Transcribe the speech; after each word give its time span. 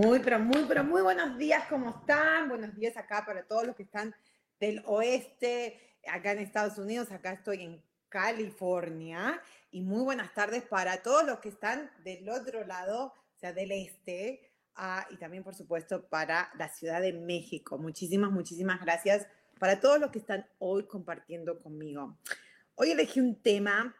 Muy, 0.00 0.20
pero 0.20 0.38
muy, 0.38 0.64
pero 0.68 0.84
muy 0.84 1.02
buenos 1.02 1.36
días, 1.38 1.64
¿cómo 1.68 1.90
están? 1.90 2.48
Buenos 2.48 2.72
días 2.76 2.96
acá 2.96 3.24
para 3.26 3.42
todos 3.42 3.66
los 3.66 3.74
que 3.74 3.82
están 3.82 4.14
del 4.60 4.80
oeste, 4.86 5.98
acá 6.06 6.30
en 6.30 6.38
Estados 6.38 6.78
Unidos, 6.78 7.10
acá 7.10 7.32
estoy 7.32 7.64
en 7.64 7.82
California, 8.08 9.42
y 9.72 9.82
muy 9.82 10.04
buenas 10.04 10.32
tardes 10.32 10.62
para 10.62 11.02
todos 11.02 11.26
los 11.26 11.40
que 11.40 11.48
están 11.48 11.90
del 12.04 12.28
otro 12.28 12.64
lado, 12.64 13.06
o 13.06 13.38
sea, 13.40 13.52
del 13.52 13.72
este, 13.72 14.48
ah, 14.76 15.04
y 15.10 15.16
también, 15.16 15.42
por 15.42 15.56
supuesto, 15.56 16.08
para 16.08 16.48
la 16.56 16.68
Ciudad 16.68 17.00
de 17.00 17.14
México. 17.14 17.76
Muchísimas, 17.76 18.30
muchísimas 18.30 18.80
gracias 18.80 19.26
para 19.58 19.80
todos 19.80 19.98
los 19.98 20.12
que 20.12 20.20
están 20.20 20.46
hoy 20.60 20.86
compartiendo 20.86 21.60
conmigo. 21.60 22.16
Hoy 22.76 22.92
elegí 22.92 23.18
un 23.18 23.42
tema 23.42 23.96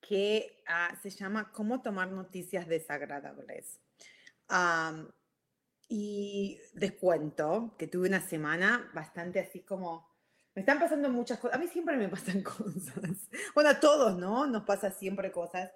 que 0.00 0.62
ah, 0.68 0.96
se 1.02 1.10
llama 1.10 1.50
¿Cómo 1.50 1.82
tomar 1.82 2.12
noticias 2.12 2.68
desagradables? 2.68 3.80
Y 5.88 6.60
les 6.74 6.92
cuento 6.92 7.74
que 7.78 7.86
tuve 7.86 8.08
una 8.08 8.20
semana 8.20 8.90
bastante 8.94 9.40
así 9.40 9.60
como... 9.60 10.08
Me 10.54 10.62
están 10.62 10.80
pasando 10.80 11.08
muchas 11.08 11.38
cosas. 11.38 11.56
A 11.56 11.60
mí 11.60 11.68
siempre 11.68 11.96
me 11.96 12.08
pasan 12.10 12.42
cosas. 12.42 13.28
Bueno, 13.54 13.70
a 13.70 13.80
todos, 13.80 14.16
¿no? 14.16 14.46
Nos 14.46 14.64
pasa 14.64 14.90
siempre 14.90 15.30
cosas. 15.30 15.70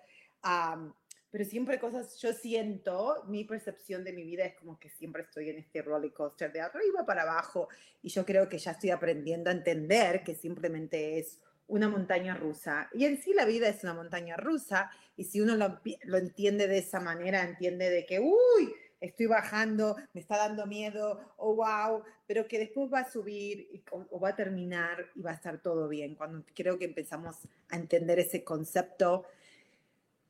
pero 1.30 1.44
siempre 1.44 1.78
cosas, 1.78 2.16
yo 2.20 2.32
siento, 2.32 3.24
mi 3.26 3.44
percepción 3.44 4.04
de 4.04 4.12
mi 4.12 4.24
vida 4.24 4.44
es 4.44 4.54
como 4.54 4.78
que 4.78 4.90
siempre 4.90 5.22
estoy 5.22 5.50
en 5.50 5.58
este 5.58 5.82
roller 5.82 6.12
coaster 6.12 6.52
de 6.52 6.60
arriba 6.60 7.06
para 7.06 7.22
abajo. 7.22 7.68
Y 8.02 8.08
yo 8.08 8.24
creo 8.24 8.48
que 8.48 8.58
ya 8.58 8.72
estoy 8.72 8.90
aprendiendo 8.90 9.50
a 9.50 9.52
entender 9.52 10.22
que 10.24 10.34
simplemente 10.34 11.18
es 11.18 11.40
una 11.66 11.88
montaña 11.88 12.34
rusa. 12.34 12.88
Y 12.92 13.04
en 13.04 13.20
sí 13.20 13.32
la 13.34 13.44
vida 13.44 13.68
es 13.68 13.82
una 13.82 13.94
montaña 13.94 14.36
rusa, 14.36 14.90
y 15.16 15.24
si 15.24 15.40
uno 15.40 15.56
lo, 15.56 15.80
lo, 16.04 16.18
entiende 16.18 16.66
de 16.66 16.78
esa 16.78 17.00
manera, 17.00 17.42
entiende 17.42 17.90
de 17.90 18.04
que, 18.04 18.20
uy, 18.20 18.74
estoy 19.00 19.26
bajando, 19.26 19.96
me 20.12 20.20
está 20.20 20.36
dando 20.36 20.66
miedo, 20.66 21.20
oh, 21.36 21.54
wow, 21.56 22.02
pero 22.26 22.48
que 22.48 22.58
después 22.58 22.92
va 22.92 23.00
a 23.00 23.10
subir 23.10 23.82
o, 23.90 24.20
va 24.20 24.30
a 24.30 24.36
terminar 24.36 25.06
y 25.14 25.20
va 25.22 25.32
a 25.32 25.34
estar 25.34 25.60
todo 25.60 25.88
bien. 25.88 26.14
Cuando 26.14 26.44
creo 26.54 26.78
que 26.78 26.86
empezamos 26.86 27.36
a 27.70 27.76
entender 27.76 28.18
ese 28.18 28.44
concepto 28.44 29.24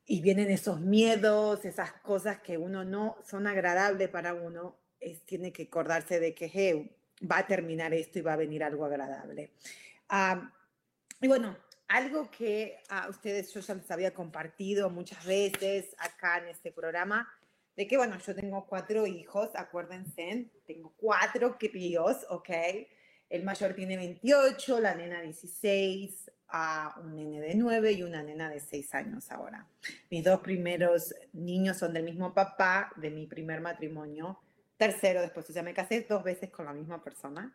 y 0.05 0.21
vienen 0.21 0.51
esos 0.51 0.79
miedos, 0.81 1.65
esas 1.65 1.93
cosas 1.93 2.39
que 2.39 2.57
uno 2.57 2.83
no 2.83 3.17
son 3.23 3.47
agradables 3.47 4.09
para 4.09 4.33
uno, 4.33 4.75
es, 4.99 5.21
tiene 5.21 5.51
que 5.51 5.63
acordarse 5.63 6.19
de 6.19 6.33
que 6.33 6.49
hey, 6.53 6.95
va 7.29 7.39
a 7.39 7.47
terminar 7.47 7.93
esto 7.93 8.19
y 8.19 8.23
va 8.23 8.33
a 8.33 8.37
venir 8.37 8.63
algo 8.63 8.85
agradable. 8.85 9.51
Y 11.25 11.27
bueno, 11.27 11.57
algo 11.87 12.29
que 12.29 12.77
a 12.87 13.09
ustedes 13.09 13.51
yo 13.51 13.59
ya 13.59 13.73
les 13.73 13.89
había 13.89 14.13
compartido 14.13 14.91
muchas 14.91 15.25
veces 15.25 15.95
acá 15.97 16.37
en 16.37 16.49
este 16.49 16.71
programa, 16.71 17.27
de 17.75 17.87
que 17.87 17.97
bueno, 17.97 18.15
yo 18.19 18.35
tengo 18.35 18.67
cuatro 18.67 19.07
hijos, 19.07 19.49
acuérdense, 19.55 20.51
tengo 20.67 20.93
cuatro 20.95 21.57
críos, 21.57 22.17
¿ok? 22.29 22.49
El 23.27 23.43
mayor 23.43 23.73
tiene 23.73 23.97
28, 23.97 24.79
la 24.79 24.93
nena 24.93 25.19
16, 25.19 26.31
a 26.49 26.93
un 27.03 27.15
nene 27.15 27.41
de 27.41 27.55
9 27.55 27.93
y 27.93 28.03
una 28.03 28.21
nena 28.21 28.47
de 28.47 28.59
6 28.59 28.93
años 28.93 29.31
ahora. 29.31 29.65
Mis 30.11 30.23
dos 30.23 30.41
primeros 30.41 31.15
niños 31.33 31.77
son 31.77 31.91
del 31.91 32.03
mismo 32.03 32.35
papá 32.35 32.91
de 32.97 33.09
mi 33.09 33.25
primer 33.25 33.61
matrimonio, 33.61 34.39
tercero 34.77 35.21
después, 35.21 35.47
sea, 35.47 35.63
me 35.63 35.73
casé 35.73 36.05
dos 36.07 36.23
veces 36.23 36.51
con 36.51 36.65
la 36.67 36.73
misma 36.73 37.03
persona 37.03 37.51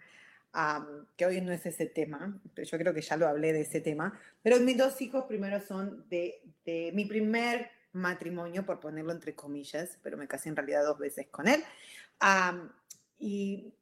que 1.16 1.26
hoy 1.26 1.40
no 1.40 1.52
es 1.52 1.64
ese 1.66 1.86
tema, 1.86 2.40
pero 2.54 2.66
yo 2.68 2.78
creo 2.78 2.92
que 2.92 3.02
ya 3.02 3.16
lo 3.16 3.28
hablé 3.28 3.52
de 3.52 3.60
ese 3.60 3.80
tema, 3.80 4.18
pero 4.42 4.58
mis 4.60 4.76
dos 4.76 5.00
hijos 5.00 5.24
primero 5.26 5.60
son 5.60 6.08
de, 6.08 6.42
de 6.64 6.90
mi 6.92 7.04
primer 7.04 7.70
matrimonio, 7.92 8.64
por 8.64 8.80
ponerlo 8.80 9.12
entre 9.12 9.34
comillas, 9.34 9.98
pero 10.02 10.16
me 10.16 10.28
casé 10.28 10.48
en 10.48 10.56
realidad 10.56 10.84
dos 10.84 10.98
veces 10.98 11.26
con 11.28 11.48
él. 11.48 11.62
y, 13.18 13.74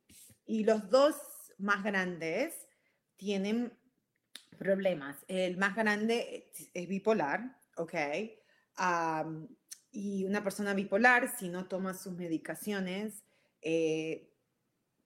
y, 0.47 0.65
los 0.65 0.91
dos 0.91 1.17
más 1.59 1.83
grandes 1.83 2.55
tienen 3.17 3.73
problemas. 4.59 5.17
El 5.29 5.57
más 5.57 5.75
grande 5.75 6.51
es, 6.75 6.89
bipolar, 6.89 7.57
¿ok? 7.77 7.95
y 9.91 10.25
una 10.25 10.45
persona 10.45 10.75
bipolar, 10.75 11.37
si 11.37 11.49
no 11.49 11.67
toma 11.67 11.95
sus 11.95 12.13
medicaciones, 12.13 13.25
eh, 13.63 14.31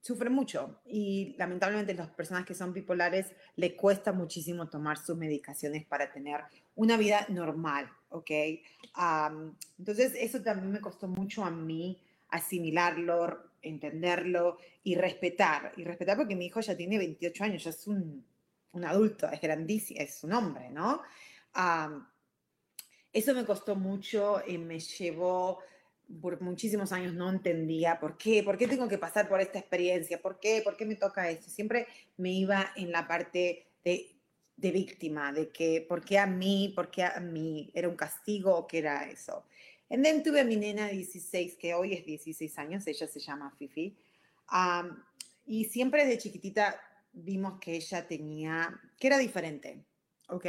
sufre 0.03 0.29
mucho 0.29 0.81
y 0.85 1.37
lamentablemente 1.39 1.95
las 1.95 2.11
personas 2.11 2.45
que 2.45 2.55
son 2.55 2.73
bipolares 2.73 3.33
le 3.55 3.77
cuesta 3.77 4.13
muchísimo 4.13 4.69
tomar 4.69 4.99
sus 4.99 5.17
medicaciones 5.17 5.87
para 5.87 6.13
tener 6.13 6.41
una 6.75 6.97
vida 6.97 7.25
normal, 7.29 7.89
¿ok? 8.11 8.31
entonces 9.79 10.15
eso 10.17 10.43
también 10.43 10.73
me 10.73 10.81
costó 10.81 11.07
mucho 11.07 11.45
a 11.45 11.51
mí 11.51 12.03
asimilarlo, 12.31 13.53
entenderlo 13.63 14.59
y 14.83 14.97
respetar. 14.97 15.73
Y 15.77 15.85
respetar 15.85 16.17
porque 16.17 16.35
mi 16.35 16.47
hijo 16.47 16.61
ya 16.61 16.77
tiene 16.77 16.99
28 16.99 17.45
años, 17.45 17.63
ya 17.63 17.71
es 17.71 17.87
un, 17.87 18.25
un 18.73 18.85
adulto, 18.85 19.31
es 19.31 19.41
grandísimo, 19.41 20.01
es 20.01 20.25
un 20.25 20.33
hombre, 20.33 20.69
¿no? 20.71 21.01
eso 23.13 23.35
me 23.35 23.45
costó 23.45 23.77
mucho 23.77 24.43
y 24.47 24.59
me 24.59 24.81
llevó 24.81 25.61
por 26.21 26.41
muchísimos 26.41 26.93
años 26.93 27.15
no 27.15 27.31
entendía 27.31 27.99
por 27.99 28.17
qué, 28.17 28.43
por 28.43 28.59
qué 28.59 28.69
tengo 28.69 28.89
que 28.89 28.99
pasar 28.99 29.29
por 29.29 29.41
esta 29.41 29.59
experiencia, 29.59 30.21
por 30.21 30.39
qué, 30.39 30.61
por 30.63 30.77
qué 30.77 30.85
me 30.85 30.97
toca 30.97 31.31
esto. 31.31 31.49
Siempre 31.49 31.87
me 32.17 32.33
iba 32.33 32.73
en 32.77 32.93
la 32.93 33.07
parte 33.07 33.67
de, 33.85 34.15
de 34.57 34.71
víctima, 34.71 35.33
de 35.33 35.51
que 35.51 35.85
por 35.89 36.05
qué 36.05 36.19
a 36.19 36.27
mí, 36.27 36.73
por 36.75 36.91
qué 36.91 37.05
a 37.05 37.21
mí, 37.21 37.71
era 37.75 37.89
un 37.89 37.97
castigo 37.97 38.55
o 38.55 38.67
qué 38.67 38.79
era 38.79 39.09
eso. 39.09 39.45
Y 39.89 40.01
then 40.01 40.23
tuve 40.23 40.41
a 40.41 40.45
mi 40.45 40.57
nena 40.57 40.89
16, 40.89 41.57
que 41.57 41.75
hoy 41.75 41.93
es 41.93 42.07
16 42.07 42.59
años, 42.59 42.87
ella 42.87 43.07
se 43.07 43.21
llama 43.21 43.55
Fifi, 43.59 43.95
y 45.45 45.65
siempre 45.67 46.07
desde 46.07 46.23
chiquitita 46.23 46.81
vimos 47.13 47.61
que 47.61 47.77
ella 47.77 48.07
tenía, 48.07 48.81
que 48.99 49.07
era 49.07 49.19
diferente, 49.19 49.85
¿ok? 50.29 50.47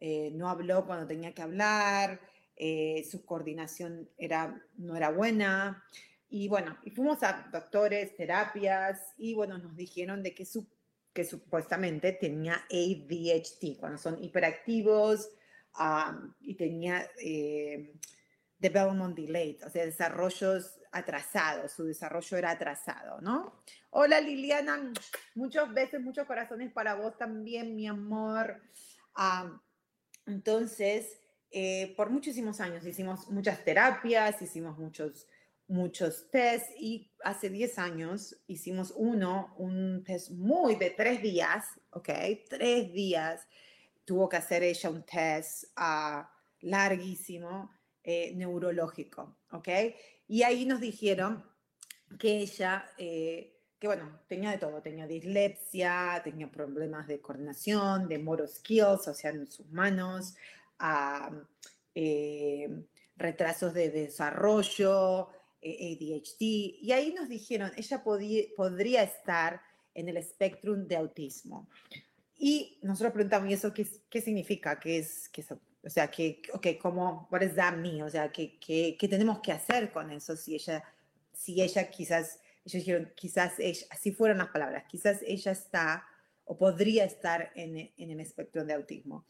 Eh, 0.00 0.32
no 0.34 0.48
habló 0.48 0.84
cuando 0.86 1.06
tenía 1.06 1.32
que 1.32 1.42
hablar, 1.42 2.20
eh, 2.56 3.04
su 3.10 3.24
coordinación 3.24 4.08
era, 4.16 4.62
no 4.76 4.96
era 4.96 5.10
buena. 5.10 5.84
Y 6.28 6.48
bueno, 6.48 6.76
y 6.84 6.90
fuimos 6.90 7.22
a 7.22 7.48
doctores, 7.52 8.16
terapias, 8.16 9.00
y 9.16 9.34
bueno, 9.34 9.58
nos 9.58 9.76
dijeron 9.76 10.22
de 10.22 10.34
que, 10.34 10.44
su, 10.44 10.66
que 11.12 11.24
supuestamente 11.24 12.12
tenía 12.12 12.64
ADHD, 12.70 13.78
cuando 13.78 13.98
son 13.98 14.22
hiperactivos 14.22 15.30
y 16.40 16.54
tenía 16.54 17.08
eh, 17.20 17.94
development 18.58 19.16
delayed, 19.16 19.64
o 19.64 19.70
sea, 19.70 19.84
desarrollos 19.84 20.80
atrasados, 20.92 21.72
su 21.72 21.84
desarrollo 21.84 22.36
era 22.36 22.52
atrasado, 22.52 23.20
¿no? 23.20 23.60
Hola 23.90 24.20
Liliana, 24.20 24.92
muchos 25.34 25.72
besos, 25.74 26.00
muchos 26.00 26.26
corazones 26.26 26.72
para 26.72 26.94
vos 26.94 27.18
también, 27.18 27.74
mi 27.74 27.88
amor. 27.88 28.62
entonces, 30.26 31.20
eh, 31.56 31.94
por 31.96 32.10
muchísimos 32.10 32.60
años 32.60 32.84
hicimos 32.84 33.30
muchas 33.30 33.64
terapias, 33.64 34.42
hicimos 34.42 34.76
muchos, 34.76 35.28
muchos 35.68 36.28
tests 36.28 36.68
y 36.80 37.12
hace 37.22 37.48
10 37.48 37.78
años 37.78 38.36
hicimos 38.48 38.92
uno, 38.96 39.54
un 39.56 40.02
test 40.02 40.32
muy 40.32 40.74
de 40.74 40.90
tres 40.90 41.22
días, 41.22 41.64
¿ok? 41.90 42.08
Tres 42.50 42.92
días. 42.92 43.46
Tuvo 44.04 44.28
que 44.28 44.36
hacer 44.36 44.64
ella 44.64 44.90
un 44.90 45.04
test 45.04 45.66
uh, 45.78 46.24
larguísimo, 46.62 47.70
eh, 48.02 48.32
neurológico, 48.34 49.36
¿ok? 49.52 49.68
Y 50.26 50.42
ahí 50.42 50.66
nos 50.66 50.80
dijeron 50.80 51.44
que 52.18 52.38
ella 52.38 52.90
eh, 52.98 53.54
que 53.78 53.86
bueno, 53.86 54.18
tenía 54.26 54.50
de 54.50 54.58
todo, 54.58 54.80
tenía 54.82 55.06
dislexia, 55.06 56.20
tenía 56.24 56.50
problemas 56.50 57.06
de 57.06 57.20
coordinación, 57.20 58.08
de 58.08 58.18
motor 58.18 58.48
skills, 58.48 59.06
o 59.06 59.14
sea, 59.14 59.30
en 59.30 59.46
sus 59.46 59.70
manos, 59.70 60.34
eh, 61.94 62.68
retrasos 63.16 63.72
de 63.74 63.90
desarrollo, 63.90 65.28
eh, 65.60 65.96
ADHD, 65.96 66.82
y 66.82 66.92
ahí 66.92 67.12
nos 67.12 67.28
dijeron, 67.28 67.70
ella 67.76 68.02
podría 68.02 69.02
estar 69.02 69.60
en 69.94 70.08
el 70.08 70.16
espectro 70.16 70.74
de 70.74 70.96
autismo. 70.96 71.68
Y 72.36 72.78
nosotros 72.82 73.12
preguntamos, 73.12 73.48
¿y 73.48 73.54
eso 73.54 73.72
qué, 73.72 73.86
qué 74.10 74.20
significa? 74.20 74.78
¿Qué 74.80 74.98
es, 74.98 75.28
qué 75.28 75.44
o 75.84 75.90
sea, 75.90 76.10
que, 76.10 76.42
ok, 76.52 76.66
¿cómo, 76.80 77.28
what 77.30 77.40
does 77.40 77.54
that 77.54 77.76
mean? 77.76 78.02
O 78.02 78.10
sea, 78.10 78.32
¿qué, 78.32 78.58
qué, 78.58 78.96
qué 78.98 79.08
tenemos 79.08 79.40
que 79.40 79.52
hacer 79.52 79.92
con 79.92 80.10
eso 80.10 80.36
si 80.36 80.54
ella, 80.54 80.82
si 81.32 81.62
ella 81.62 81.90
quizás 81.90 82.40
ellos 82.64 82.84
dijeron, 82.84 83.12
quizás 83.14 83.58
ella, 83.58 83.86
así 83.90 84.12
fueron 84.12 84.38
las 84.38 84.48
palabras, 84.48 84.84
quizás 84.88 85.20
ella 85.26 85.52
está 85.52 86.06
o 86.46 86.56
podría 86.56 87.04
estar 87.04 87.52
en, 87.54 87.92
en 87.96 88.10
el 88.10 88.20
espectro 88.20 88.64
de 88.64 88.74
autismo. 88.74 89.26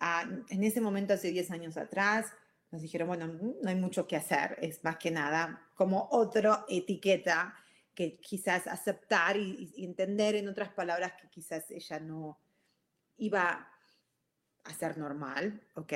En 0.00 0.64
ese 0.64 0.80
momento, 0.80 1.14
hace 1.14 1.30
10 1.30 1.50
años 1.50 1.76
atrás, 1.76 2.32
nos 2.70 2.82
dijeron, 2.82 3.08
bueno, 3.08 3.28
no 3.28 3.68
hay 3.68 3.76
mucho 3.76 4.06
que 4.06 4.16
hacer, 4.16 4.58
es 4.60 4.82
más 4.82 4.96
que 4.96 5.10
nada 5.10 5.62
como 5.74 6.08
otra 6.10 6.64
etiqueta 6.68 7.54
que 7.94 8.16
quizás 8.16 8.66
aceptar 8.66 9.36
y, 9.36 9.72
entender 9.78 10.34
en 10.34 10.48
otras 10.48 10.70
palabras 10.70 11.12
que 11.20 11.28
quizás 11.28 11.70
ella 11.70 12.00
no 12.00 12.40
iba 13.16 13.68
a 14.64 14.74
ser 14.74 14.98
normal, 14.98 15.62
¿ok? 15.74 15.92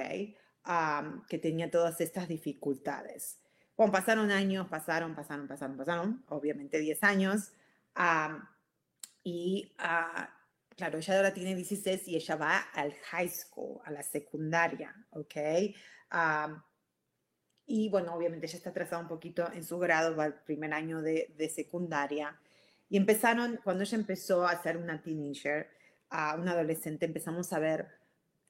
Ah, 0.64 1.24
que 1.28 1.38
tenía 1.38 1.70
todas 1.70 2.00
estas 2.00 2.28
dificultades. 2.28 3.40
Bueno, 3.76 3.92
pasaron 3.92 4.30
años, 4.30 4.68
pasaron, 4.68 5.14
pasaron, 5.14 5.48
pasaron, 5.48 5.76
pasaron, 5.76 6.24
obviamente 6.28 6.78
10 6.78 7.02
años. 7.02 7.52
y 9.24 9.74
ah, 9.78 10.30
claro, 10.78 10.98
ella 10.98 11.16
ahora 11.16 11.34
tiene 11.34 11.56
16 11.56 12.06
y 12.06 12.14
ella 12.14 12.36
va 12.36 12.58
al 12.72 12.94
high 13.10 13.28
school, 13.28 13.80
a 13.84 13.90
la 13.90 14.02
secundaria, 14.02 14.94
¿ok? 15.10 15.36
y 17.66 17.90
bueno, 17.90 18.14
obviamente 18.14 18.46
ella 18.46 18.56
está 18.56 18.70
atrasada 18.70 19.02
un 19.02 19.08
poquito 19.08 19.52
en 19.52 19.62
su 19.62 19.78
grado, 19.78 20.16
va 20.16 20.24
al 20.24 20.42
primer 20.44 20.72
año 20.72 21.02
de, 21.02 21.34
de 21.36 21.50
secundaria. 21.50 22.40
Y 22.88 22.96
empezaron, 22.96 23.60
cuando 23.62 23.82
ella 23.82 23.98
empezó 23.98 24.46
a 24.46 24.62
ser 24.62 24.78
una 24.78 25.02
teenager, 25.02 25.68
a 26.08 26.36
una 26.36 26.52
adolescente, 26.52 27.04
empezamos 27.04 27.52
a 27.52 27.58
ver 27.58 27.88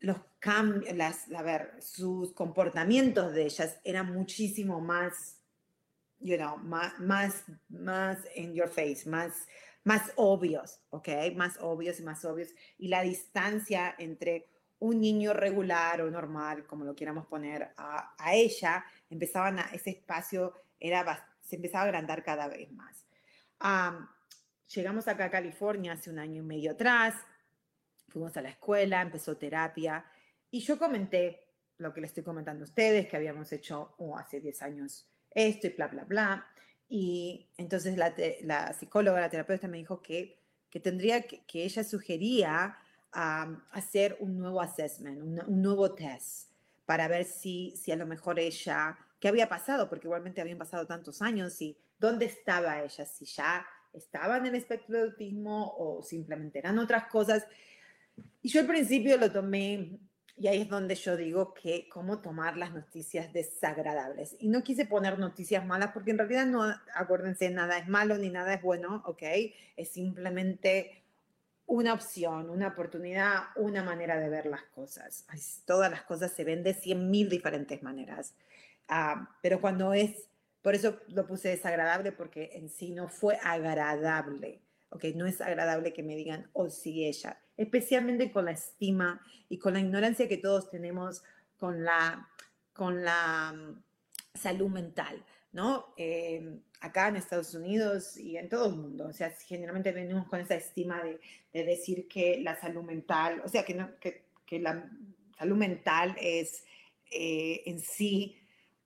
los 0.00 0.18
cambios, 0.38 0.94
las, 0.96 1.32
a 1.32 1.42
ver, 1.42 1.72
sus 1.80 2.32
comportamientos 2.32 3.32
de 3.32 3.46
ellas 3.46 3.80
eran 3.82 4.12
muchísimo 4.12 4.80
más, 4.80 5.40
you 6.20 6.36
know, 6.36 6.56
más, 6.58 7.00
más, 7.00 7.44
más 7.68 8.18
in 8.36 8.54
your 8.54 8.68
face, 8.68 9.08
más, 9.08 9.48
más 9.88 10.12
obvios, 10.16 10.82
¿ok? 10.90 11.08
Más 11.34 11.56
obvios 11.62 11.98
y 11.98 12.02
más 12.02 12.22
obvios. 12.26 12.50
Y 12.76 12.88
la 12.88 13.00
distancia 13.00 13.94
entre 13.98 14.50
un 14.80 15.00
niño 15.00 15.32
regular 15.32 16.02
o 16.02 16.10
normal, 16.10 16.66
como 16.66 16.84
lo 16.84 16.94
quieramos 16.94 17.26
poner, 17.26 17.72
a, 17.78 18.14
a 18.18 18.34
ella, 18.34 18.84
empezaban 19.08 19.58
a, 19.58 19.70
ese 19.72 19.88
espacio 19.88 20.52
era, 20.78 21.26
se 21.40 21.56
empezaba 21.56 21.84
a 21.84 21.86
agrandar 21.86 22.22
cada 22.22 22.48
vez 22.48 22.70
más. 22.70 23.06
llegamos 24.74 25.08
acá 25.08 25.24
a 25.24 25.30
California 25.30 25.92
hace 25.92 26.10
un 26.10 26.18
año 26.18 26.42
y 26.42 26.44
medio 26.44 26.72
atrás, 26.72 27.14
fuimos 28.08 28.36
a 28.36 28.42
la 28.42 28.50
escuela, 28.50 29.00
empezó 29.00 29.38
terapia 29.38 30.04
y 30.50 30.60
yo 30.60 30.78
comenté 30.78 31.48
lo 31.78 31.94
que 31.94 32.02
le 32.02 32.08
estoy 32.08 32.22
comentando 32.22 32.64
a 32.64 32.68
ustedes, 32.68 33.08
que 33.08 33.16
habíamos 33.16 33.50
hecho 33.52 33.94
oh, 33.96 34.18
hace 34.18 34.38
10 34.38 34.62
años 34.62 35.08
esto 35.30 35.66
y 35.66 35.70
bla, 35.70 35.88
bla, 35.88 36.04
bla. 36.04 36.46
Y 36.88 37.46
entonces 37.58 37.96
la, 37.96 38.14
la 38.42 38.72
psicóloga, 38.72 39.20
la 39.20 39.30
terapeuta 39.30 39.68
me 39.68 39.78
dijo 39.78 40.00
que, 40.00 40.38
que 40.70 40.80
tendría 40.80 41.22
que, 41.22 41.44
que 41.44 41.64
ella 41.64 41.84
sugería 41.84 42.78
hacer 43.10 44.16
un 44.20 44.38
nuevo 44.38 44.60
assessment, 44.60 45.20
un, 45.22 45.40
un, 45.46 45.62
nuevo 45.62 45.94
test 45.94 46.50
para 46.84 47.08
ver 47.08 47.24
si, 47.24 47.74
si 47.76 47.90
a 47.90 47.96
lo 47.96 48.06
mejor 48.06 48.38
ella, 48.38 48.98
qué 49.18 49.28
había 49.28 49.48
pasado, 49.48 49.88
porque 49.88 50.06
igualmente 50.06 50.40
habían 50.40 50.58
pasado 50.58 50.86
tantos 50.86 51.22
años 51.22 51.60
y 51.60 51.76
dónde 51.98 52.26
estaba 52.26 52.82
ella, 52.82 53.04
si 53.06 53.24
ya 53.24 53.66
estaba 53.92 54.36
en 54.36 54.46
el 54.46 54.54
espectro 54.54 54.96
de 54.96 55.04
autismo 55.04 55.74
o 55.78 56.02
simplemente 56.02 56.58
eran 56.58 56.78
otras 56.78 57.06
cosas. 57.06 57.46
Y 58.42 58.48
yo 58.48 58.60
al 58.60 58.66
principio 58.66 59.16
lo 59.16 59.32
tomé, 59.32 59.98
y 60.40 60.46
ahí 60.46 60.62
es 60.62 60.68
donde 60.68 60.94
yo 60.94 61.16
digo 61.16 61.52
que 61.52 61.88
cómo 61.88 62.20
tomar 62.20 62.56
las 62.56 62.72
noticias 62.72 63.32
desagradables. 63.32 64.36
Y 64.38 64.48
no 64.48 64.62
quise 64.62 64.86
poner 64.86 65.18
noticias 65.18 65.66
malas 65.66 65.90
porque 65.92 66.12
en 66.12 66.18
realidad 66.18 66.46
no, 66.46 66.64
acuérdense, 66.94 67.50
nada 67.50 67.78
es 67.78 67.88
malo 67.88 68.16
ni 68.18 68.30
nada 68.30 68.54
es 68.54 68.62
bueno, 68.62 69.02
¿ok? 69.06 69.22
Es 69.76 69.90
simplemente 69.90 71.02
una 71.66 71.92
opción, 71.92 72.50
una 72.50 72.68
oportunidad, 72.68 73.44
una 73.56 73.82
manera 73.82 74.18
de 74.18 74.28
ver 74.28 74.46
las 74.46 74.62
cosas. 74.74 75.26
Todas 75.66 75.90
las 75.90 76.02
cosas 76.02 76.32
se 76.32 76.44
ven 76.44 76.62
de 76.62 76.74
cien 76.74 77.10
mil 77.10 77.28
diferentes 77.28 77.82
maneras. 77.82 78.34
Ah, 78.88 79.36
pero 79.42 79.60
cuando 79.60 79.92
es, 79.92 80.28
por 80.62 80.74
eso 80.74 81.00
lo 81.08 81.26
puse 81.26 81.48
desagradable 81.48 82.12
porque 82.12 82.50
en 82.54 82.68
sí 82.68 82.90
no 82.92 83.08
fue 83.08 83.38
agradable. 83.42 84.60
¿ok? 84.90 85.04
No 85.14 85.26
es 85.26 85.40
agradable 85.40 85.92
que 85.92 86.02
me 86.02 86.16
digan, 86.16 86.48
oh, 86.52 86.70
sí, 86.70 87.04
ella 87.04 87.38
especialmente 87.58 88.32
con 88.32 88.46
la 88.46 88.52
estima 88.52 89.20
y 89.50 89.58
con 89.58 89.74
la 89.74 89.80
ignorancia 89.80 90.28
que 90.28 90.38
todos 90.38 90.70
tenemos 90.70 91.22
con 91.58 91.84
la, 91.84 92.30
con 92.72 93.04
la 93.04 93.52
mm, 93.52 93.82
salud 94.38 94.70
mental, 94.70 95.22
¿no? 95.52 95.92
Eh, 95.96 96.60
acá 96.80 97.08
en 97.08 97.16
Estados 97.16 97.52
Unidos 97.54 98.16
y 98.16 98.36
en 98.36 98.48
todo 98.48 98.68
el 98.68 98.76
mundo, 98.76 99.08
o 99.08 99.12
sea, 99.12 99.30
generalmente 99.30 99.90
venimos 99.90 100.28
con 100.28 100.40
esa 100.40 100.54
estima 100.54 101.02
de, 101.02 101.20
de 101.52 101.64
decir 101.64 102.06
que 102.06 102.40
la 102.40 102.58
salud 102.58 102.82
mental, 102.82 103.42
o 103.44 103.48
sea, 103.48 103.64
que, 103.64 103.74
no, 103.74 103.98
que, 103.98 104.26
que 104.46 104.60
la 104.60 104.88
salud 105.36 105.56
mental 105.56 106.16
es 106.20 106.64
eh, 107.10 107.62
en 107.66 107.80
sí, 107.80 108.36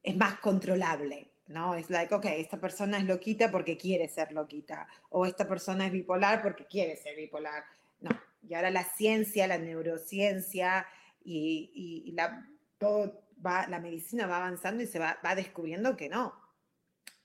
es 0.02 0.16
más 0.16 0.38
controlable, 0.40 1.28
¿no? 1.48 1.74
Es 1.74 1.90
like, 1.90 2.14
ok, 2.14 2.24
esta 2.24 2.58
persona 2.58 2.96
es 2.96 3.04
loquita 3.04 3.50
porque 3.50 3.76
quiere 3.76 4.08
ser 4.08 4.32
loquita, 4.32 4.88
o 5.10 5.26
esta 5.26 5.46
persona 5.46 5.86
es 5.86 5.92
bipolar 5.92 6.40
porque 6.40 6.64
quiere 6.64 6.96
ser 6.96 7.16
bipolar. 7.16 7.64
No, 8.00 8.10
y 8.42 8.54
ahora 8.54 8.70
la 8.70 8.84
ciencia, 8.84 9.46
la 9.46 9.58
neurociencia 9.58 10.86
y, 11.24 12.12
la, 12.14 12.48
todo 12.78 13.24
va, 13.44 13.66
la 13.68 13.80
medicina 13.80 14.26
va 14.26 14.38
avanzando 14.38 14.82
y 14.82 14.86
se 14.86 14.98
va, 14.98 15.18
va 15.24 15.34
descubriendo 15.34 15.96
que 15.96 16.08
no, 16.08 16.34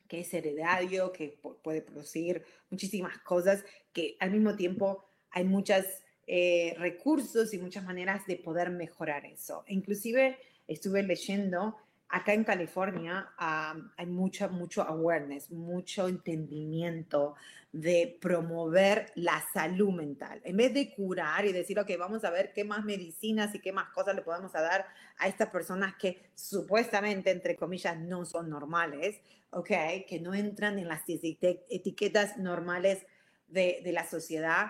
que 0.08 0.22
es 0.22 0.34
heredario, 0.34 1.12
que 1.12 1.40
puede 1.64 1.82
producir 1.82 2.44
muchísimas 2.70 3.18
cosas, 3.20 3.66
que 3.94 4.18
al 4.20 4.32
mismo 4.32 4.56
tiempo 4.56 5.06
hay 5.32 5.44
muchos 5.44 5.86
eh, 6.26 6.76
recursos 6.78 7.54
y 7.54 7.58
muchas 7.58 7.84
maneras 7.84 8.26
de 8.26 8.38
poder 8.38 8.70
mejorar 8.70 9.26
eso. 9.26 9.64
Inclusive 9.68 10.38
estuve 10.68 11.04
leyendo 11.04 11.78
acá 12.10 12.34
en 12.34 12.44
California 12.44 13.34
hay 13.38 14.06
mucho, 14.06 14.50
mucho 14.50 14.82
awareness, 14.84 15.52
mucho 15.52 16.08
entendimiento 16.08 17.36
de 17.72 18.18
promover 18.22 19.12
la 19.16 19.44
salud 19.54 19.92
mental. 19.92 20.42
En 20.44 20.56
vez 20.56 20.74
de 20.74 20.94
curar 20.94 21.46
y 21.46 21.52
decir, 21.52 21.78
ok, 21.80 21.92
vamos 22.00 22.24
a 22.24 22.32
ver 22.32 22.54
qué 22.54 22.64
más 22.64 22.86
medicinas 22.86 23.54
y 23.54 23.60
qué 23.60 23.72
más 23.72 23.90
cosas 23.90 24.16
le 24.16 24.22
podemos 24.22 24.54
dar 24.54 24.86
a 25.18 25.28
estas 25.28 25.50
personas 25.50 25.96
que 25.96 26.32
supuestamente, 26.34 27.32
entre 27.32 27.56
comillas, 27.56 27.98
no 28.00 28.26
son 28.26 28.50
normales, 28.50 29.20
ok, 29.50 29.72
que 30.08 30.20
no 30.22 30.34
entran 30.34 30.80
en 30.80 30.88
las 30.88 31.04
etiquetas 31.08 32.38
normales 32.38 33.06
de, 33.48 33.82
de 33.84 33.92
la 33.92 34.08
sociedad. 34.08 34.68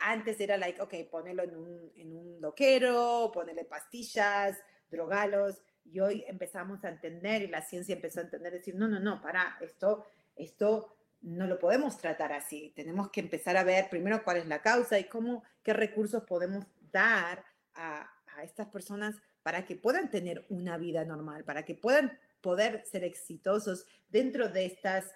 Antes 0.00 0.40
era 0.40 0.56
like, 0.56 0.80
ok, 0.80 0.94
ponelo 1.10 1.42
en 1.42 1.56
un, 1.56 1.92
en 1.96 2.16
un 2.16 2.40
loquero, 2.40 3.30
ponele 3.32 3.64
pastillas, 3.64 4.58
drogalos 4.90 5.62
y 5.84 6.00
hoy 6.00 6.24
empezamos 6.26 6.84
a 6.84 6.88
entender 6.88 7.42
y 7.42 7.48
la 7.48 7.62
ciencia 7.62 7.94
empezó 7.94 8.20
a 8.20 8.24
entender, 8.24 8.52
decir, 8.52 8.74
no, 8.74 8.88
no, 8.88 9.00
no, 9.00 9.20
para, 9.20 9.56
esto, 9.60 10.06
esto 10.36 10.96
no 11.22 11.46
lo 11.46 11.58
podemos 11.58 11.98
tratar 11.98 12.32
así. 12.32 12.72
Tenemos 12.74 13.10
que 13.10 13.20
empezar 13.20 13.56
a 13.56 13.64
ver 13.64 13.88
primero 13.90 14.24
cuál 14.24 14.38
es 14.38 14.46
la 14.46 14.62
causa 14.62 14.98
y 14.98 15.04
cómo, 15.04 15.42
qué 15.62 15.72
recursos 15.72 16.24
podemos 16.24 16.66
dar 16.90 17.44
a, 17.74 18.10
a 18.36 18.42
estas 18.42 18.68
personas 18.68 19.16
para 19.42 19.64
que 19.64 19.76
puedan 19.76 20.10
tener 20.10 20.46
una 20.48 20.78
vida 20.78 21.04
normal, 21.04 21.44
para 21.44 21.64
que 21.64 21.74
puedan 21.74 22.18
poder 22.40 22.84
ser 22.84 23.04
exitosos 23.04 23.86
dentro 24.08 24.48
de 24.48 24.66
estas, 24.66 25.10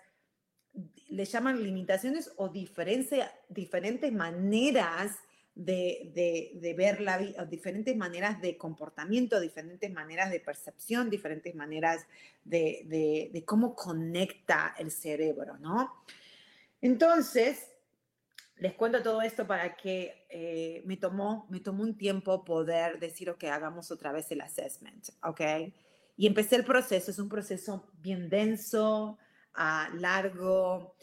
le 1.08 1.24
llaman 1.24 1.62
limitaciones 1.62 2.32
o 2.36 2.48
diferentes 2.48 4.12
maneras 4.12 5.16
de, 5.56 6.74
ver 6.76 7.00
la 7.00 7.16
vida, 7.16 7.44
diferentes 7.46 7.96
maneras 7.96 8.40
de 8.40 8.56
comportamiento, 8.56 9.40
diferentes 9.40 9.90
maneras 9.90 10.30
de 10.30 10.38
percepción, 10.38 11.08
diferentes 11.08 11.54
maneras 11.54 12.06
de, 12.44 13.42
cómo 13.46 13.74
conecta 13.74 14.74
el 14.78 14.90
cerebro, 14.90 15.58
¿no? 15.58 16.04
Entonces, 16.82 17.70
les 18.56 18.74
cuento 18.74 19.02
todo 19.02 19.22
esto 19.22 19.46
para 19.46 19.76
que 19.76 20.26
eh, 20.30 20.82
me, 20.84 20.98
tomó, 20.98 21.46
me 21.50 21.60
tomó 21.60 21.82
un 21.82 21.96
tiempo 21.96 22.44
poder 22.44 22.98
decir, 22.98 23.30
ok, 23.30 23.44
hagamos 23.44 23.90
otra 23.90 24.12
vez 24.12 24.30
el 24.30 24.42
assessment, 24.42 25.08
¿ok? 25.22 25.40
Y 26.18 26.26
empecé 26.26 26.56
el 26.56 26.64
proceso, 26.64 27.10
es 27.10 27.18
un 27.18 27.28
proceso 27.28 27.90
bien 27.98 28.28
denso, 28.28 29.18
uh, 29.56 29.96
largo, 29.96 30.94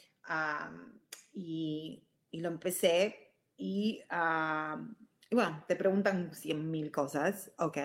y, 1.33 2.03
y 2.31 2.39
lo 2.39 2.49
empecé 2.49 3.22
y, 3.57 4.01
ah, 4.09 4.81
y, 5.29 5.35
bueno, 5.35 5.63
te 5.67 5.75
preguntan 5.75 6.33
cien 6.33 6.69
mil 6.69 6.91
cosas, 6.91 7.51
¿ok? 7.57 7.77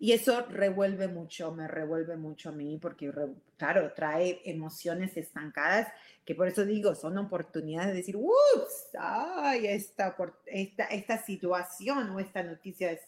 Y 0.00 0.12
eso 0.12 0.46
revuelve 0.46 1.08
mucho, 1.08 1.52
me 1.52 1.66
revuelve 1.66 2.16
mucho 2.16 2.50
a 2.50 2.52
mí 2.52 2.78
porque, 2.80 3.12
claro, 3.56 3.92
trae 3.94 4.40
emociones 4.44 5.16
estancadas 5.16 5.88
que 6.28 6.34
por 6.34 6.46
eso 6.46 6.66
digo, 6.66 6.94
son 6.94 7.16
oportunidades 7.16 7.88
de 7.88 7.94
decir, 7.94 8.16
ups, 8.16 8.90
ay, 8.98 9.66
esta, 9.66 10.14
esta, 10.44 10.84
esta 10.84 11.24
situación 11.24 12.10
o 12.10 12.20
esta 12.20 12.42
noticia 12.42 12.92
es 12.92 13.00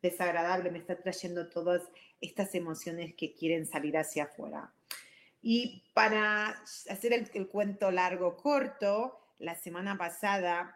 desagradable, 0.00 0.70
me 0.70 0.78
está 0.78 0.96
trayendo 0.96 1.50
todas 1.50 1.82
estas 2.22 2.54
emociones 2.54 3.14
que 3.14 3.34
quieren 3.34 3.66
salir 3.66 3.98
hacia 3.98 4.24
afuera. 4.24 4.72
Y 5.42 5.84
para 5.92 6.48
hacer 6.88 7.12
el, 7.12 7.48
cuento 7.48 7.90
largo 7.90 8.38
corto, 8.38 9.20
la 9.38 9.54
semana 9.54 9.98
pasada, 9.98 10.74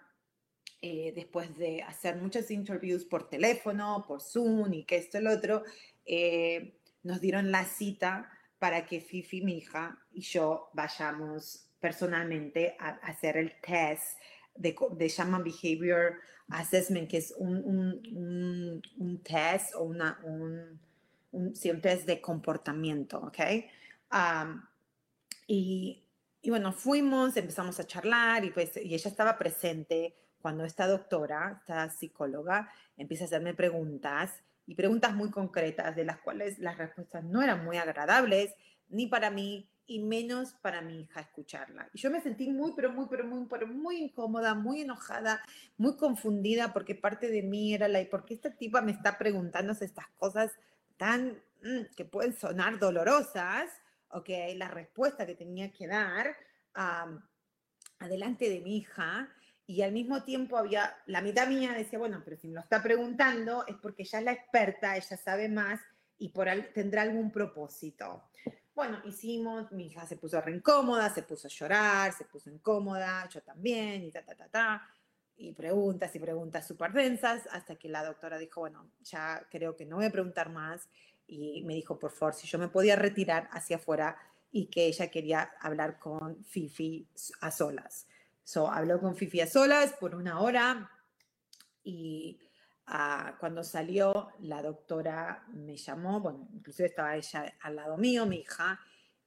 eh, 0.82 1.12
después 1.14 1.56
de 1.56 1.82
hacer 1.82 2.16
muchas 2.16 2.50
interviews 2.50 3.04
por 3.04 3.28
teléfono, 3.28 4.04
por 4.06 4.20
Zoom 4.20 4.74
y 4.74 4.84
que 4.84 4.96
esto 4.96 5.16
el 5.16 5.26
otro, 5.26 5.64
eh, 6.04 6.78
nos 7.02 7.20
dieron 7.20 7.50
la 7.50 7.64
cita 7.64 8.30
para 8.58 8.84
que 8.84 9.00
Fifi, 9.00 9.40
mi 9.40 9.58
hija, 9.58 9.98
y 10.12 10.20
yo 10.20 10.68
vayamos 10.74 11.70
personalmente 11.80 12.76
a, 12.78 12.88
hacer 13.02 13.38
el 13.38 13.54
test 13.60 14.18
de, 14.54 14.76
de 14.92 15.08
llama 15.08 15.38
Behavior 15.42 16.20
Assessment, 16.48 17.08
que 17.08 17.18
es 17.18 17.34
un, 17.38 17.56
un, 17.56 18.82
un, 18.98 19.22
test 19.22 19.74
o 19.74 19.82
una, 19.82 20.20
un, 20.24 20.78
un, 21.32 21.52
test 21.80 22.06
de 22.06 22.20
comportamiento, 22.20 23.18
¿ok? 23.18 23.38
y, 25.46 26.04
y, 26.42 26.50
bueno, 26.50 26.72
fuimos, 26.72 27.36
empezamos 27.36 27.80
a 27.80 27.86
charlar 27.86 28.44
y, 28.44 28.50
pues, 28.50 28.76
y 28.76 28.94
ella 28.94 29.10
estaba 29.10 29.38
presente 29.38 30.14
cuando 30.46 30.64
esta 30.64 30.86
doctora, 30.86 31.56
esta 31.58 31.90
psicóloga, 31.90 32.70
empieza 32.96 33.24
a 33.24 33.26
hacerme 33.26 33.52
preguntas 33.52 34.44
y 34.64 34.76
preguntas 34.76 35.12
muy 35.12 35.28
concretas 35.28 35.96
de 35.96 36.04
las 36.04 36.18
cuales 36.18 36.60
las 36.60 36.78
respuestas 36.78 37.24
no 37.24 37.42
eran 37.42 37.64
muy 37.64 37.78
agradables 37.78 38.54
ni 38.88 39.08
para 39.08 39.28
mí 39.28 39.68
y 39.86 40.04
menos 40.04 40.52
para 40.62 40.82
mi 40.82 41.00
hija 41.00 41.18
escucharla. 41.18 41.90
Y 41.92 41.98
yo 41.98 42.12
me 42.12 42.20
sentí 42.20 42.48
muy, 42.48 42.74
pero 42.76 42.92
muy, 42.92 43.08
pero 43.10 43.24
muy, 43.24 43.48
pero 43.50 43.66
muy 43.66 43.96
incómoda, 43.96 44.54
muy 44.54 44.82
enojada, 44.82 45.42
muy 45.78 45.96
confundida 45.96 46.72
porque 46.72 46.94
parte 46.94 47.28
de 47.28 47.42
mí 47.42 47.74
era 47.74 47.88
la, 47.88 48.00
¿y 48.00 48.06
por 48.06 48.24
qué 48.24 48.34
esta 48.34 48.56
tipa 48.56 48.80
me 48.82 48.92
está 48.92 49.18
preguntando 49.18 49.72
estas 49.72 50.06
cosas 50.16 50.52
tan, 50.96 51.42
mm, 51.64 51.92
que 51.96 52.04
pueden 52.04 52.34
sonar 52.34 52.78
dolorosas? 52.78 53.68
Ok, 54.10 54.28
la 54.54 54.68
respuesta 54.68 55.26
que 55.26 55.34
tenía 55.34 55.72
que 55.72 55.88
dar 55.88 56.36
adelante 57.98 58.48
de 58.48 58.60
mi 58.60 58.76
hija. 58.76 59.28
Y 59.66 59.82
al 59.82 59.92
mismo 59.92 60.22
tiempo 60.22 60.56
había, 60.56 60.96
la 61.06 61.20
mitad 61.20 61.48
mía 61.48 61.72
decía, 61.72 61.98
bueno, 61.98 62.22
pero 62.24 62.36
si 62.36 62.46
me 62.46 62.54
lo 62.54 62.60
está 62.60 62.82
preguntando 62.82 63.66
es 63.66 63.74
porque 63.76 64.02
ella 64.02 64.20
es 64.20 64.24
la 64.24 64.32
experta, 64.32 64.96
ella 64.96 65.16
sabe 65.16 65.48
más 65.48 65.80
y 66.18 66.28
por 66.28 66.48
tendrá 66.72 67.02
algún 67.02 67.30
propósito. 67.32 68.22
Bueno, 68.74 69.00
hicimos, 69.04 69.72
mi 69.72 69.86
hija 69.86 70.06
se 70.06 70.16
puso 70.16 70.40
re 70.40 70.52
incómoda, 70.52 71.08
se 71.08 71.22
puso 71.22 71.48
a 71.48 71.50
llorar, 71.50 72.12
se 72.12 72.26
puso 72.26 72.50
incómoda, 72.50 73.28
yo 73.28 73.40
también, 73.42 74.04
y 74.04 74.10
ta, 74.10 74.22
ta, 74.22 74.34
ta, 74.34 74.48
ta. 74.48 74.88
Y 75.38 75.52
preguntas 75.52 76.14
y 76.14 76.18
preguntas 76.18 76.66
súper 76.66 76.92
densas, 76.92 77.48
hasta 77.50 77.76
que 77.76 77.88
la 77.88 78.04
doctora 78.04 78.38
dijo, 78.38 78.60
bueno, 78.60 78.90
ya 79.02 79.46
creo 79.50 79.76
que 79.76 79.86
no 79.86 79.96
voy 79.96 80.04
a 80.04 80.12
preguntar 80.12 80.50
más. 80.50 80.88
Y 81.26 81.62
me 81.64 81.74
dijo, 81.74 81.98
por 81.98 82.12
favor, 82.12 82.34
si 82.34 82.46
yo 82.46 82.58
me 82.58 82.68
podía 82.68 82.96
retirar 82.96 83.48
hacia 83.50 83.76
afuera 83.76 84.16
y 84.52 84.66
que 84.66 84.86
ella 84.86 85.10
quería 85.10 85.52
hablar 85.60 85.98
con 85.98 86.44
Fifi 86.44 87.08
a 87.40 87.50
solas. 87.50 88.06
So, 88.46 88.70
habló 88.70 89.00
con 89.00 89.16
Fifi 89.16 89.40
a 89.40 89.48
solas 89.48 89.94
por 89.94 90.14
una 90.14 90.38
hora 90.38 90.88
y 91.82 92.38
cuando 93.40 93.64
salió, 93.64 94.28
la 94.38 94.62
doctora 94.62 95.44
me 95.48 95.76
llamó, 95.76 96.20
bueno, 96.20 96.48
inclusive 96.54 96.88
estaba 96.88 97.16
ella 97.16 97.56
al 97.60 97.74
lado 97.74 97.96
mío, 97.96 98.24
mi 98.24 98.36
hija, 98.36 98.78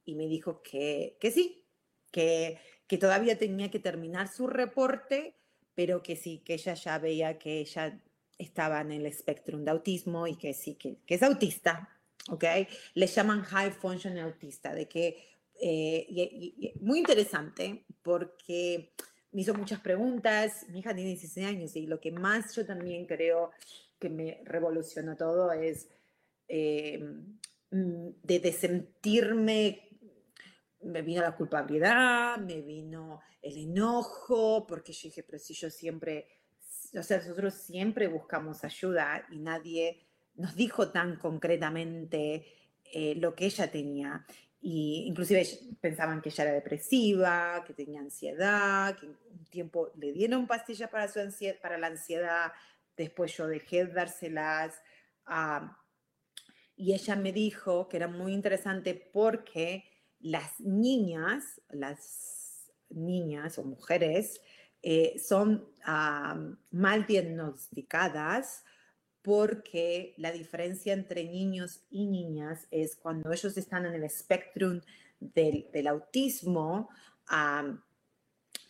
y 0.06 0.14
me 0.14 0.26
dijo 0.26 0.62
que, 0.62 1.18
que 1.20 1.30
sí, 1.30 1.66
que, 2.10 2.58
que 2.86 2.96
todavía 2.96 3.36
tenía 3.36 3.70
que 3.70 3.78
terminar 3.78 4.26
su 4.28 4.46
reporte, 4.46 5.36
pero 5.74 6.02
que 6.02 6.16
sí, 6.16 6.38
que 6.38 6.54
ella 6.54 6.72
ya 6.72 6.98
veía 6.98 7.38
que 7.38 7.60
ella 7.60 8.00
estaba 8.38 8.80
en 8.80 8.92
el 8.92 9.04
espectro 9.04 9.58
de 9.58 9.70
autismo 9.70 10.26
y 10.28 10.36
que 10.36 10.54
sí, 10.54 10.76
que, 10.76 10.96
que 11.04 11.16
es 11.16 11.22
autista, 11.22 11.90
¿ok? 12.30 12.44
Le 12.94 13.06
llaman 13.06 13.42
high 13.42 13.72
function 13.72 14.16
autista, 14.16 14.72
de 14.72 14.88
que, 14.88 15.30
eh, 15.60 16.72
muy 16.80 17.00
interesante, 17.00 17.84
porque 18.02 18.94
me 19.32 19.42
hizo 19.42 19.54
muchas 19.54 19.80
preguntas. 19.80 20.66
Mi 20.68 20.80
hija 20.80 20.94
tiene 20.94 21.10
16 21.10 21.46
años 21.46 21.76
y 21.76 21.86
lo 21.86 22.00
que 22.00 22.12
más 22.12 22.54
yo 22.54 22.66
también 22.66 23.06
creo 23.06 23.50
que 23.98 24.08
me 24.08 24.40
revolucionó 24.44 25.16
todo 25.16 25.52
es 25.52 25.88
eh, 26.48 26.98
mm, 27.70 28.08
de, 28.22 28.52
sentirme, 28.52 29.88
me 30.82 31.02
vino 31.02 31.22
la 31.22 31.36
culpabilidad, 31.36 32.38
me 32.38 32.60
vino 32.62 33.20
el 33.42 33.56
enojo, 33.56 34.66
porque 34.66 34.92
yo 34.92 35.08
dije, 35.08 35.22
pero 35.22 35.38
si 35.38 35.54
yo 35.54 35.70
siempre, 35.70 36.26
o 36.98 37.02
sea, 37.02 37.18
nosotros 37.18 37.54
siempre 37.54 38.08
buscamos 38.08 38.64
ayuda 38.64 39.26
y 39.30 39.38
nadie 39.38 40.00
nos 40.34 40.56
dijo 40.56 40.90
tan 40.90 41.16
concretamente 41.16 42.46
eh, 42.92 43.14
lo 43.16 43.34
que 43.34 43.46
ella 43.46 43.70
tenía 43.70 44.26
y 44.60 45.04
inclusive 45.06 45.46
pensaban 45.80 46.20
que 46.20 46.28
ella 46.28 46.44
era 46.44 46.52
depresiva, 46.52 47.64
que 47.66 47.72
tenía 47.72 48.00
ansiedad, 48.00 48.96
que 48.98 49.06
un 49.06 49.44
tiempo 49.50 49.90
le 49.96 50.12
dieron 50.12 50.46
pastillas 50.46 50.90
para, 50.90 51.08
su 51.08 51.18
ansiedad, 51.18 51.56
para 51.62 51.78
la 51.78 51.86
ansiedad, 51.86 52.52
después 52.96 53.34
yo 53.36 53.46
dejé 53.46 53.86
de 53.86 53.92
dárselas. 53.92 54.80
y 56.76 56.92
ella 56.92 57.16
me 57.16 57.32
dijo 57.32 57.88
que 57.88 57.96
era 57.96 58.08
muy 58.08 58.32
interesante 58.32 58.94
porque 58.94 59.84
las 60.18 60.60
niñas, 60.60 61.62
las 61.70 62.70
niñas 62.90 63.58
o 63.58 63.64
mujeres, 63.64 64.42
eh, 64.82 65.18
son 65.18 65.68
mal 66.70 67.06
diagnosticadas 67.06 68.64
porque 69.22 70.14
la 70.16 70.32
diferencia 70.32 70.92
entre 70.92 71.24
niños 71.24 71.82
y 71.90 72.06
niñas 72.06 72.66
es 72.70 72.96
cuando 72.96 73.32
ellos 73.32 73.56
están 73.56 73.86
en 73.86 73.94
el 73.94 74.04
espectro 74.04 74.80
del, 75.20 75.86
autismo, 75.86 76.88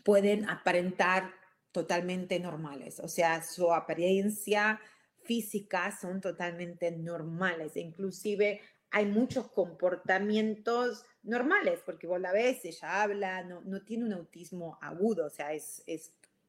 pueden 0.02 0.48
aparentar 0.48 1.32
totalmente 1.72 2.40
normales, 2.40 2.98
o 2.98 3.06
sea, 3.06 3.42
su 3.42 3.72
apariencia 3.72 4.80
física 5.22 5.96
son 5.96 6.20
totalmente 6.20 6.90
normales, 6.90 7.76
inclusive 7.76 8.60
hay 8.90 9.06
muchos 9.06 9.52
comportamientos 9.52 11.04
normales, 11.22 11.80
porque 11.86 12.08
vos 12.08 12.20
la 12.20 12.32
ves, 12.32 12.64
ella 12.64 13.02
habla, 13.02 13.44
no, 13.44 13.82
tiene 13.82 14.06
un 14.06 14.14
autismo 14.14 14.78
agudo, 14.82 15.26
o 15.26 15.30
sea, 15.30 15.52
es 15.52 15.84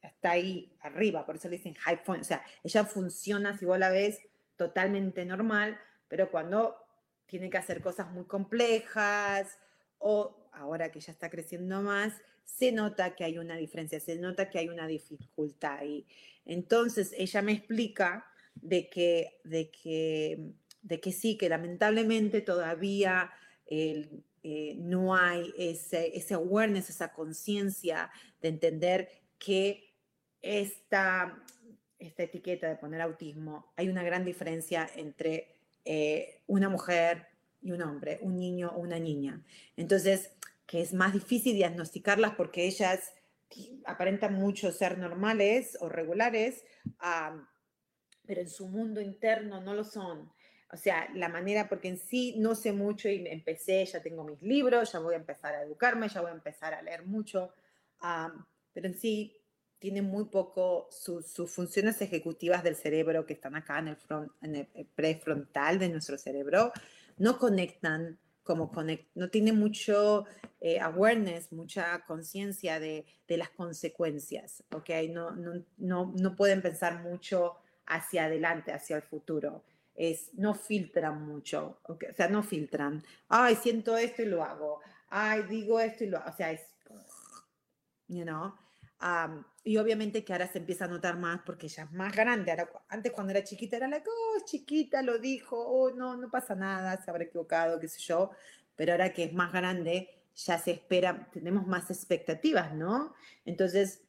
está 0.02 0.32
ahí 0.32 0.76
arriba, 0.82 1.26
por 1.26 1.36
eso 1.36 1.50
le 1.50 1.58
dicen 1.58 1.76
high 1.76 2.04
point, 2.04 2.22
o 2.22 2.28
sea, 2.28 2.44
ella 2.64 2.86
funciona, 2.86 3.58
si 3.58 3.66
vos 3.66 3.78
la 3.78 3.90
ves, 3.90 4.20
totalmente 4.56 5.26
normal, 5.26 5.80
pero 6.08 6.30
cuando 6.30 6.76
tiene 7.26 7.50
que 7.50 7.58
hacer 7.58 7.82
cosas 7.82 8.12
muy 8.12 8.26
complejas 8.26 9.58
o 9.98 10.50
ahora 10.54 10.92
que 10.92 11.00
ya 11.00 11.12
está 11.12 11.30
creciendo 11.30 11.82
más, 11.82 12.14
se 12.44 12.72
nota 12.72 13.16
que 13.16 13.24
hay 13.24 13.38
una 13.38 13.56
diferencia, 13.56 14.00
se 14.00 14.18
nota 14.18 14.50
que 14.50 14.60
hay 14.60 14.70
una 14.70 14.88
dificultad 14.88 15.78
ahí. 15.80 16.06
Entonces, 16.46 17.14
ella 17.18 17.42
me 17.42 17.54
explica 17.54 18.26
de 18.56 18.90
que, 18.90 19.40
de 19.44 19.72
que, 19.72 20.54
de 20.82 21.00
que 21.00 21.12
sí, 21.12 21.38
que 21.38 21.48
lamentablemente 21.48 22.42
todavía 22.42 23.32
eh, 23.66 24.24
no 24.78 25.16
hay 25.16 25.54
ese, 25.58 26.18
ese 26.18 26.34
awareness, 26.34 26.90
esa 26.90 27.14
conciencia 27.14 28.12
de 28.42 28.50
entender 28.50 29.10
que 29.38 29.91
esta, 30.42 31.44
esta 32.00 32.24
etiqueta 32.24 32.68
de 32.68 32.76
poner 32.76 33.02
autismo, 33.02 33.72
hay 33.76 33.90
una 33.90 34.04
gran 34.04 34.26
diferencia 34.26 34.90
entre 34.96 35.56
eh, 35.86 36.42
una 36.48 36.70
mujer 36.70 37.28
y 37.62 37.72
un 37.72 37.82
hombre, 37.82 38.20
un 38.22 38.38
niño 38.38 38.72
o 38.76 38.80
una 38.80 39.00
niña. 39.00 39.42
Entonces, 39.78 40.32
que 40.66 40.82
es 40.82 40.94
más 40.94 41.14
difícil 41.14 41.56
diagnosticarlas 41.56 42.36
porque 42.36 42.66
ellas 42.66 43.14
aparentan 43.86 44.34
mucho 44.34 44.72
ser 44.72 44.98
normales 44.98 45.78
o 45.82 45.90
regulares, 45.90 46.64
pero 48.26 48.42
en 48.42 48.50
su 48.50 48.68
mundo 48.68 49.02
interno 49.02 49.62
no 49.62 49.74
lo 49.74 49.84
son. 49.84 50.32
O 50.72 50.78
sea, 50.78 51.10
la 51.16 51.28
manera, 51.28 51.68
porque 51.68 51.90
en 51.90 51.98
sí 51.98 52.36
no 52.38 52.56
sé 52.56 52.72
mucho 52.72 53.10
y 53.10 53.28
empecé, 53.28 53.86
ya 53.86 54.02
tengo 54.02 54.24
mis 54.24 54.42
libros, 54.42 54.94
ya 54.94 55.00
voy 55.00 55.16
a 55.16 55.18
empezar 55.18 55.54
a 55.54 55.64
educarme, 55.64 56.08
ya 56.08 56.22
voy 56.22 56.32
a 56.32 56.36
empezar 56.36 56.74
a 56.74 56.82
leer 56.82 57.06
mucho, 57.06 57.54
pero 58.74 58.88
en 58.88 58.98
sí 58.98 59.41
tiene 59.82 60.04
muy 60.04 60.26
poco 60.26 60.88
sus 60.92 61.52
funciones 61.52 62.00
ejecutivas 62.04 62.64
del 62.64 62.76
cerebro 62.76 63.26
que 63.26 63.34
están 63.34 63.56
acá 63.56 63.80
en 63.80 63.88
el, 63.88 63.96
front, 63.96 64.32
en 64.44 64.56
el 64.56 64.86
prefrontal 64.94 65.80
de 65.80 65.90
nuestro 65.90 66.20
cerebro, 66.20 66.72
no 67.18 67.40
conectan 67.40 68.20
como 68.44 68.72
no 69.16 69.30
tiene 69.30 69.54
mucho 69.54 70.26
eh, 70.60 70.80
awareness, 70.80 71.52
mucha 71.52 72.04
conciencia 72.06 72.80
de, 72.80 73.06
de, 73.28 73.38
las 73.38 73.50
consecuencias, 73.50 74.64
¿ok? 74.72 74.90
No, 75.10 75.32
no, 75.32 75.64
no, 75.78 76.14
no, 76.16 76.36
pueden 76.36 76.62
pensar 76.62 77.02
mucho 77.02 77.56
hacia 77.88 78.26
adelante, 78.26 78.72
hacia 78.72 78.98
el 78.98 79.02
futuro. 79.02 79.64
Es, 79.96 80.30
no 80.34 80.54
filtran 80.54 81.26
mucho, 81.26 81.80
¿okay? 81.84 82.10
o 82.10 82.14
sea, 82.14 82.28
no 82.28 82.44
filtran. 82.44 83.04
Ay, 83.30 83.56
siento 83.56 83.98
esto 83.98 84.22
y 84.22 84.26
lo 84.26 84.44
hago. 84.44 84.82
Ay, 85.10 85.44
digo 85.44 85.80
esto 85.80 86.04
y 86.04 86.08
lo 86.08 86.18
hago. 86.18 86.30
O 86.30 86.36
sea, 86.36 86.52
es, 86.52 86.62
you 88.08 88.24
know. 88.24 88.54
Y 89.64 89.78
obviamente 89.78 90.24
que 90.24 90.34
ahora 90.34 90.48
se 90.48 90.60
empieza 90.60 90.86
a 90.86 90.88
notar 90.88 91.18
más 91.18 91.42
porque 91.46 91.68
ella 91.68 91.84
es 91.84 91.92
más 91.92 92.16
grande. 92.16 92.56
antes 92.90 93.12
cuando 93.12 93.32
era 93.32 93.44
chiquita 93.44 93.78
era 93.78 93.88
like, 93.88 94.08
oh, 94.08 94.46
chiquita, 94.46 95.02
lo 95.02 95.18
dijo, 95.18 95.58
oh, 95.58 95.92
no, 95.92 96.18
no 96.18 96.30
pasa 96.30 96.56
nada, 96.56 97.02
se 97.04 97.10
habrá 97.10 97.24
equivocado, 97.24 97.80
qué 97.80 97.88
sé 97.88 98.00
yo. 98.00 98.32
Pero 98.76 98.94
ahora 98.94 99.14
que 99.14 99.24
es 99.26 99.34
más 99.34 99.52
grande, 99.52 100.10
ya 100.36 100.58
se 100.58 100.72
espera, 100.72 101.30
tenemos 101.32 101.68
más 101.68 101.90
expectativas, 101.90 102.74
¿no? 102.74 103.14
Entonces, 103.46 104.04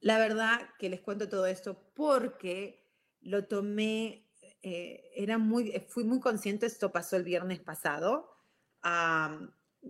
la 0.00 0.18
verdad 0.18 0.60
que 0.78 0.88
les 0.88 1.00
cuento 1.00 1.28
todo 1.28 1.46
esto 1.46 1.90
porque 1.94 2.84
lo 3.22 3.46
tomé, 3.46 4.26
eh, 4.62 5.10
era 5.14 5.38
muy, 5.38 5.72
fui 5.88 6.04
muy 6.04 6.20
consciente, 6.20 6.66
esto 6.66 6.92
pasó 6.92 7.16
el 7.16 7.24
viernes 7.24 7.60
pasado, 7.60 8.32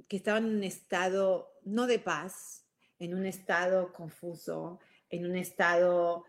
que 0.08 0.16
estaba 0.16 0.38
en 0.38 0.46
un 0.46 0.64
estado 0.64 1.52
no 1.64 1.86
de 1.86 1.98
paz, 1.98 2.65
en 2.98 3.14
un 3.14 3.26
estado 3.26 3.92
confuso, 3.92 4.80
en 5.10 5.26
un 5.26 5.36
estado, 5.36 6.24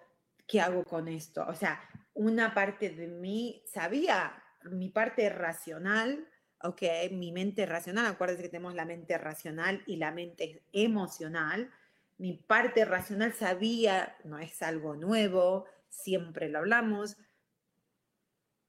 ¿qué 0.47 0.61
hago 0.61 0.83
con 0.83 1.07
esto? 1.07 1.45
O 1.47 1.55
sea, 1.55 1.81
una 2.13 2.53
parte 2.53 2.89
de 2.89 3.07
mí 3.07 3.63
sabía, 3.65 4.43
mi 4.63 4.89
parte 4.89 5.29
racional, 5.29 6.27
ok, 6.61 6.81
mi 7.11 7.31
mente 7.31 7.65
racional, 7.65 8.05
acuérdense 8.05 8.43
que 8.43 8.49
tenemos 8.49 8.75
la 8.75 8.85
mente 8.85 9.17
racional 9.17 9.83
y 9.85 9.97
la 9.97 10.11
mente 10.11 10.63
emocional, 10.71 11.71
mi 12.17 12.33
parte 12.33 12.83
racional 12.85 13.33
sabía, 13.33 14.17
no 14.23 14.39
es 14.39 14.61
algo 14.61 14.95
nuevo, 14.95 15.65
siempre 15.87 16.49
lo 16.49 16.59
hablamos, 16.59 17.17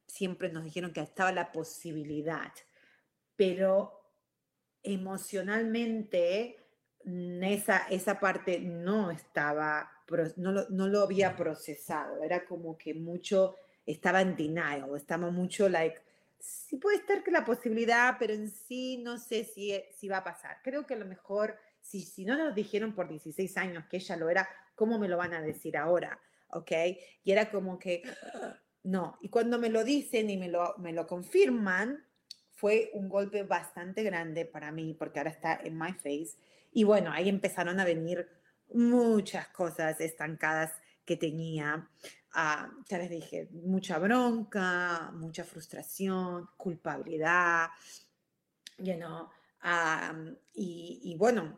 siempre 0.06 0.50
nos 0.50 0.64
dijeron 0.64 0.92
que 0.92 1.00
estaba 1.00 1.32
la 1.32 1.50
posibilidad, 1.52 2.52
pero 3.36 3.98
emocionalmente 4.82 6.67
esa, 7.42 7.86
esa 7.88 8.20
parte 8.20 8.60
no 8.60 9.10
estaba, 9.10 9.90
no 10.36 10.52
lo, 10.52 10.68
no 10.70 10.88
lo 10.88 11.02
había 11.02 11.36
procesado, 11.36 12.22
era 12.22 12.44
como 12.44 12.76
que 12.76 12.94
mucho, 12.94 13.56
estaba 13.86 14.20
en 14.20 14.36
denial, 14.36 14.90
estaba 14.96 15.30
mucho 15.30 15.68
like, 15.68 16.00
sí 16.38 16.76
puede 16.76 16.98
estar 16.98 17.22
que 17.22 17.30
la 17.30 17.44
posibilidad, 17.44 18.16
pero 18.18 18.32
en 18.32 18.50
sí 18.50 18.98
no 18.98 19.18
sé 19.18 19.44
si, 19.44 19.74
si 19.96 20.08
va 20.08 20.18
a 20.18 20.24
pasar. 20.24 20.58
Creo 20.62 20.86
que 20.86 20.94
a 20.94 20.98
lo 20.98 21.06
mejor, 21.06 21.56
si, 21.80 22.02
si 22.02 22.24
no 22.24 22.36
nos 22.36 22.54
dijeron 22.54 22.94
por 22.94 23.08
16 23.08 23.56
años 23.56 23.84
que 23.90 23.96
ella 23.98 24.16
lo 24.16 24.30
era, 24.30 24.48
¿cómo 24.74 24.98
me 24.98 25.08
lo 25.08 25.16
van 25.16 25.34
a 25.34 25.42
decir 25.42 25.76
ahora? 25.76 26.20
¿Ok? 26.50 26.72
Y 27.24 27.32
era 27.32 27.50
como 27.50 27.78
que, 27.78 28.02
no. 28.84 29.18
Y 29.20 29.28
cuando 29.28 29.58
me 29.58 29.68
lo 29.68 29.84
dicen 29.84 30.30
y 30.30 30.36
me 30.36 30.48
lo, 30.48 30.74
me 30.78 30.92
lo 30.92 31.06
confirman, 31.06 32.04
fue 32.52 32.90
un 32.94 33.08
golpe 33.08 33.42
bastante 33.44 34.02
grande 34.02 34.44
para 34.44 34.72
mí, 34.72 34.94
porque 34.98 35.20
ahora 35.20 35.30
está 35.30 35.60
en 35.62 35.78
my 35.78 35.92
face. 35.92 36.36
Y 36.78 36.85
bueno, 36.85 37.11
ahí 37.11 37.28
empezaron 37.28 37.80
a 37.80 37.85
venir 37.85 38.28
muchas 38.73 39.49
cosas 39.49 40.00
estancadas 40.00 40.70
que 41.04 41.16
tenía. 41.16 41.90
Ah, 42.32 42.70
ya 42.88 42.99
les 42.99 43.11
dije, 43.11 43.49
mucha 43.50 43.99
bronca, 43.99 45.11
mucha 45.12 45.42
frustración, 45.42 46.49
culpabilidad, 46.56 47.70
you 48.76 48.94
know, 48.94 49.28
y, 50.54 51.16
bueno, 51.18 51.56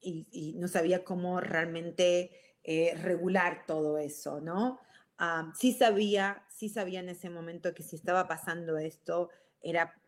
y, 0.00 0.54
no 0.60 0.68
sabía 0.68 1.02
cómo 1.02 1.40
realmente 1.40 2.30
eh, 2.62 2.94
regular 3.02 3.66
todo 3.66 3.98
eso, 3.98 4.40
¿no? 4.40 4.78
sí 5.58 5.72
sabía, 5.72 6.46
sí 6.48 6.68
sabía 6.68 7.00
en 7.00 7.08
ese 7.08 7.30
momento 7.30 7.74
que 7.74 7.82
si 7.82 7.96
estaba 7.96 8.28
pasando 8.28 8.78
esto, 8.78 9.28
era, 9.60 10.00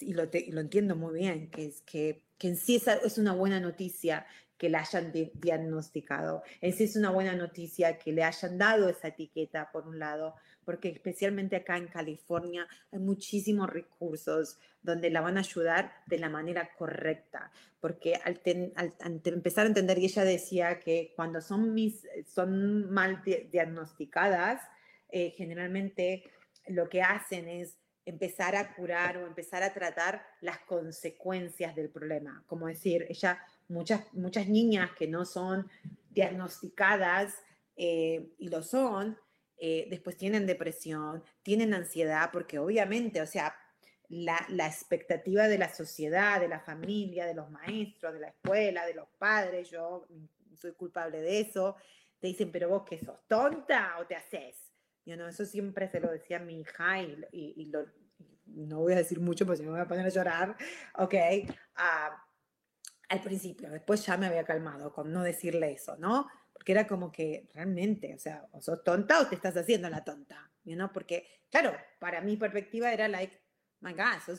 y 0.00 0.12
lo, 0.14 0.24
lo 0.24 0.60
entiendo 0.60 0.96
muy 0.96 1.18
bien, 1.20 1.50
que 1.50 1.66
es 1.66 1.80
que 1.82 2.26
que 2.38 2.48
en 2.48 2.56
sí 2.56 2.82
es, 3.04 3.18
una 3.18 3.32
buena 3.32 3.60
noticia 3.60 4.26
que 4.58 4.70
le 4.70 4.78
hayan 4.78 5.12
diagnosticado. 5.34 6.42
En 6.60 6.72
sí 6.72 6.84
es 6.84 6.96
una 6.96 7.10
buena 7.10 7.34
noticia 7.34 7.98
que 7.98 8.12
le 8.12 8.24
hayan 8.24 8.56
dado 8.56 8.88
esa 8.88 9.08
etiqueta, 9.08 9.70
por 9.70 9.86
un 9.86 9.98
lado, 9.98 10.34
porque 10.64 10.88
especialmente 10.88 11.56
acá 11.56 11.76
en 11.76 11.88
California 11.88 12.66
hay 12.90 12.98
muchísimos 12.98 13.68
recursos 13.68 14.58
donde 14.82 15.10
la 15.10 15.20
van 15.20 15.36
a 15.36 15.40
ayudar 15.40 15.92
de 16.06 16.18
la 16.18 16.30
manera 16.30 16.70
correcta, 16.76 17.50
porque 17.80 18.14
al, 18.24 18.40
empezar 19.24 19.64
a 19.64 19.68
entender, 19.68 19.98
y 19.98 20.06
ella 20.06 20.24
decía 20.24 20.80
que 20.80 21.12
cuando 21.14 21.40
son, 21.42 21.74
mis, 21.74 22.06
son 22.26 22.90
mal 22.90 23.22
diagnosticadas, 23.24 24.62
eh, 25.10 25.30
generalmente 25.36 26.24
lo 26.68 26.88
que 26.88 27.02
hacen 27.02 27.48
es 27.48 27.76
empezar 28.06 28.54
a 28.54 28.72
curar 28.74 29.18
o 29.18 29.26
empezar 29.26 29.62
a 29.64 29.74
tratar 29.74 30.24
las 30.40 30.60
consecuencias 30.60 31.74
del 31.74 31.90
problema. 31.90 32.42
Como 32.46 32.68
decir, 32.68 33.04
ella, 33.08 33.42
muchas, 33.68 34.02
muchas 34.14 34.48
niñas 34.48 34.92
que 34.92 35.08
no 35.08 35.24
son 35.24 35.68
diagnosticadas 36.10 37.34
eh, 37.76 38.32
y 38.38 38.48
lo 38.48 38.62
son, 38.62 39.18
eh, 39.58 39.88
después 39.90 40.16
tienen 40.16 40.46
depresión, 40.46 41.22
tienen 41.42 41.74
ansiedad, 41.74 42.30
porque 42.32 42.60
obviamente, 42.60 43.20
o 43.20 43.26
sea, 43.26 43.54
la, 44.08 44.46
la, 44.50 44.68
expectativa 44.68 45.48
de 45.48 45.58
la 45.58 45.74
sociedad, 45.74 46.40
de 46.40 46.46
la 46.46 46.60
familia, 46.60 47.26
de 47.26 47.34
los 47.34 47.50
maestros, 47.50 48.14
de 48.14 48.20
la 48.20 48.28
escuela, 48.28 48.86
de 48.86 48.94
los 48.94 49.08
padres, 49.18 49.68
yo 49.68 50.06
soy 50.54 50.72
culpable 50.72 51.20
de 51.20 51.40
eso, 51.40 51.74
te 52.20 52.28
dicen, 52.28 52.52
pero 52.52 52.68
vos 52.68 52.84
que 52.84 52.98
sos 52.98 53.26
tonta 53.26 53.96
o 53.98 54.06
te 54.06 54.14
haces 54.14 54.65
eso 55.06 55.44
siempre 55.44 55.88
se 55.88 56.00
lo 56.00 56.10
decía 56.10 56.38
a 56.38 56.40
mi 56.40 56.60
hija 56.60 57.00
y, 57.00 57.70
no 58.46 58.78
voy 58.80 58.92
a 58.92 58.96
decir 58.96 59.20
mucho 59.20 59.44
porque 59.44 59.58
si 59.58 59.64
me 59.64 59.70
voy 59.70 59.80
a 59.80 59.88
poner 59.88 60.06
a 60.06 60.10
llorar, 60.10 60.56
¿ok? 60.94 61.14
Ah, 61.74 62.24
al 63.08 63.20
principio, 63.20 63.70
después 63.70 64.04
ya 64.04 64.16
me 64.16 64.26
había 64.26 64.44
calmado 64.44 64.92
con 64.92 65.12
no 65.12 65.22
decirle 65.22 65.72
eso, 65.72 65.96
¿no? 65.96 66.26
Porque 66.52 66.72
era 66.72 66.86
como 66.86 67.12
que 67.12 67.48
realmente, 67.54 68.14
o 68.14 68.18
sea, 68.18 68.46
o 68.52 68.60
sos 68.60 68.82
tonta 68.82 69.20
o 69.20 69.26
te 69.26 69.34
estás 69.34 69.56
haciendo 69.56 69.88
la 69.88 70.04
tonta, 70.04 70.50
¿no? 70.64 70.92
Porque, 70.92 71.26
claro, 71.50 71.72
para 71.98 72.20
mi 72.20 72.36
perspectiva 72.36 72.92
era 72.92 73.08
like, 73.08 73.40
my 73.80 73.92
God, 73.92 74.38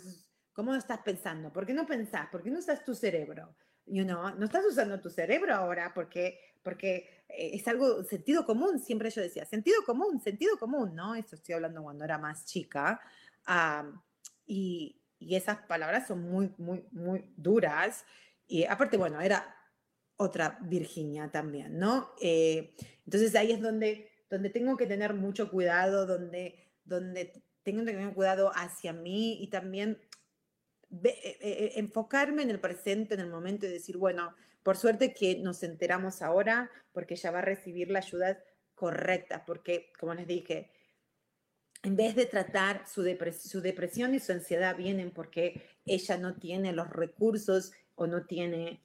¿cómo 0.51 0.75
estás 0.75 0.99
pensando? 0.99 1.53
¿Por 1.53 1.65
qué 1.65 1.73
no 1.73 1.86
pensás? 1.86 2.27
¿Por 2.30 2.43
qué 2.43 2.49
no 2.49 2.60
usas 2.60 2.84
tu 2.84 2.93
cerebro? 2.93 3.56
You 3.86 4.03
know, 4.03 4.36
no 4.36 4.45
estás 4.45 4.65
usando 4.65 4.99
tu 4.99 5.10
cerebro 5.10 5.53
ahora 5.53 5.93
porque, 5.93 6.39
porque 6.67 7.23
eh, 7.30 7.51
es 7.53 7.65
algo, 7.69 8.03
sentido 8.03 8.45
común, 8.45 8.82
siempre 8.82 9.10
yo 9.10 9.21
decía, 9.21 9.45
sentido 9.45 9.86
común, 9.86 10.19
sentido 10.19 10.58
común, 10.58 10.93
¿no? 10.93 11.15
Esto 11.15 11.38
estoy 11.38 11.56
hablando 11.56 11.82
cuando 11.82 12.03
era 12.03 12.17
más 12.17 12.45
chica. 12.45 12.99
y, 14.45 15.01
y, 15.17 15.36
esas 15.36 15.60
palabras 15.60 16.10
son 16.10 16.23
muy, 16.23 16.53
muy, 16.58 16.84
muy 16.91 17.23
duras. 17.38 18.03
Y 18.47 18.65
aparte, 18.65 18.97
bueno, 18.97 19.21
era 19.21 19.56
otra 20.17 20.58
Virginia 20.62 21.32
también, 21.32 21.80
¿no? 21.80 22.10
Eh, 22.21 22.75
entonces 23.06 23.34
ahí 23.36 23.53
es 23.53 23.62
donde, 23.62 24.12
donde 24.30 24.49
tengo 24.49 24.75
que 24.75 24.88
tener 24.88 25.13
mucho 25.13 25.49
cuidado, 25.49 26.06
donde, 26.06 26.73
donde 26.84 27.32
tengo 27.63 27.86
que 27.86 27.93
tener 27.93 28.13
cuidado 28.13 28.51
hacia 28.53 28.91
mí 28.91 29.41
y 29.41 29.47
también 29.47 30.01
eh, 31.01 31.71
enfocarme 31.77 32.43
en 32.43 32.49
el 32.49 32.60
presente, 32.60 33.13
en 33.13 33.21
el 33.21 33.30
momento 33.30 33.65
y 33.65 33.69
decir, 33.69 33.95
bueno, 33.95 34.36
por 34.67 34.75
suerte 34.75 35.13
que 35.13 35.39
nos 35.39 35.63
enteramos 35.63 36.21
ahora 36.21 36.69
porque 36.91 37.13
ella 37.13 37.32
va 37.32 37.39
a 37.39 37.41
recibir 37.53 37.89
la 37.89 37.99
ayuda 37.99 38.43
correcta, 38.75 39.45
porque, 39.45 39.93
como 39.97 40.13
les 40.13 40.27
dije, 40.27 40.73
en 41.84 41.95
vez 41.95 42.17
de 42.17 42.25
tratar 42.25 42.86
su, 42.86 43.01
su 43.39 43.62
depresión 43.62 44.13
y 44.13 44.19
su 44.19 44.34
ansiedad 44.34 44.75
vienen 44.75 45.12
porque 45.12 45.65
ella 45.86 46.17
no 46.17 46.36
tiene 46.36 46.73
los 46.73 46.89
recursos 46.89 47.71
o 47.95 48.08
no 48.08 48.25
tiene 48.25 48.84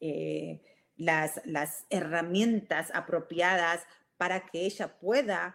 eh, 0.00 0.62
las, 0.96 1.42
las 1.44 1.84
herramientas 1.90 2.90
apropiadas 2.94 3.82
para 4.16 4.46
que 4.46 4.64
ella 4.64 4.98
pueda 4.98 5.54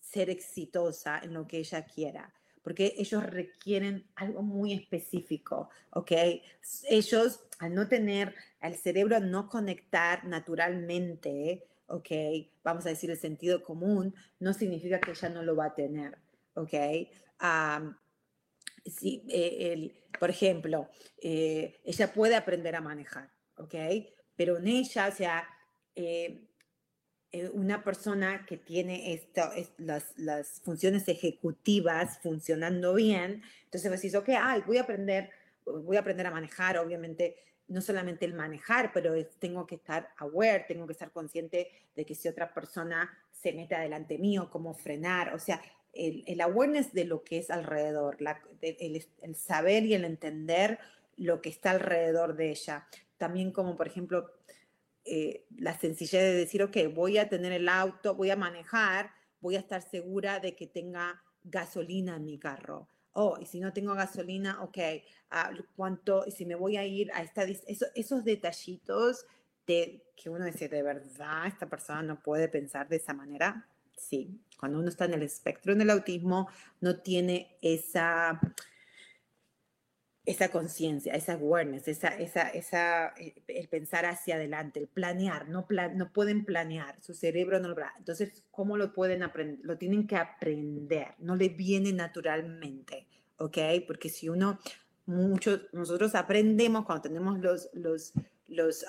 ser 0.00 0.30
exitosa 0.30 1.18
en 1.18 1.34
lo 1.34 1.48
que 1.48 1.58
ella 1.58 1.84
quiera 1.84 2.32
porque 2.68 2.92
ellos 2.98 3.24
requieren 3.24 4.04
algo 4.14 4.42
muy 4.42 4.74
específico, 4.74 5.70
¿ok? 5.88 6.12
Ellos, 6.90 7.40
al 7.60 7.74
no 7.74 7.88
tener 7.88 8.34
el 8.60 8.74
cerebro, 8.76 9.20
no 9.20 9.48
conectar 9.48 10.26
naturalmente, 10.26 11.64
¿ok? 11.86 12.10
Vamos 12.62 12.84
a 12.84 12.90
decir 12.90 13.10
el 13.10 13.16
sentido 13.16 13.62
común, 13.62 14.14
no 14.38 14.52
significa 14.52 15.00
que 15.00 15.12
ella 15.12 15.30
no 15.30 15.42
lo 15.42 15.56
va 15.56 15.64
a 15.64 15.74
tener, 15.74 16.18
¿ok? 16.52 16.74
si, 18.84 19.24
eh, 19.30 19.90
por 20.20 20.28
ejemplo, 20.28 20.90
eh, 21.22 21.80
ella 21.84 22.12
puede 22.12 22.36
aprender 22.36 22.76
a 22.76 22.82
manejar, 22.82 23.30
¿ok? 23.56 23.76
Pero 24.36 24.58
en 24.58 24.68
ella, 24.68 25.08
o 25.08 25.16
sea, 25.16 25.48
eh, 25.96 26.47
eh, 27.32 27.50
una 27.52 27.84
persona 27.84 28.46
que 28.46 28.56
tiene 28.56 29.12
esto, 29.12 29.42
las, 29.78 30.16
las, 30.16 30.60
funciones 30.60 31.08
ejecutivas 31.08 32.18
funcionando 32.22 32.94
bien, 32.94 33.42
entonces 33.64 33.90
decís, 33.90 34.14
ok, 34.14 34.30
ay, 34.40 34.62
voy 34.66 34.78
a 34.78 34.82
aprender, 34.82 35.30
voy 35.64 35.96
a 35.96 36.00
aprender 36.00 36.26
a 36.26 36.30
manejar, 36.30 36.78
obviamente 36.78 37.36
no 37.68 37.82
solamente 37.82 38.24
el 38.24 38.34
manejar, 38.34 38.92
pero 38.92 39.14
tengo 39.38 39.66
que 39.66 39.74
estar 39.74 40.08
aware, 40.16 40.64
tengo 40.66 40.86
que 40.86 40.92
estar 40.92 41.10
consciente 41.12 41.70
de 41.94 42.06
que 42.06 42.14
si 42.14 42.28
otra 42.28 42.52
persona 42.52 43.10
se 43.30 43.52
mete 43.52 43.74
adelante 43.74 44.18
mío, 44.18 44.48
cómo 44.50 44.74
frenar, 44.74 45.34
o 45.34 45.38
sea, 45.38 45.60
el, 45.92 46.24
el 46.26 46.40
awareness 46.40 46.92
de 46.92 47.04
lo 47.04 47.22
que 47.24 47.38
es 47.38 47.50
alrededor, 47.50 48.16
el, 48.62 49.06
el, 49.22 49.36
saber 49.36 49.84
y 49.84 49.94
el 49.94 50.04
entender 50.04 50.78
lo 51.16 51.42
que 51.42 51.48
está 51.48 51.72
alrededor 51.72 52.36
de 52.36 52.50
ella. 52.50 52.86
También 53.16 53.52
como, 53.52 53.76
por 53.76 53.86
ejemplo, 53.86 54.30
eh, 55.04 55.46
la 55.56 55.78
sencillez 55.78 56.22
de 56.22 56.34
decir, 56.34 56.62
ok, 56.62 56.76
voy 56.94 57.18
a 57.18 57.28
tener 57.28 57.52
el 57.52 57.68
auto, 57.68 58.14
voy 58.14 58.30
a 58.30 58.36
manejar, 58.36 59.10
voy 59.40 59.56
a 59.56 59.60
estar 59.60 59.82
segura 59.82 60.40
de 60.40 60.54
que 60.54 60.66
tenga 60.66 61.22
gasolina 61.44 62.16
en 62.16 62.24
mi 62.24 62.38
carro. 62.38 62.88
Oh, 63.12 63.36
y 63.40 63.46
si 63.46 63.58
no 63.58 63.72
tengo 63.72 63.94
gasolina, 63.94 64.62
ok, 64.62 64.78
uh, 65.32 65.62
¿cuánto? 65.74 66.24
Y 66.26 66.30
si 66.30 66.46
me 66.46 66.54
voy 66.54 66.76
a 66.76 66.84
ir 66.84 67.10
a 67.12 67.22
esta... 67.22 67.42
Eso, 67.44 67.86
esos 67.94 68.24
detallitos 68.24 69.26
de 69.66 70.04
que 70.16 70.30
uno 70.30 70.44
dice, 70.44 70.68
de 70.68 70.82
verdad, 70.82 71.46
esta 71.46 71.66
persona 71.66 72.02
no 72.02 72.22
puede 72.22 72.48
pensar 72.48 72.88
de 72.88 72.96
esa 72.96 73.14
manera. 73.14 73.66
Sí, 73.96 74.40
cuando 74.58 74.78
uno 74.78 74.88
está 74.88 75.06
en 75.06 75.14
el 75.14 75.22
espectro 75.22 75.74
del 75.74 75.90
autismo, 75.90 76.48
no 76.80 77.00
tiene 77.00 77.56
esa 77.60 78.40
esa 80.28 80.50
conciencia, 80.50 81.14
esa 81.14 81.32
awareness, 81.32 81.88
esa, 81.88 82.08
esa, 82.08 82.50
esa, 82.50 83.14
eh, 83.16 83.34
el 83.46 83.66
pensar 83.68 84.04
hacia 84.04 84.34
adelante, 84.34 84.78
el 84.78 84.86
planear, 84.86 85.48
no, 85.48 85.66
no 85.94 86.12
pueden 86.12 86.44
planear, 86.44 87.00
su 87.00 87.14
cerebro 87.14 87.58
no 87.60 87.68
lo 87.68 87.76
Entonces, 87.96 88.44
¿cómo 88.50 88.76
lo 88.76 88.92
pueden 88.92 89.22
aprender? 89.22 89.60
Lo 89.62 89.78
tienen 89.78 90.06
que 90.06 90.16
aprender, 90.16 91.14
no 91.18 91.34
le 91.34 91.48
viene 91.48 91.94
naturalmente, 91.94 93.06
¿ok? 93.38 93.56
Porque 93.86 94.10
si 94.10 94.28
uno, 94.28 94.58
muchos, 95.06 95.62
nosotros 95.72 96.14
aprendemos 96.14 96.84
cuando 96.84 97.02
tenemos 97.04 97.38
los, 97.38 97.70
los, 97.72 98.12
los, 98.48 98.84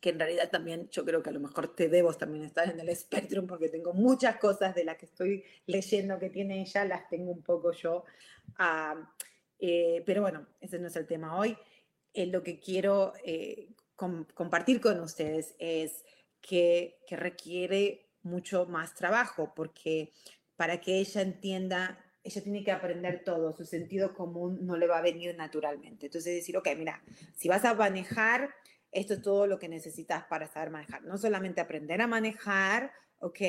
que 0.00 0.08
en 0.08 0.18
realidad 0.18 0.48
también 0.50 0.88
yo 0.88 1.04
creo 1.04 1.22
que 1.22 1.28
a 1.28 1.34
lo 1.34 1.40
mejor 1.40 1.74
te 1.74 1.90
debo 1.90 2.14
también 2.14 2.46
estar 2.46 2.70
en 2.70 2.80
el 2.80 2.88
espectro 2.88 3.46
porque 3.46 3.68
tengo 3.68 3.92
muchas 3.92 4.36
cosas 4.38 4.74
de 4.74 4.84
las 4.84 4.96
que 4.96 5.04
estoy 5.04 5.44
leyendo 5.66 6.18
que 6.18 6.30
tiene 6.30 6.62
ella, 6.62 6.86
las 6.86 7.10
tengo 7.10 7.30
un 7.30 7.42
poco 7.42 7.72
yo. 7.72 8.04
Eh, 9.58 10.02
pero 10.06 10.22
bueno, 10.22 10.46
ese 10.60 10.78
no 10.78 10.88
es 10.88 10.96
el 10.96 11.06
tema 11.06 11.38
hoy. 11.38 11.56
Eh, 12.12 12.26
lo 12.26 12.42
que 12.42 12.58
quiero 12.58 13.12
eh, 13.24 13.74
compartir 13.94 14.80
con 14.80 15.00
ustedes 15.00 15.54
es 15.58 16.04
que, 16.40 17.00
que 17.06 17.16
requiere 17.16 18.10
mucho 18.22 18.66
más 18.66 18.94
trabajo 18.94 19.52
porque 19.54 20.12
para 20.56 20.80
que 20.80 20.98
ella 20.98 21.22
entienda 21.22 21.98
ella 22.28 22.42
tiene 22.42 22.62
que 22.62 22.72
aprender 22.72 23.22
todo, 23.24 23.52
su 23.52 23.64
sentido 23.64 24.14
común 24.14 24.66
no 24.66 24.76
le 24.76 24.86
va 24.86 24.98
a 24.98 25.02
venir 25.02 25.34
naturalmente. 25.36 26.06
Entonces 26.06 26.34
decir, 26.34 26.56
ok, 26.56 26.68
mira, 26.76 27.02
si 27.34 27.48
vas 27.48 27.64
a 27.64 27.74
manejar, 27.74 28.54
esto 28.92 29.14
es 29.14 29.22
todo 29.22 29.46
lo 29.46 29.58
que 29.58 29.68
necesitas 29.68 30.24
para 30.24 30.46
saber 30.46 30.70
manejar. 30.70 31.02
No 31.04 31.16
solamente 31.16 31.60
aprender 31.60 32.02
a 32.02 32.06
manejar, 32.06 32.92
ok, 33.20 33.40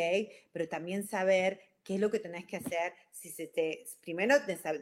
pero 0.51 0.67
también 0.67 1.05
saber 1.05 1.59
qué 1.89 1.95
es 1.95 2.01
lo 2.01 2.11
que 2.11 2.19
tenés 2.19 2.45
que 2.45 2.57
hacer 2.57 2.93
si 3.09 3.31
se 3.31 3.47
te... 3.47 3.83
Primero 4.03 4.35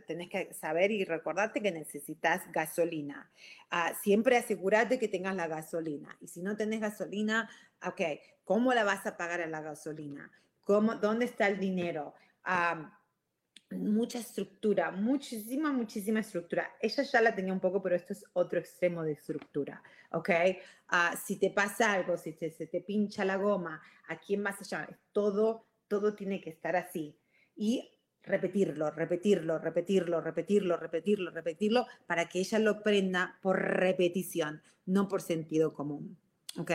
tenés 0.05 0.29
que 0.29 0.53
saber 0.53 0.91
y 0.91 1.05
recordarte 1.05 1.61
que 1.61 1.71
necesitas 1.71 2.41
gasolina. 2.51 3.31
Ah, 3.69 3.93
siempre 4.03 4.35
asegúrate 4.35 4.99
que 4.99 5.07
tengas 5.07 5.33
la 5.33 5.47
gasolina. 5.47 6.17
Y 6.19 6.27
si 6.27 6.41
no 6.41 6.57
tenés 6.57 6.81
gasolina, 6.81 7.49
ok, 7.81 8.01
¿cómo 8.43 8.73
la 8.73 8.83
vas 8.83 9.05
a 9.05 9.15
pagar 9.15 9.39
a 9.39 9.47
la 9.47 9.61
gasolina? 9.61 10.29
¿Cómo, 10.65 10.95
¿Dónde 10.95 11.23
está 11.23 11.47
el 11.47 11.61
dinero? 11.61 12.13
mucha 13.71 14.19
estructura, 14.19 14.91
muchísima, 14.91 15.71
muchísima 15.71 16.19
estructura. 16.19 16.73
Ella 16.81 17.03
ya 17.03 17.21
la 17.21 17.35
tenía 17.35 17.53
un 17.53 17.59
poco, 17.61 17.81
pero 17.81 17.95
esto 17.95 18.11
es 18.11 18.25
otro 18.33 18.59
extremo 18.59 19.03
de 19.03 19.13
estructura, 19.13 19.81
¿ok? 20.11 20.29
Ah, 20.89 21.15
si 21.21 21.37
te 21.37 21.51
pasa 21.51 21.93
algo, 21.93 22.17
si 22.17 22.33
se 22.33 22.67
te 22.67 22.81
pincha 22.81 23.23
la 23.23 23.37
goma, 23.37 23.81
¿a 24.07 24.19
quién 24.19 24.43
vas 24.43 24.61
a 24.61 24.65
llamar? 24.65 24.97
Todo 25.11 25.66
todo 25.87 26.15
tiene 26.15 26.41
que 26.41 26.49
estar 26.49 26.75
así. 26.75 27.17
Y 27.55 27.91
repetirlo, 28.23 28.91
repetirlo, 28.91 29.57
repetirlo, 29.57 30.21
repetirlo, 30.21 30.77
repetirlo, 30.77 31.31
repetirlo, 31.31 31.87
para 32.05 32.27
que 32.27 32.39
ella 32.39 32.59
lo 32.59 32.83
prenda 32.83 33.39
por 33.41 33.59
repetición, 33.59 34.61
no 34.85 35.07
por 35.07 35.21
sentido 35.21 35.73
común. 35.73 36.17
¿Ok? 36.57 36.71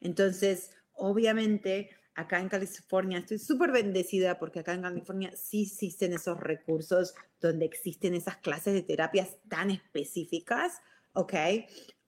Entonces, 0.00 0.72
obviamente, 0.92 1.90
acá 2.14 2.40
en 2.40 2.48
California 2.48 3.18
estoy 3.18 3.38
súper 3.38 3.70
bendecida 3.70 4.38
porque 4.38 4.60
acá 4.60 4.74
en 4.74 4.82
California 4.82 5.30
sí 5.36 5.62
existen 5.62 6.12
esos 6.12 6.38
recursos 6.40 7.14
donde 7.40 7.64
existen 7.64 8.14
esas 8.14 8.38
clases 8.38 8.74
de 8.74 8.82
terapias 8.82 9.36
tan 9.48 9.70
específicas, 9.70 10.80
¿ok? 11.12 11.34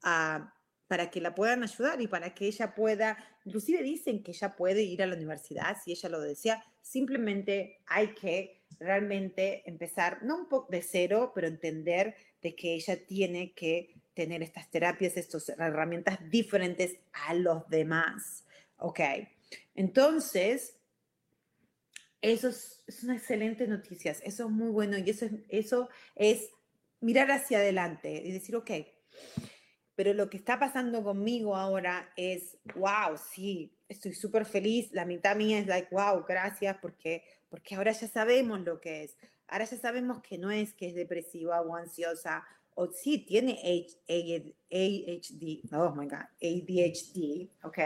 Uh, 0.05 0.45
para 0.91 1.09
que 1.09 1.21
la 1.21 1.37
puedan 1.37 1.63
ayudar 1.63 2.01
y 2.01 2.09
para 2.09 2.35
que 2.35 2.49
ella 2.49 2.75
pueda, 2.75 3.17
inclusive 3.45 3.81
dicen 3.81 4.25
que 4.25 4.33
ella 4.33 4.57
puede 4.57 4.83
ir 4.83 5.01
a 5.05 5.07
la 5.07 5.15
universidad 5.15 5.77
si 5.81 5.93
ella 5.93 6.09
lo 6.09 6.21
desea, 6.21 6.65
simplemente 6.83 7.79
hay 7.87 8.09
que 8.09 8.65
realmente 8.81 9.63
empezar, 9.71 10.25
no 10.25 10.37
un 10.37 10.49
poco 10.49 10.67
de 10.73 10.83
cero, 10.83 11.31
pero 11.33 11.47
entender 11.47 12.17
de 12.43 12.57
que 12.57 12.75
ella 12.75 13.07
tiene 13.07 13.53
que 13.53 13.95
tener 14.15 14.43
estas 14.43 14.69
terapias, 14.69 15.17
estas 15.17 15.49
herramientas 15.51 16.19
diferentes 16.29 16.97
a 17.13 17.35
los 17.35 17.69
demás. 17.69 18.45
¿Ok? 18.79 18.99
Entonces, 19.77 20.77
eso 22.21 22.49
es, 22.49 22.83
una 23.05 23.15
excelente 23.15 23.69
noticia, 23.69 24.11
eso 24.11 24.47
es 24.47 24.51
muy 24.51 24.71
bueno 24.73 24.99
y 24.99 25.09
eso 25.09 25.27
es, 25.27 25.33
eso 25.51 25.89
es 26.17 26.49
mirar 26.99 27.31
hacia 27.31 27.59
adelante 27.59 28.11
y 28.25 28.33
decir, 28.33 28.57
ok, 28.57 28.73
pero 30.01 30.15
lo 30.15 30.31
que 30.31 30.39
está 30.39 30.59
pasando 30.59 31.05
conmigo 31.05 31.55
ahora 31.55 32.11
es, 32.17 32.57
wow, 32.75 33.19
sí, 33.19 33.71
estoy 33.87 34.15
súper 34.15 34.47
feliz. 34.47 34.91
La 34.93 35.05
mitad 35.05 35.37
mía 35.37 35.59
es 35.59 35.67
like, 35.67 35.95
wow, 35.95 36.25
gracias, 36.27 36.79
porque, 36.81 37.23
porque 37.51 37.75
ahora 37.75 37.93
ya 37.93 38.09
sabemos 38.09 38.61
lo 38.61 38.81
que 38.81 39.05
es. 39.05 39.19
Ahora 39.47 39.67
ya 39.67 39.77
sabemos 39.77 40.23
que 40.23 40.39
no 40.39 40.51
es 40.51 40.73
que 40.73 40.89
es 40.89 40.95
depresiva 40.95 41.61
o 41.61 41.77
ansiosa, 41.77 42.43
o 42.75 42.87
sí 42.91 43.19
tiene 43.19 43.61
ADHD, 44.09 45.71
oh 45.75 45.95
my 45.95 46.07
God, 46.07 46.25
ADHD, 46.41 47.51
¿ok? 47.63 47.79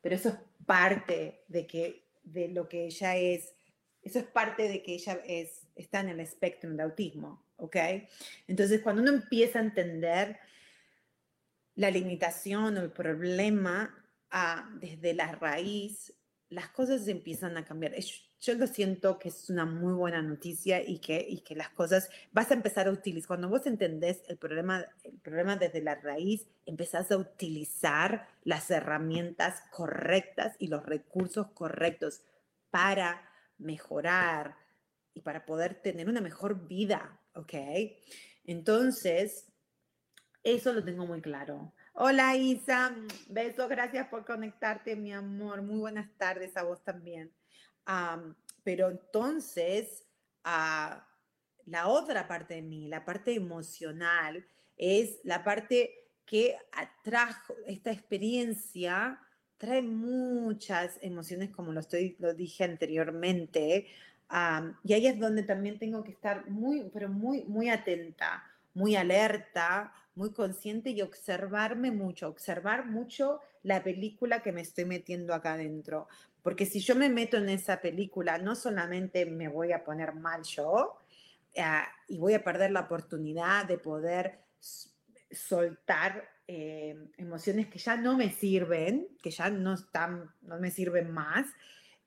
Pero 0.00 0.14
eso 0.14 0.28
es 0.28 0.36
parte 0.64 1.42
de, 1.48 1.66
que, 1.66 2.04
de 2.22 2.50
lo 2.50 2.68
que 2.68 2.84
ella 2.84 3.16
es, 3.16 3.52
eso 4.04 4.20
es 4.20 4.26
parte 4.26 4.68
de 4.68 4.80
que 4.80 4.94
ella 4.94 5.20
es, 5.26 5.66
está 5.74 5.98
en 5.98 6.10
el 6.10 6.20
espectro 6.20 6.70
de 6.72 6.84
autismo, 6.84 7.42
¿ok? 7.56 7.78
Entonces, 8.46 8.80
cuando 8.80 9.02
uno 9.02 9.10
empieza 9.10 9.58
a 9.58 9.62
entender 9.62 10.38
la 11.74 11.90
limitación 11.90 12.76
o 12.76 12.80
el 12.80 12.90
problema 12.90 13.94
ah, 14.30 14.68
desde 14.80 15.14
la 15.14 15.32
raíz, 15.32 16.12
las 16.48 16.68
cosas 16.68 17.08
empiezan 17.08 17.56
a 17.56 17.64
cambiar. 17.64 17.94
Yo 18.40 18.54
lo 18.54 18.66
siento 18.66 19.18
que 19.18 19.28
es 19.28 19.48
una 19.48 19.64
muy 19.64 19.94
buena 19.94 20.20
noticia 20.20 20.82
y 20.86 20.98
que, 20.98 21.24
y 21.26 21.40
que 21.40 21.54
las 21.54 21.70
cosas 21.70 22.10
vas 22.32 22.50
a 22.50 22.54
empezar 22.54 22.88
a 22.88 22.90
utilizar. 22.90 23.28
Cuando 23.28 23.48
vos 23.48 23.66
entendés 23.66 24.22
el 24.28 24.36
problema, 24.36 24.84
el 25.04 25.18
problema 25.20 25.56
desde 25.56 25.80
la 25.80 25.94
raíz, 25.94 26.46
empezás 26.66 27.10
a 27.10 27.16
utilizar 27.16 28.28
las 28.44 28.70
herramientas 28.70 29.62
correctas 29.70 30.56
y 30.58 30.66
los 30.66 30.84
recursos 30.84 31.46
correctos 31.52 32.22
para 32.70 33.30
mejorar 33.58 34.56
y 35.14 35.20
para 35.20 35.46
poder 35.46 35.76
tener 35.76 36.08
una 36.08 36.20
mejor 36.20 36.66
vida, 36.66 37.18
¿ok? 37.34 37.54
Entonces, 38.44 39.51
eso 40.44 40.72
lo 40.72 40.84
tengo 40.84 41.06
muy 41.06 41.20
claro. 41.20 41.72
Hola 41.94 42.36
Isa, 42.36 42.94
besos, 43.28 43.68
gracias 43.68 44.08
por 44.08 44.24
conectarte, 44.24 44.96
mi 44.96 45.12
amor. 45.12 45.62
Muy 45.62 45.78
buenas 45.78 46.08
tardes 46.16 46.56
a 46.56 46.62
vos 46.62 46.82
también. 46.82 47.30
pero 48.64 48.90
entonces, 48.90 50.06
ah, 50.44 51.06
la 51.66 51.88
otra 51.88 52.26
parte 52.26 52.54
de 52.54 52.62
mí, 52.62 52.88
la 52.88 53.04
parte 53.04 53.34
emocional, 53.34 54.44
es 54.76 55.20
la 55.24 55.44
parte 55.44 56.08
que 56.24 56.56
atrajo 56.72 57.54
esta 57.66 57.92
experiencia, 57.92 59.20
trae 59.58 59.82
muchas 59.82 60.98
emociones, 61.02 61.50
como 61.50 61.72
lo, 61.72 61.80
estoy, 61.80 62.16
lo 62.18 62.34
dije 62.34 62.64
anteriormente, 62.64 63.86
y 64.82 64.92
ahí 64.92 65.06
es 65.06 65.18
donde 65.18 65.42
también 65.42 65.78
tengo 65.78 66.02
que 66.02 66.12
estar 66.12 66.48
muy, 66.48 66.88
pero 66.92 67.08
muy, 67.08 67.44
muy 67.44 67.68
atenta, 67.68 68.42
muy 68.72 68.96
alerta, 68.96 69.92
muy 70.14 70.32
consciente 70.32 70.90
y 70.90 71.02
observarme 71.02 71.90
mucho, 71.90 72.28
observar 72.28 72.86
mucho 72.86 73.40
la 73.62 73.82
película 73.82 74.42
que 74.42 74.52
me 74.52 74.60
estoy 74.60 74.84
metiendo 74.84 75.34
acá 75.34 75.54
adentro. 75.54 76.08
Porque 76.42 76.66
si 76.66 76.80
yo 76.80 76.94
me 76.94 77.08
meto 77.08 77.36
en 77.36 77.48
esa 77.48 77.80
película, 77.80 78.38
no 78.38 78.54
solamente 78.54 79.26
me 79.26 79.48
voy 79.48 79.72
a 79.72 79.84
poner 79.84 80.14
mal 80.14 80.42
yo 80.42 80.98
eh, 81.54 81.64
y 82.08 82.18
voy 82.18 82.34
a 82.34 82.42
perder 82.42 82.72
la 82.72 82.80
oportunidad 82.80 83.66
de 83.66 83.78
poder 83.78 84.40
soltar 85.30 86.28
eh, 86.46 86.96
emociones 87.16 87.68
que 87.68 87.78
ya 87.78 87.96
no 87.96 88.16
me 88.16 88.30
sirven, 88.30 89.08
que 89.22 89.30
ya 89.30 89.48
no 89.50 89.74
están, 89.74 90.30
no 90.42 90.58
me 90.58 90.70
sirven 90.70 91.10
más, 91.10 91.46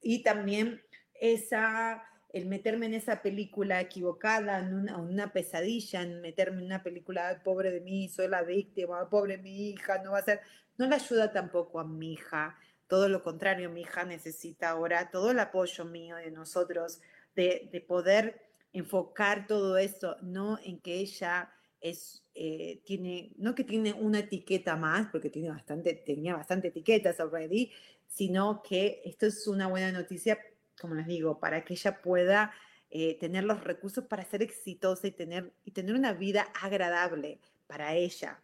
y 0.01 0.21
también 0.21 0.81
esa, 1.13 2.03
el 2.35 2.47
meterme 2.47 2.87
en 2.87 2.95
esa 2.95 3.21
película 3.21 3.79
equivocada, 3.79 4.59
en 4.59 4.73
una, 4.73 4.97
una 4.97 5.31
pesadilla, 5.31 6.01
en 6.01 6.19
meterme 6.19 6.59
en 6.59 6.65
una 6.65 6.83
película, 6.83 7.41
pobre 7.45 7.71
de 7.71 7.79
mí, 7.79 8.09
soy 8.09 8.27
la 8.27 8.43
víctima, 8.43 9.09
pobre 9.09 9.37
mi 9.37 9.69
hija, 9.69 10.03
no 10.03 10.11
va 10.11 10.17
a 10.17 10.23
ser, 10.25 10.41
no 10.77 10.85
le 10.85 10.95
ayuda 10.95 11.31
tampoco 11.31 11.79
a 11.79 11.85
mi 11.85 12.11
hija, 12.11 12.57
todo 12.87 13.07
lo 13.07 13.23
contrario, 13.23 13.69
mi 13.69 13.83
hija 13.83 14.03
necesita 14.03 14.71
ahora 14.71 15.11
todo 15.11 15.31
el 15.31 15.39
apoyo 15.39 15.85
mío 15.85 16.17
de 16.17 16.29
nosotros, 16.29 16.99
de, 17.37 17.69
de 17.71 17.79
poder 17.79 18.41
enfocar 18.73 19.47
todo 19.47 19.77
esto, 19.77 20.17
no 20.21 20.59
en 20.61 20.81
que 20.81 20.95
ella 20.95 21.53
es, 21.79 22.21
eh, 22.35 22.81
tiene, 22.83 23.31
no 23.37 23.55
que 23.55 23.63
tiene 23.63 23.93
una 23.93 24.19
etiqueta 24.19 24.75
más, 24.75 25.07
porque 25.09 25.29
tiene 25.29 25.51
bastante, 25.51 25.93
tenía 25.93 26.35
bastante 26.35 26.67
etiquetas 26.67 27.21
already, 27.21 27.71
sino 28.09 28.61
que 28.61 29.01
esto 29.05 29.25
es 29.25 29.47
una 29.47 29.67
buena 29.67 29.93
noticia, 29.93 30.37
como 30.79 30.95
les 30.95 31.07
digo, 31.07 31.39
para 31.39 31.63
que 31.63 31.73
ella 31.73 32.01
pueda 32.01 32.53
eh, 32.89 33.17
tener 33.19 33.43
los 33.43 33.63
recursos 33.63 34.05
para 34.05 34.23
ser 34.23 34.41
exitosa 34.41 35.07
y 35.07 35.11
tener, 35.11 35.53
y 35.63 35.71
tener 35.71 35.95
una 35.95 36.13
vida 36.13 36.47
agradable 36.61 37.39
para 37.67 37.93
ella. 37.93 38.39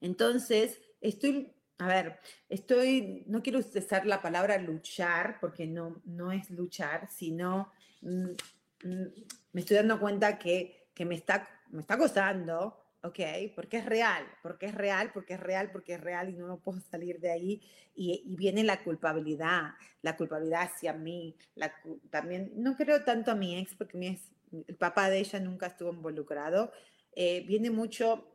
Entonces, 0.00 0.80
estoy, 1.00 1.52
a 1.78 1.86
ver, 1.86 2.18
estoy, 2.48 3.24
no 3.26 3.42
quiero 3.42 3.58
usar 3.58 4.06
la 4.06 4.22
palabra 4.22 4.58
luchar, 4.58 5.38
porque 5.40 5.66
no, 5.66 6.00
no 6.04 6.32
es 6.32 6.50
luchar, 6.50 7.08
sino 7.10 7.72
mm, 8.00 8.30
mm, 8.84 9.06
me 9.52 9.60
estoy 9.60 9.76
dando 9.76 10.00
cuenta 10.00 10.38
que 10.38 10.82
que 10.94 11.04
me 11.04 11.14
está, 11.14 11.48
me 11.70 11.80
está 11.80 11.96
costando, 11.96 12.81
¿ok? 13.02 13.18
Porque 13.54 13.78
es 13.78 13.86
real, 13.86 14.24
porque 14.42 14.66
es 14.66 14.74
real, 14.74 15.10
porque 15.12 15.34
es 15.34 15.40
real, 15.40 15.70
porque 15.72 15.94
es 15.94 16.00
real 16.00 16.30
y 16.30 16.34
no, 16.34 16.46
no 16.46 16.58
puedo 16.58 16.80
salir 16.80 17.20
de 17.20 17.30
ahí. 17.30 17.62
Y, 17.94 18.22
y, 18.24 18.36
viene 18.36 18.64
la 18.64 18.82
culpabilidad, 18.82 19.72
la 20.02 20.16
culpabilidad 20.16 20.62
hacia 20.62 20.92
mí. 20.92 21.36
La, 21.54 21.72
también, 22.10 22.52
no 22.56 22.76
creo 22.76 23.04
tanto 23.04 23.32
a 23.32 23.34
mi 23.34 23.58
ex, 23.58 23.74
porque 23.74 23.98
mi 23.98 24.08
ex, 24.08 24.30
el 24.66 24.76
papá 24.76 25.10
de 25.10 25.18
ella 25.18 25.40
nunca 25.40 25.66
estuvo 25.66 25.92
involucrado. 25.92 26.72
Eh, 27.14 27.44
viene 27.46 27.70
mucho 27.70 28.28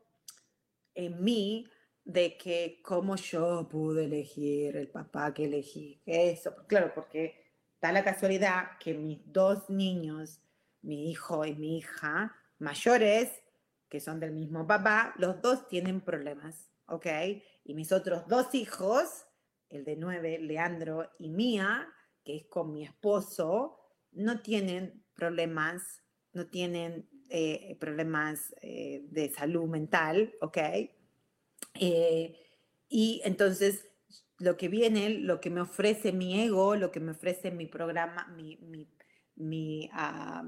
en 0.93 1.23
mí 1.23 1.67
de 2.03 2.38
que 2.38 2.80
cómo 2.84 3.15
yo 3.15 3.67
pude 3.69 4.06
elegir 4.06 4.77
el 4.77 4.89
papá 4.89 5.34
que 5.34 5.45
elegí. 5.45 6.01
Eso, 6.06 6.56
claro, 6.67 6.91
porque 6.93 7.45
da 7.82 7.91
la 7.91 8.03
casualidad 8.03 8.77
que 8.80 8.93
mis 8.93 9.19
dos 9.25 9.69
niños, 9.69 10.41
mi 10.82 11.10
hijo 11.12 11.45
y 11.45 11.56
mi 11.56 11.77
hija, 11.77 12.36
mayores, 12.60 13.43
que 13.89 14.00
son 14.00 14.19
del 14.19 14.32
mismo 14.32 14.67
papá, 14.67 15.13
los 15.17 15.41
dos 15.41 15.67
tienen 15.67 16.02
problemas, 16.02 16.69
¿ok? 16.88 17.08
Y 17.63 17.73
mis 17.73 17.91
otros 17.91 18.28
dos 18.28 18.54
hijos, 18.54 19.26
el 19.69 19.84
de 19.86 19.95
nueve, 19.95 20.39
Leandro 20.39 21.10
y 21.19 21.30
Mía, 21.30 21.88
que 22.23 22.38
es 22.38 22.45
con 22.47 22.73
mi 22.73 22.84
esposo, 22.84 23.80
no 24.12 24.41
tienen 24.41 25.04
problemas, 25.13 26.04
no 26.34 26.47
tienen 26.47 27.10
eh, 27.30 27.78
problemas 27.80 28.54
eh, 28.62 29.06
de 29.10 29.30
salud 29.30 29.67
mental, 29.67 30.34
¿ok? 30.41 30.58
Eh, 31.80 32.36
y 32.89 33.21
entonces 33.23 33.86
lo 34.39 34.56
que 34.58 34.67
viene, 34.67 35.10
lo 35.10 35.39
que 35.39 35.50
me 35.50 35.62
ofrece 35.62 36.12
mi 36.12 36.39
ego, 36.41 36.76
lo 36.76 36.91
que 36.91 37.00
me 37.00 37.12
ofrece 37.12 37.52
mi 37.52 37.65
programa, 37.65 38.28
mi, 38.36 38.58
mi, 38.58 38.89
mi 39.36 39.89
uh, 39.93 40.47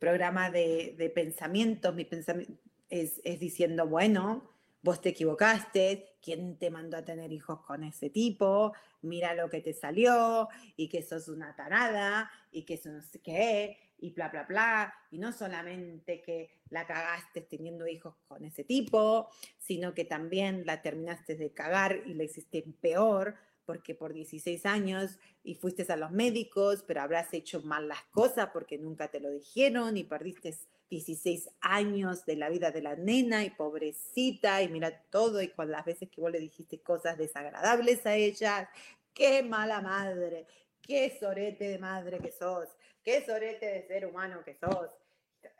programa 0.00 0.50
de, 0.50 0.96
de 0.98 1.10
pensamiento, 1.10 1.92
mi 1.92 2.04
pensamiento 2.04 2.54
es, 2.88 3.20
es, 3.22 3.38
diciendo, 3.38 3.86
bueno, 3.86 4.50
vos 4.82 5.00
te 5.00 5.10
equivocaste, 5.10 6.16
¿quién 6.20 6.58
te 6.58 6.70
mandó 6.70 6.96
a 6.96 7.04
tener 7.04 7.32
hijos 7.32 7.60
con 7.60 7.84
ese 7.84 8.10
tipo? 8.10 8.72
Mira 9.02 9.34
lo 9.34 9.48
que 9.48 9.60
te 9.60 9.72
salió 9.72 10.48
y 10.76 10.88
que 10.88 11.02
sos 11.02 11.28
una 11.28 11.54
tarada 11.54 12.30
y 12.50 12.64
que 12.64 12.74
eso 12.74 12.90
no 12.90 13.02
sé 13.02 13.20
qué 13.20 13.78
y 13.98 14.10
bla, 14.10 14.30
bla, 14.30 14.44
bla. 14.44 14.94
Y 15.10 15.18
no 15.18 15.32
solamente 15.32 16.22
que 16.22 16.62
la 16.70 16.86
cagaste 16.86 17.42
teniendo 17.42 17.86
hijos 17.86 18.14
con 18.26 18.44
ese 18.44 18.64
tipo, 18.64 19.28
sino 19.58 19.94
que 19.94 20.04
también 20.04 20.64
la 20.64 20.82
terminaste 20.82 21.36
de 21.36 21.52
cagar 21.52 22.02
y 22.06 22.14
la 22.14 22.24
hiciste 22.24 22.64
peor 22.80 23.36
porque 23.70 23.94
por 23.94 24.12
16 24.12 24.66
años 24.66 25.16
y 25.44 25.54
fuiste 25.54 25.86
a 25.92 25.96
los 25.96 26.10
médicos, 26.10 26.82
pero 26.84 27.02
habrás 27.02 27.32
hecho 27.32 27.62
mal 27.62 27.86
las 27.86 28.02
cosas 28.10 28.48
porque 28.52 28.78
nunca 28.78 29.06
te 29.06 29.20
lo 29.20 29.30
dijeron 29.30 29.96
y 29.96 30.02
perdiste 30.02 30.56
16 30.90 31.50
años 31.60 32.26
de 32.26 32.34
la 32.34 32.48
vida 32.48 32.72
de 32.72 32.82
la 32.82 32.96
nena 32.96 33.44
y 33.44 33.50
pobrecita 33.50 34.60
y 34.60 34.68
mira 34.68 35.04
todo 35.08 35.40
y 35.40 35.50
con 35.50 35.70
las 35.70 35.84
veces 35.84 36.10
que 36.10 36.20
vos 36.20 36.32
le 36.32 36.40
dijiste 36.40 36.82
cosas 36.82 37.16
desagradables 37.16 38.04
a 38.06 38.16
ella, 38.16 38.68
qué 39.14 39.44
mala 39.44 39.80
madre, 39.80 40.48
qué 40.82 41.16
sorete 41.20 41.68
de 41.68 41.78
madre 41.78 42.18
que 42.18 42.32
sos, 42.32 42.66
qué 43.04 43.24
sorete 43.24 43.66
de 43.66 43.86
ser 43.86 44.04
humano 44.04 44.42
que 44.44 44.56
sos. 44.56 44.90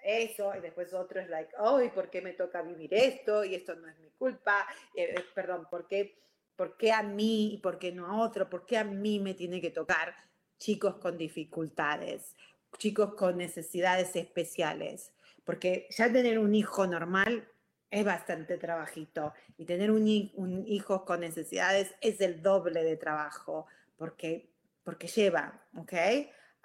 Eso, 0.03 0.53
y 0.57 0.61
después 0.61 0.93
otro 0.95 1.21
es 1.21 1.29
like, 1.29 1.55
oh, 1.61 1.81
¿y 1.81 1.91
por 1.91 2.11
qué 2.11 2.23
me 2.23 2.33
toca 2.33 2.61
vivir 2.61 2.93
esto? 2.93 3.45
Y 3.45 3.55
esto 3.55 3.77
no 3.77 3.87
es 3.87 3.97
mi 4.01 4.11
culpa, 4.11 4.67
eh, 4.97 5.15
eh 5.17 5.25
perdón, 5.33 5.69
¿por 5.71 5.87
qué? 5.87 6.19
¿Por 6.61 6.77
qué 6.77 6.93
a 6.93 7.03
mí 7.03 7.55
y 7.55 7.57
por 7.57 7.79
qué 7.79 7.91
no 7.91 8.07
a 8.07 8.21
otro? 8.21 8.51
¿Por 8.51 8.67
qué 8.67 8.77
a 8.77 8.85
mí 8.85 9.19
me 9.19 9.33
tiene 9.33 9.63
que 9.63 9.71
tocar 9.71 10.15
chicos 10.59 10.97
con 10.97 11.17
dificultades, 11.17 12.37
chicos 12.77 13.15
con 13.15 13.39
necesidades 13.39 14.15
especiales? 14.15 15.11
Porque 15.43 15.87
ya 15.89 16.13
tener 16.13 16.39
un 16.39 16.55
hijo 16.55 16.87
normal 16.87 17.49
es 17.91 18.05
bastante 18.05 18.59
trabajito 18.59 19.33
y 19.57 19.65
tener 19.65 19.91
un, 19.91 20.03
un 20.35 20.67
hijo 20.67 21.07
con 21.07 21.21
necesidades 21.21 21.95
es 22.03 22.21
el 22.21 22.43
doble 22.43 22.85
de 22.85 22.99
trabajo 22.99 23.65
porque, 23.97 24.53
porque 24.85 25.07
lleva, 25.07 25.67
¿ok? 25.79 25.95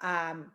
Um, 0.02 0.52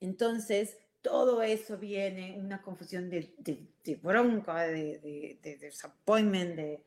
entonces, 0.00 0.76
todo 1.00 1.42
eso 1.42 1.78
viene, 1.78 2.38
una 2.38 2.60
confusión 2.60 3.08
de, 3.08 3.34
de, 3.38 3.66
de 3.82 3.94
bronca, 3.94 4.64
de, 4.64 4.98
de, 4.98 5.38
de 5.42 5.56
disappointment, 5.56 6.56
de, 6.56 6.84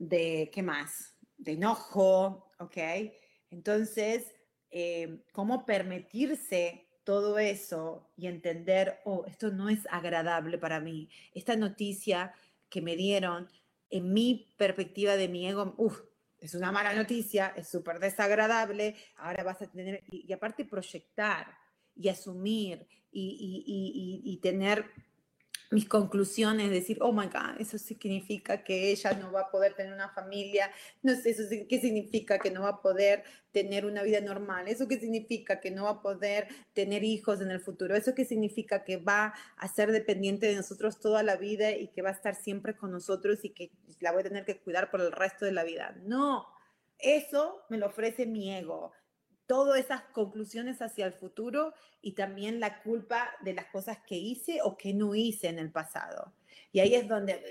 de 0.00 0.50
¿qué 0.52 0.62
más? 0.62 1.14
De 1.36 1.52
enojo, 1.52 2.50
¿ok? 2.58 2.78
Entonces, 3.50 4.34
eh, 4.70 5.24
¿cómo 5.32 5.66
permitirse 5.66 6.88
todo 7.04 7.38
eso 7.38 8.10
y 8.16 8.26
entender, 8.26 9.00
oh, 9.04 9.24
esto 9.26 9.50
no 9.50 9.68
es 9.68 9.86
agradable 9.90 10.58
para 10.58 10.80
mí? 10.80 11.10
Esta 11.34 11.54
noticia 11.54 12.32
que 12.68 12.80
me 12.80 12.96
dieron, 12.96 13.48
en 13.90 14.12
mi 14.12 14.54
perspectiva 14.56 15.16
de 15.16 15.28
mi 15.28 15.46
ego, 15.46 15.74
uff, 15.76 16.00
es 16.38 16.54
una 16.54 16.72
mala 16.72 16.94
noticia, 16.94 17.52
es 17.54 17.68
súper 17.68 17.98
desagradable, 17.98 18.96
ahora 19.16 19.44
vas 19.44 19.60
a 19.60 19.70
tener, 19.70 20.02
y, 20.10 20.24
y, 20.26 20.32
aparte 20.32 20.64
proyectar 20.64 21.46
y 21.94 22.08
asumir 22.08 22.86
y, 23.12 24.22
y, 24.24 24.32
y 24.32 24.36
tener 24.38 24.86
mis 25.70 25.88
conclusiones, 25.88 26.70
decir, 26.70 26.98
oh 27.00 27.12
my 27.12 27.26
God, 27.26 27.60
eso 27.60 27.78
significa 27.78 28.64
que 28.64 28.90
ella 28.90 29.12
no 29.12 29.30
va 29.30 29.42
a 29.42 29.50
poder 29.50 29.74
tener 29.74 29.92
una 29.92 30.08
familia, 30.08 30.70
no 31.02 31.14
sé, 31.14 31.30
eso 31.30 31.44
qué 31.68 31.80
significa 31.80 32.38
que 32.40 32.50
no 32.50 32.62
va 32.62 32.70
a 32.70 32.82
poder 32.82 33.22
tener 33.52 33.86
una 33.86 34.02
vida 34.02 34.20
normal, 34.20 34.66
eso 34.66 34.88
qué 34.88 34.98
significa 34.98 35.60
que 35.60 35.70
no 35.70 35.84
va 35.84 35.90
a 35.90 36.02
poder 36.02 36.48
tener 36.72 37.04
hijos 37.04 37.40
en 37.40 37.52
el 37.52 37.60
futuro, 37.60 37.94
eso 37.94 38.14
qué 38.14 38.24
significa 38.24 38.84
que 38.84 38.96
va 38.96 39.32
a 39.56 39.68
ser 39.68 39.92
dependiente 39.92 40.46
de 40.46 40.56
nosotros 40.56 40.98
toda 40.98 41.22
la 41.22 41.36
vida 41.36 41.70
y 41.70 41.88
que 41.88 42.02
va 42.02 42.10
a 42.10 42.12
estar 42.12 42.34
siempre 42.34 42.76
con 42.76 42.90
nosotros 42.90 43.44
y 43.44 43.50
que 43.50 43.70
la 44.00 44.10
voy 44.10 44.20
a 44.20 44.24
tener 44.24 44.44
que 44.44 44.60
cuidar 44.60 44.90
por 44.90 45.00
el 45.00 45.12
resto 45.12 45.44
de 45.44 45.52
la 45.52 45.62
vida. 45.62 45.96
No, 46.02 46.46
eso 46.98 47.62
me 47.70 47.78
lo 47.78 47.86
ofrece 47.86 48.26
mi 48.26 48.52
ego 48.52 48.92
todas 49.50 49.80
esas 49.80 50.02
conclusiones 50.12 50.80
hacia 50.80 51.06
el 51.06 51.12
futuro 51.12 51.74
y 52.00 52.12
también 52.12 52.60
la 52.60 52.82
culpa 52.82 53.32
de 53.40 53.52
las 53.52 53.66
cosas 53.66 53.98
que 54.06 54.14
hice 54.14 54.60
o 54.62 54.76
que 54.76 54.94
no 54.94 55.16
hice 55.16 55.48
en 55.48 55.58
el 55.58 55.72
pasado. 55.72 56.32
Y 56.70 56.78
ahí 56.78 56.94
es 56.94 57.08
donde 57.08 57.42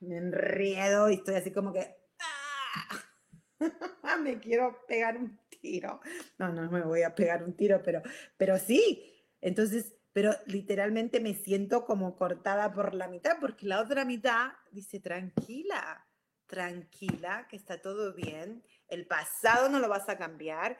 me 0.00 0.16
enriedo 0.16 1.10
y 1.10 1.14
estoy 1.14 1.36
así 1.36 1.52
como 1.52 1.72
que 1.72 1.94
¡ah! 3.60 3.60
me 4.20 4.40
quiero 4.40 4.84
pegar 4.88 5.16
un 5.16 5.38
tiro. 5.60 6.00
No, 6.38 6.52
no 6.52 6.68
me 6.68 6.82
voy 6.82 7.02
a 7.02 7.14
pegar 7.14 7.44
un 7.44 7.54
tiro, 7.54 7.80
pero, 7.80 8.02
pero 8.36 8.58
sí. 8.58 9.28
Entonces, 9.40 9.94
pero 10.12 10.32
literalmente 10.46 11.20
me 11.20 11.34
siento 11.34 11.84
como 11.84 12.16
cortada 12.16 12.72
por 12.72 12.94
la 12.94 13.06
mitad 13.06 13.36
porque 13.40 13.66
la 13.66 13.80
otra 13.80 14.04
mitad 14.04 14.48
dice, 14.72 14.98
tranquila, 14.98 16.04
tranquila, 16.46 17.46
que 17.48 17.54
está 17.54 17.80
todo 17.80 18.12
bien 18.12 18.64
el 18.88 19.06
pasado 19.06 19.68
no 19.68 19.78
lo 19.78 19.88
vas 19.88 20.08
a 20.08 20.16
cambiar. 20.16 20.78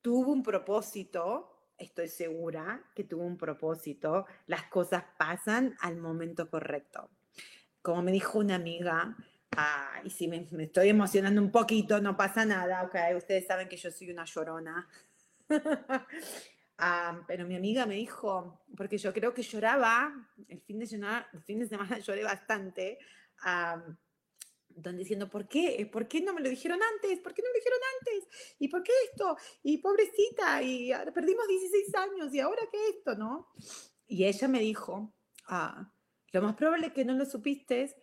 Tuvo 0.00 0.32
un 0.32 0.42
propósito, 0.42 1.72
estoy 1.78 2.08
segura 2.08 2.82
que 2.94 3.04
tuvo 3.04 3.24
un 3.24 3.36
propósito. 3.36 4.26
Las 4.46 4.64
cosas 4.64 5.04
pasan 5.16 5.76
al 5.80 5.96
momento 5.96 6.48
correcto. 6.48 7.10
Como 7.80 8.02
me 8.02 8.12
dijo 8.12 8.38
una 8.38 8.54
amiga, 8.54 9.16
ah, 9.56 10.00
y 10.04 10.10
si 10.10 10.28
me, 10.28 10.48
estoy 10.58 10.88
emocionando 10.88 11.40
un 11.40 11.50
poquito, 11.50 12.00
no 12.00 12.16
pasa 12.16 12.44
nada, 12.44 12.90
ustedes 13.16 13.46
saben 13.46 13.68
que 13.68 13.76
yo 13.76 13.90
soy 13.90 14.10
una 14.10 14.24
llorona. 14.24 14.88
pero 17.26 17.46
mi 17.46 17.56
amiga 17.56 17.86
me 17.86 17.94
dijo, 17.94 18.60
porque 18.76 18.98
yo 18.98 19.12
creo 19.12 19.32
que 19.34 19.42
lloraba, 19.42 20.12
el 20.48 20.60
fin 20.60 20.78
de, 20.78 20.86
semana, 20.86 21.28
el 21.32 21.42
fin 21.42 21.58
de 21.58 21.66
semana 21.66 21.98
lloré 22.00 22.24
bastante, 22.24 22.98
donde 24.76 25.00
diciendo, 25.00 25.28
¿por 25.28 25.48
qué? 25.48 25.88
¿Por 25.90 26.08
qué 26.08 26.20
no 26.20 26.34
me 26.34 26.40
lo 26.40 26.48
dijeron 26.48 26.80
antes? 26.94 27.18
¿Por 27.20 27.34
qué 27.34 27.42
no 27.42 27.48
me 27.48 27.52
lo 27.52 27.58
dijeron 27.58 27.80
antes? 27.98 28.54
¿Y 28.58 28.68
por 28.68 28.82
qué 28.82 28.92
esto? 29.10 29.36
Y 29.62 29.78
pobrecita, 29.78 30.62
y 30.62 30.90
perdimos 31.14 31.46
16 31.48 31.94
años, 31.94 32.34
¿y 32.34 32.40
ahora 32.40 32.62
qué 32.70 32.78
esto, 32.96 33.14
no? 33.16 33.48
Y 34.06 34.24
ella 34.24 34.48
me 34.48 34.60
dijo, 34.60 35.14
ah, 35.46 35.92
lo 36.32 36.42
más 36.42 36.54
probable 36.54 36.88
es 36.88 36.92
que 36.92 37.04
no 37.04 37.14
lo 37.14 37.24
supiste 37.26 37.94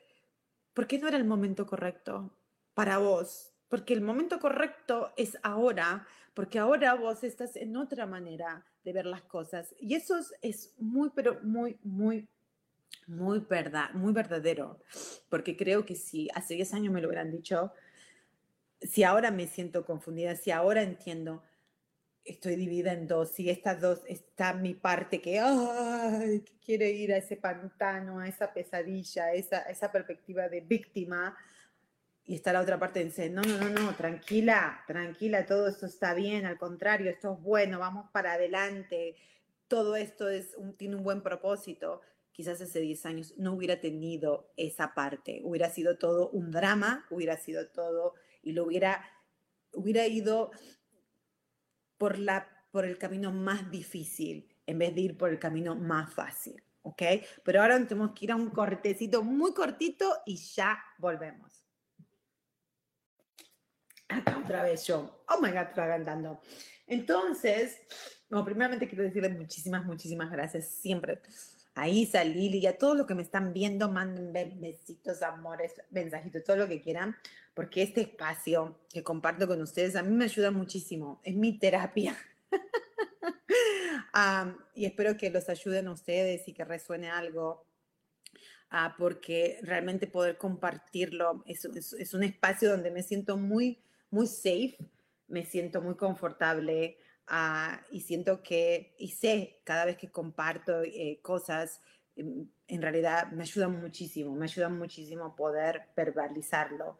porque 0.74 1.00
no 1.00 1.08
era 1.08 1.18
el 1.18 1.26
momento 1.26 1.66
correcto 1.66 2.38
para 2.74 3.00
vos, 3.00 3.54
porque 3.68 3.94
el 3.94 4.02
momento 4.02 4.40
correcto 4.40 5.12
es 5.18 5.38
ahora, 5.44 6.08
porque 6.34 6.60
ahora 6.60 6.94
vos 6.94 7.24
estás 7.24 7.56
en 7.56 7.76
otra 7.76 8.06
manera 8.06 8.66
de 8.84 8.94
ver 8.94 9.06
las 9.06 9.24
cosas. 9.24 9.76
Y 9.80 9.96
eso 9.96 10.18
es, 10.42 10.74
muy, 10.78 11.10
pero 11.10 11.40
muy, 11.44 11.78
muy, 11.84 12.30
muy, 13.10 13.40
verdad, 13.40 13.92
muy 13.94 14.14
verdadero, 14.14 14.80
porque 15.30 15.58
creo 15.58 15.86
que 15.86 15.96
si 15.96 16.30
hace 16.36 16.54
10 16.54 16.74
años 16.76 16.94
me 16.94 17.02
lo 17.02 17.08
hubieran 17.08 17.32
dicho, 17.32 17.74
si 18.82 19.04
ahora 19.04 19.32
me 19.32 19.48
siento 19.48 19.84
confundida, 19.84 20.36
si 20.36 20.52
ahora 20.52 20.84
entiendo, 20.84 21.44
estoy 22.24 22.56
dividida 22.56 22.94
en 22.94 23.08
dos, 23.08 23.32
si 23.32 23.50
estas 23.50 23.82
dos 23.82 24.02
está 24.08 24.54
mi 24.54 24.76
parte 24.76 25.20
que, 25.20 25.40
ay, 25.40 26.46
quiere 26.64 26.92
ir 26.92 27.12
a 27.12 27.18
ese 27.18 27.36
pantano, 27.36 28.20
a 28.20 28.28
esa 28.28 28.54
pesadilla, 28.54 29.26
a 29.26 29.34
esa, 29.34 29.62
esa 29.64 29.92
perspectiva 29.92 30.48
de 30.48 30.62
víctima, 30.62 31.36
y 32.26 32.36
está 32.36 32.54
la 32.54 32.62
otra 32.62 32.78
parte 32.78 33.04
dice, 33.04 33.28
no, 33.32 33.42
no, 33.42 33.58
no, 33.58 33.70
no, 33.70 33.96
tranquila, 33.96 34.84
tranquila, 34.86 35.48
todo 35.48 35.68
esto 35.68 35.88
está 35.88 36.14
bien, 36.14 36.46
al 36.46 36.60
contrario, 36.60 37.10
esto 37.10 37.34
es 37.34 37.42
bueno, 37.42 37.80
vamos 37.80 38.06
para 38.12 38.34
adelante, 38.34 39.16
todo 39.68 39.96
esto 39.96 40.30
es 40.30 40.56
tiene 40.78 40.96
un 40.96 41.04
buen 41.04 41.24
propósito. 41.24 42.02
Quizás 42.40 42.62
hace 42.62 42.80
10 42.80 43.06
años 43.06 43.34
no 43.36 43.52
hubiera 43.52 43.82
tenido 43.82 44.54
esa 44.56 44.94
parte, 44.94 45.42
hubiera 45.44 45.70
sido 45.70 45.98
todo 45.98 46.30
un 46.30 46.52
drama, 46.52 47.06
hubiera 47.10 47.36
sido 47.36 47.68
todo, 47.68 48.14
y 48.42 48.54
lo 48.54 48.64
hubiera, 48.64 49.04
hubiera 49.74 50.08
ido 50.08 50.50
por, 51.98 52.18
la, 52.18 52.48
por 52.72 52.86
el 52.86 52.98
camino 52.98 53.34
más 53.34 53.70
difícil 53.70 54.56
en 54.66 54.80
vez 54.80 54.96
de 54.96 55.02
ir 55.02 55.18
por 55.18 55.32
el 55.32 55.38
camino 55.38 55.76
más 55.76 56.14
fácil, 56.14 56.64
¿ok? 56.84 57.04
Pero 57.44 57.62
ahora 57.62 57.86
tenemos 57.86 58.14
que 58.14 58.24
ir 58.24 58.32
a 58.32 58.38
un 58.38 58.52
cortecito 58.52 59.22
muy 59.22 59.54
cortito 59.54 60.22
y 60.26 60.38
ya 60.38 60.82
volvemos. 60.98 61.68
Acá 64.08 64.38
otra 64.38 64.64
vez 64.64 64.88
yo. 64.88 65.26
Oh 65.28 65.42
my 65.42 65.50
God, 65.50 65.58
estoy 65.58 65.88
cantando. 65.90 66.40
Entonces, 66.88 67.82
bueno, 68.30 68.46
primeramente 68.46 68.88
quiero 68.88 69.04
decirles 69.04 69.38
muchísimas, 69.38 69.84
muchísimas 69.86 70.32
gracias 70.32 70.70
siempre 70.70 71.20
a 71.80 71.88
Isa, 71.88 72.24
Lili 72.24 72.60
y 72.60 72.68
a 72.68 72.78
todos 72.78 72.98
los 72.98 73.08
que 73.08 73.16
me 73.16 73.22
están 73.22 73.54
viendo, 73.54 73.90
manden 73.90 74.34
besitos, 74.34 75.22
amores, 75.22 75.74
mensajitos, 75.92 76.44
todo 76.44 76.58
lo 76.58 76.68
que 76.68 76.82
quieran, 76.82 77.16
porque 77.54 77.82
este 77.82 78.02
espacio 78.02 78.80
que 78.92 79.04
comparto 79.04 79.48
con 79.48 79.62
ustedes 79.62 79.96
a 79.96 80.04
mí 80.04 80.16
me 80.16 80.26
ayuda 80.26 80.52
muchísimo, 80.52 81.22
es 81.24 81.36
mi 81.36 81.58
terapia. 81.58 82.18
y 84.76 84.86
espero 84.86 85.18
que 85.18 85.30
los 85.30 85.48
ayuden 85.50 85.88
a 85.88 85.92
ustedes 85.92 86.48
y 86.48 86.54
que 86.54 86.66
resuene 86.66 87.10
algo, 87.10 87.66
uh, 88.72 88.92
porque 88.98 89.60
realmente 89.62 90.08
poder 90.08 90.38
compartirlo 90.38 91.44
es, 91.46 91.66
es 91.66 92.14
un 92.14 92.24
espacio 92.24 92.70
donde 92.70 92.92
me 92.92 93.04
siento 93.04 93.38
muy 93.38 93.80
muy 94.12 94.28
safe, 94.28 94.78
me 95.28 95.46
siento 95.46 95.82
muy 95.82 95.96
confortable 95.96 96.98
ah, 97.30 97.82
y 97.92 98.02
siento 98.02 98.44
que, 98.44 98.96
y 98.98 99.10
sé 99.10 99.62
cada 99.64 99.86
vez 99.86 99.98
que 99.98 100.12
comparto 100.12 100.82
eh, 100.84 101.20
cosas, 101.22 101.82
em, 102.16 102.48
en 102.68 102.82
realidad 102.82 103.32
me 103.32 103.44
ayuda 103.44 103.68
muchísimo, 103.68 104.36
me 104.36 104.46
ayuda 104.46 104.70
muchísimo 104.70 105.36
poder 105.36 105.84
verbalizarlo. 105.96 106.98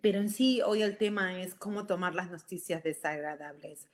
pero 0.00 0.18
en 0.18 0.30
sí, 0.30 0.60
hoy 0.62 0.82
el 0.82 0.96
tema 0.98 1.40
es 1.42 1.54
cómo 1.54 1.86
tomar 1.86 2.14
las 2.14 2.30
noticias 2.30 2.82
desagradables. 2.82 3.88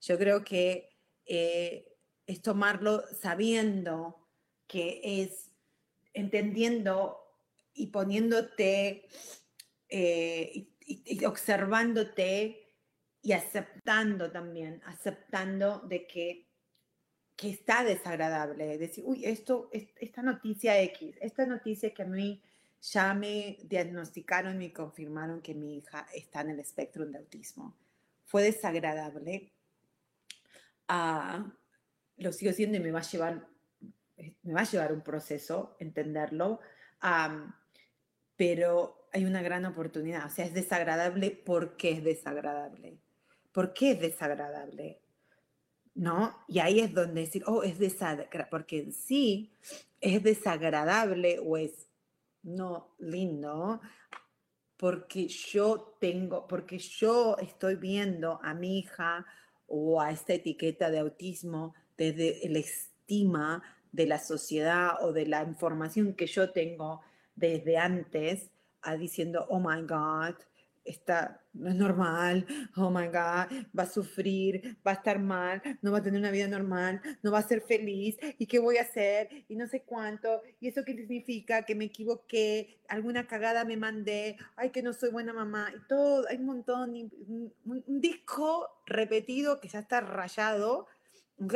Yo 0.00 0.18
creo 0.18 0.44
que 0.44 0.90
eh, 1.26 1.96
es 2.26 2.42
tomarlo 2.42 3.02
sabiendo 3.20 4.28
que 4.66 5.00
es 5.22 5.50
entendiendo 6.12 7.18
y 7.74 7.88
poniéndote 7.88 9.08
eh, 9.88 10.68
y, 10.86 11.24
observándote 11.24 12.63
y 13.24 13.32
aceptando 13.32 14.30
también, 14.30 14.82
aceptando 14.84 15.78
de 15.78 16.06
que, 16.06 16.46
que 17.34 17.48
está 17.48 17.82
desagradable, 17.82 18.76
decir, 18.76 19.02
uy, 19.06 19.24
esto, 19.24 19.70
esta 19.72 20.22
noticia 20.22 20.78
X, 20.82 21.16
esta 21.22 21.46
noticia 21.46 21.94
que 21.94 22.02
a 22.02 22.06
mí 22.06 22.42
ya 22.82 23.14
me 23.14 23.58
diagnosticaron 23.62 24.60
y 24.60 24.74
confirmaron 24.74 25.40
que 25.40 25.54
mi 25.54 25.78
hija 25.78 26.06
está 26.12 26.42
en 26.42 26.50
el 26.50 26.60
espectro 26.60 27.06
de 27.06 27.16
autismo. 27.16 27.74
Fue 28.26 28.42
desagradable. 28.42 29.50
Ah, 30.86 31.50
lo 32.18 32.30
sigo 32.30 32.52
siendo 32.52 32.76
y 32.76 32.80
me 32.80 32.90
va 32.90 32.98
a 32.98 33.10
llevar, 33.10 33.48
me 34.42 34.52
va 34.52 34.60
a 34.60 34.70
llevar 34.70 34.92
un 34.92 35.00
proceso 35.00 35.78
entenderlo, 35.80 36.60
pero 38.36 39.08
hay 39.12 39.24
una 39.24 39.40
gran 39.40 39.64
oportunidad. 39.64 40.26
O 40.26 40.30
sea, 40.30 40.44
es 40.44 40.52
desagradable 40.52 41.30
porque 41.30 41.92
es 41.92 42.04
desagradable. 42.04 42.98
¿Por 43.54 43.72
qué 43.72 43.92
es 43.92 44.00
desagradable? 44.00 45.00
¿No? 45.94 46.44
Y 46.48 46.58
ahí 46.58 46.80
es 46.80 46.92
donde 46.92 47.20
decir, 47.20 47.44
oh, 47.46 47.62
es 47.62 47.78
desagradable, 47.78 48.48
porque 48.50 48.80
en 48.80 48.92
sí 48.92 49.52
es 50.00 50.20
desagradable 50.24 51.38
o 51.38 51.56
es 51.56 51.88
no 52.42 52.96
lindo, 52.98 53.80
porque 54.76 55.28
yo 55.28 55.96
tengo, 56.00 56.48
porque 56.48 56.78
yo 56.78 57.36
estoy 57.38 57.76
viendo 57.76 58.40
a 58.42 58.54
mi 58.54 58.80
hija 58.80 59.24
o 59.68 60.00
a 60.00 60.10
esta 60.10 60.34
etiqueta 60.34 60.90
de 60.90 60.98
autismo 60.98 61.74
desde 61.96 62.44
el 62.44 62.56
estima 62.56 63.62
de 63.92 64.06
la 64.06 64.18
sociedad 64.18 64.96
o 65.00 65.12
de 65.12 65.26
la 65.26 65.44
información 65.44 66.14
que 66.14 66.26
yo 66.26 66.50
tengo 66.50 67.02
desde 67.36 67.78
antes 67.78 68.50
diciendo, 68.98 69.46
oh 69.48 69.60
my 69.60 69.80
God, 69.82 70.34
está, 70.84 71.42
no 71.52 71.68
es 71.68 71.74
normal, 71.74 72.46
oh 72.76 72.90
my 72.90 73.06
God, 73.06 73.66
va 73.76 73.82
a 73.82 73.86
sufrir, 73.86 74.78
va 74.86 74.92
a 74.92 74.94
estar 74.94 75.18
mal, 75.18 75.62
no 75.82 75.92
va 75.92 75.98
a 75.98 76.02
tener 76.02 76.20
una 76.20 76.30
vida 76.30 76.46
normal, 76.46 77.00
no 77.22 77.32
va 77.32 77.38
a 77.38 77.48
ser 77.48 77.62
feliz, 77.62 78.16
¿y 78.38 78.46
qué 78.46 78.58
voy 78.58 78.76
a 78.76 78.82
hacer? 78.82 79.28
Y 79.48 79.56
no 79.56 79.66
sé 79.66 79.82
cuánto, 79.82 80.42
¿y 80.60 80.68
eso 80.68 80.84
qué 80.84 80.94
significa? 80.94 81.62
Que 81.62 81.74
me 81.74 81.86
equivoqué, 81.86 82.80
alguna 82.88 83.26
cagada 83.26 83.64
me 83.64 83.76
mandé, 83.76 84.36
ay, 84.56 84.70
que 84.70 84.82
no 84.82 84.92
soy 84.92 85.10
buena 85.10 85.32
mamá, 85.32 85.72
y 85.74 85.88
todo, 85.88 86.26
hay 86.28 86.36
un 86.36 86.46
montón, 86.46 86.94
un, 86.94 88.00
disco 88.00 88.68
repetido 88.86 89.60
que 89.60 89.68
ya 89.68 89.78
está 89.78 90.00
rayado, 90.00 90.86
¿ok? 91.38 91.54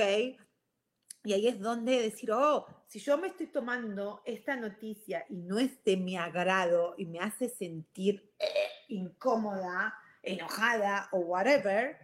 Y 1.25 1.33
ahí 1.33 1.49
es 1.49 1.61
donde 1.61 2.01
decir, 2.01 2.31
oh, 2.33 2.67
si 2.87 3.01
yo 3.01 3.19
me 3.19 3.27
estoy 3.27 3.49
tomando 3.49 4.23
esta 4.25 4.57
noticia 4.57 5.27
y 5.29 5.37
no 5.37 5.59
es 5.59 5.83
de 5.85 5.97
mi 5.97 6.17
agrado 6.17 6.95
y 6.97 7.05
me 7.05 7.19
hace 7.19 7.51
sentir 7.51 8.33
incómoda, 8.89 9.95
enojada 10.23 11.09
o 11.13 11.19
whatever, 11.21 11.97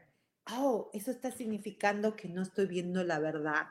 oh, 0.52 0.90
eso 0.92 1.10
está 1.10 1.30
significando 1.30 2.16
que 2.16 2.28
no 2.28 2.42
estoy 2.42 2.66
viendo 2.66 3.02
la 3.04 3.18
verdad, 3.18 3.66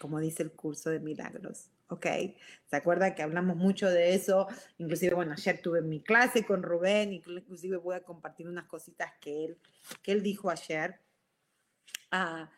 como 0.00 0.20
dice 0.20 0.42
el 0.42 0.52
curso 0.52 0.90
de 0.90 1.00
milagros. 1.00 1.70
¿ok? 1.88 2.06
¿Se 2.66 2.76
acuerda 2.76 3.14
que 3.14 3.22
hablamos 3.22 3.56
mucho 3.56 3.90
de 3.90 4.14
eso? 4.14 4.46
Inclusive, 4.78 5.14
bueno, 5.14 5.32
ayer 5.32 5.60
tuve 5.60 5.82
mi 5.82 6.02
clase 6.02 6.44
con 6.44 6.62
Rubén, 6.62 7.12
inclusive 7.12 7.76
voy 7.78 7.96
a 7.96 8.04
compartir 8.04 8.48
unas 8.48 8.66
cositas 8.66 9.12
que 9.20 9.44
él, 9.44 9.58
que 10.02 10.12
él 10.12 10.22
dijo 10.22 10.50
ayer. 10.50 11.00
Ah, 12.10 12.50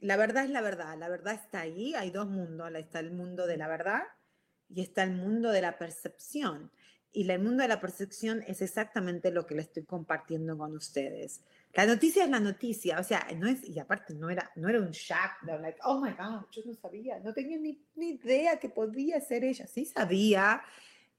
la 0.00 0.16
verdad 0.16 0.44
es 0.44 0.50
la 0.50 0.60
verdad, 0.60 0.98
la 0.98 1.08
verdad 1.08 1.34
está 1.34 1.60
ahí, 1.60 1.94
hay 1.94 2.10
dos 2.10 2.26
mundos, 2.26 2.70
está 2.74 3.00
el 3.00 3.12
mundo 3.12 3.46
de 3.46 3.56
la 3.56 3.68
verdad 3.68 4.02
y 4.68 4.82
está 4.82 5.02
el 5.04 5.12
mundo 5.12 5.50
de 5.50 5.62
la 5.62 5.78
percepción. 5.78 6.70
Y 7.12 7.30
el 7.30 7.42
mundo 7.42 7.62
de 7.62 7.68
la 7.68 7.80
percepción 7.80 8.42
es 8.46 8.62
exactamente 8.62 9.30
lo 9.30 9.46
que 9.46 9.54
le 9.54 9.62
estoy 9.62 9.84
compartiendo 9.84 10.56
con 10.56 10.74
ustedes. 10.74 11.42
La 11.74 11.86
noticia 11.86 12.24
es 12.24 12.30
la 12.30 12.40
noticia, 12.40 12.98
o 12.98 13.04
sea, 13.04 13.26
no 13.36 13.48
es, 13.48 13.68
y 13.68 13.78
aparte 13.78 14.14
no 14.14 14.30
era, 14.30 14.50
no 14.56 14.68
era 14.68 14.80
un 14.80 14.90
shock, 14.90 15.42
de 15.42 15.58
like, 15.58 15.78
oh 15.84 16.00
my 16.00 16.10
God, 16.10 16.46
yo 16.50 16.62
no 16.66 16.74
sabía, 16.74 17.18
no 17.20 17.32
tenía 17.32 17.58
ni, 17.58 17.82
ni 17.94 18.10
idea 18.10 18.58
que 18.58 18.68
podía 18.68 19.20
ser 19.20 19.44
ella, 19.44 19.66
sí 19.66 19.84
sabía, 19.84 20.62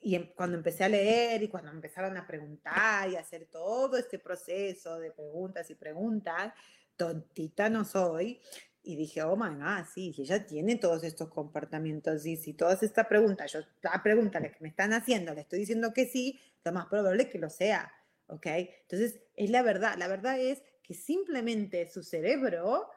y 0.04 0.16
em, 0.16 0.28
cuando 0.36 0.58
empecé 0.58 0.84
a 0.84 0.90
leer 0.90 1.42
y 1.42 1.48
cuando 1.48 1.72
empezaron 1.72 2.18
a 2.18 2.28
preguntar 2.28 3.10
y 3.10 3.16
hacer 3.16 3.48
todo 3.52 3.98
este 3.98 4.20
proceso 4.20 5.00
de 5.00 5.12
preguntas 5.12 5.70
y 5.70 5.76
preguntas, 5.76 6.54
tontita 6.96 7.70
no 7.70 7.86
soy. 7.86 8.40
Y 8.84 8.98
dije, 8.98 9.24
oh 9.24 9.38
my 9.38 9.56
God, 9.56 9.86
sí, 9.94 10.14
ella 10.18 10.46
tiene 10.46 10.76
todos 10.76 11.04
estos 11.04 11.30
comportamientos 11.30 12.26
y 12.26 12.36
si 12.36 12.54
todas 12.54 12.84
estas 12.84 13.08
preguntas, 13.08 13.52
yo 13.52 13.62
la 13.82 14.04
pregunta 14.04 14.42
que 14.42 14.58
me 14.60 14.68
están 14.68 14.92
haciendo, 14.92 15.34
le 15.34 15.42
estoy 15.42 15.60
diciendo 15.60 15.94
que 15.94 16.06
sí, 16.06 16.40
lo 16.66 16.74
más 16.74 16.88
probable 16.88 17.24
es 17.24 17.30
que 17.30 17.40
lo 17.40 17.50
sea, 17.50 17.94
¿ok? 18.28 18.46
Entonces, 18.46 19.22
es 19.36 19.50
la 19.50 19.62
verdad, 19.62 19.96
la 19.98 20.10
verdad 20.10 20.38
es 20.38 20.62
que 20.84 20.94
simplemente 20.94 21.90
su 21.90 22.04
cerebro 22.04 22.90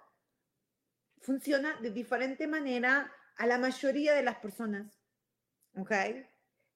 funciona 1.20 1.78
de 1.80 1.90
diferente 1.90 2.46
manera 2.46 3.12
a 3.36 3.46
la 3.46 3.58
mayoría 3.58 4.14
de 4.14 4.22
las 4.22 4.36
personas. 4.36 4.86
¿Ok? 5.76 5.92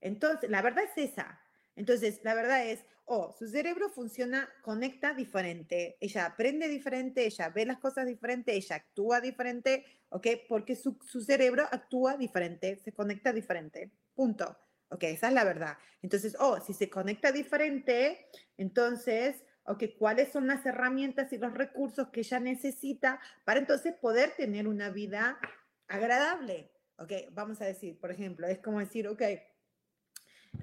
Entonces, 0.01 0.51
la 0.51 0.63
verdad 0.63 0.85
es 0.85 1.11
esa. 1.11 1.41
Entonces, 1.77 2.21
la 2.23 2.35
verdad 2.35 2.67
es, 2.67 2.85
oh, 3.13 3.33
su 3.37 3.49
cerebro 3.49 3.89
funciona, 3.89 4.49
conecta 4.63 5.13
diferente, 5.13 5.97
ella 6.01 6.27
aprende 6.27 6.69
diferente, 6.69 7.27
ella 7.27 7.49
ve 7.49 7.67
las 7.67 7.79
cosas 7.79 8.07
diferente, 8.07 8.55
ella 8.55 8.77
actúa 8.77 9.21
diferente, 9.21 9.85
¿ok? 10.11 10.29
Porque 10.49 10.77
su, 10.77 10.97
su 11.05 11.21
cerebro 11.21 11.65
actúa 11.73 12.17
diferente, 12.17 12.77
se 12.77 12.93
conecta 12.93 13.33
diferente. 13.33 13.91
Punto. 14.15 14.57
Ok, 14.91 15.05
esa 15.05 15.27
es 15.27 15.35
la 15.35 15.43
verdad. 15.43 15.77
Entonces, 16.03 16.37
oh, 16.39 16.61
si 16.61 16.73
se 16.73 16.89
conecta 16.89 17.33
diferente, 17.33 18.29
entonces, 18.57 19.43
ok, 19.65 19.85
¿cuáles 19.99 20.31
son 20.31 20.47
las 20.47 20.65
herramientas 20.65 21.33
y 21.33 21.39
los 21.39 21.53
recursos 21.53 22.11
que 22.11 22.21
ella 22.21 22.39
necesita 22.39 23.21
para 23.45 23.59
entonces 23.59 23.93
poder 23.95 24.37
tener 24.37 24.69
una 24.69 24.91
vida 24.91 25.41
agradable? 25.89 26.71
Ok, 26.97 27.13
vamos 27.33 27.61
a 27.61 27.65
decir, 27.65 27.99
por 27.99 28.13
ejemplo, 28.13 28.47
es 28.47 28.61
como 28.61 28.79
decir, 28.79 29.09
ok, 29.09 29.23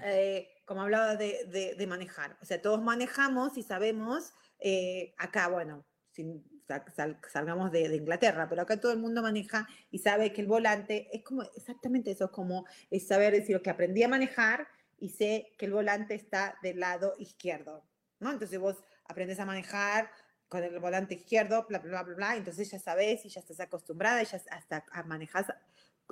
eh, 0.02 0.48
como 0.64 0.82
hablaba 0.82 1.16
de, 1.16 1.74
de, 1.76 1.86
manejar, 1.86 2.36
o 2.42 2.44
sea, 2.44 2.60
todos 2.60 2.82
manejamos 2.82 3.56
y 3.56 3.62
sabemos, 3.62 4.32
eh, 4.58 5.14
acá, 5.18 5.48
bueno, 5.48 5.84
sin, 6.12 6.44
salgamos 7.32 7.72
de, 7.72 7.96
Inglaterra, 7.96 8.48
pero 8.48 8.62
acá 8.62 8.78
todo 8.78 8.92
el 8.92 8.98
mundo 8.98 9.22
maneja 9.22 9.66
y 9.90 9.98
sabe 9.98 10.32
que 10.32 10.42
el 10.42 10.46
volante 10.46 11.08
es 11.12 11.22
como 11.22 11.42
exactamente 11.56 12.10
eso, 12.10 12.30
como 12.30 12.66
es 12.90 13.06
saber 13.06 13.32
decir 13.32 13.60
que 13.62 13.70
aprendí 13.70 14.02
a 14.02 14.08
manejar 14.08 14.68
y 14.98 15.10
sé 15.10 15.54
que 15.58 15.66
el 15.66 15.72
volante 15.72 16.14
está 16.14 16.58
del 16.62 16.80
lado 16.80 17.14
izquierdo, 17.18 17.84
¿no? 18.20 18.32
Entonces 18.32 18.58
vos 18.58 18.76
aprendes 19.04 19.40
a 19.40 19.46
manejar 19.46 20.10
con 20.48 20.62
el 20.62 20.78
volante 20.78 21.14
izquierdo, 21.14 21.66
bla, 21.68 21.78
bla, 21.78 22.02
bla, 22.02 22.14
bla, 22.14 22.36
entonces 22.36 22.70
ya 22.70 22.78
sabes 22.78 23.24
y 23.24 23.28
ya 23.28 23.40
estás 23.40 23.60
acostumbrada, 23.60 24.22
ya 24.22 24.40
hasta 24.50 24.84
manejas 25.04 25.46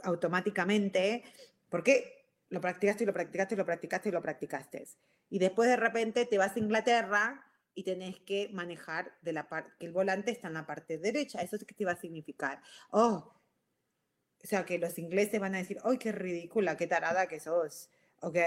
automáticamente, 0.02 1.24
porque 1.68 2.15
lo 2.48 2.60
practicaste 2.60 3.04
y 3.04 3.06
lo 3.06 3.12
practicaste 3.12 3.54
y 3.54 3.58
lo 3.58 3.64
practicaste 3.66 4.08
y 4.08 4.12
lo 4.12 4.22
practicaste. 4.22 4.84
Y 5.30 5.38
después 5.38 5.68
de 5.68 5.76
repente 5.76 6.26
te 6.26 6.38
vas 6.38 6.56
a 6.56 6.58
Inglaterra 6.58 7.44
y 7.74 7.84
tenés 7.84 8.20
que 8.20 8.48
manejar 8.52 9.12
de 9.22 9.32
la 9.32 9.48
parte, 9.48 9.72
que 9.78 9.86
el 9.86 9.92
volante 9.92 10.30
está 10.30 10.48
en 10.48 10.54
la 10.54 10.66
parte 10.66 10.98
derecha. 10.98 11.42
¿Eso 11.42 11.56
es 11.56 11.64
qué 11.64 11.74
te 11.74 11.84
va 11.84 11.92
a 11.92 12.00
significar? 12.00 12.60
Oh, 12.90 13.36
o 14.42 14.46
sea, 14.46 14.64
que 14.64 14.78
los 14.78 14.98
ingleses 14.98 15.40
van 15.40 15.54
a 15.54 15.58
decir, 15.58 15.78
¡ay, 15.84 15.98
qué 15.98 16.12
ridícula, 16.12 16.76
qué 16.76 16.86
tarada 16.86 17.26
que 17.26 17.40
sos! 17.40 17.90
¿Ok? 18.20 18.38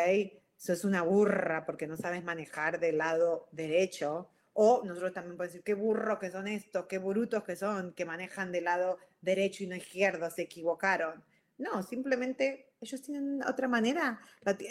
Sos 0.55 0.85
una 0.85 1.01
burra 1.01 1.65
porque 1.65 1.87
no 1.87 1.97
sabes 1.97 2.23
manejar 2.23 2.79
del 2.79 2.97
lado 2.97 3.49
derecho. 3.51 4.29
O 4.53 4.81
nosotros 4.85 5.13
también 5.13 5.37
podemos 5.37 5.53
decir, 5.53 5.63
qué 5.63 5.73
burros 5.73 6.19
que 6.19 6.31
son 6.31 6.47
estos, 6.47 6.85
qué 6.87 6.97
brutos 6.97 7.43
que 7.43 7.55
son, 7.55 7.93
que 7.93 8.05
manejan 8.05 8.51
del 8.51 8.65
lado 8.65 8.97
derecho 9.21 9.63
y 9.63 9.67
no 9.67 9.75
izquierdo, 9.75 10.29
se 10.31 10.43
equivocaron. 10.43 11.23
No, 11.57 11.83
simplemente 11.83 12.68
ellos 12.81 13.01
tienen 13.01 13.41
otra 13.43 13.67
manera. 13.67 14.21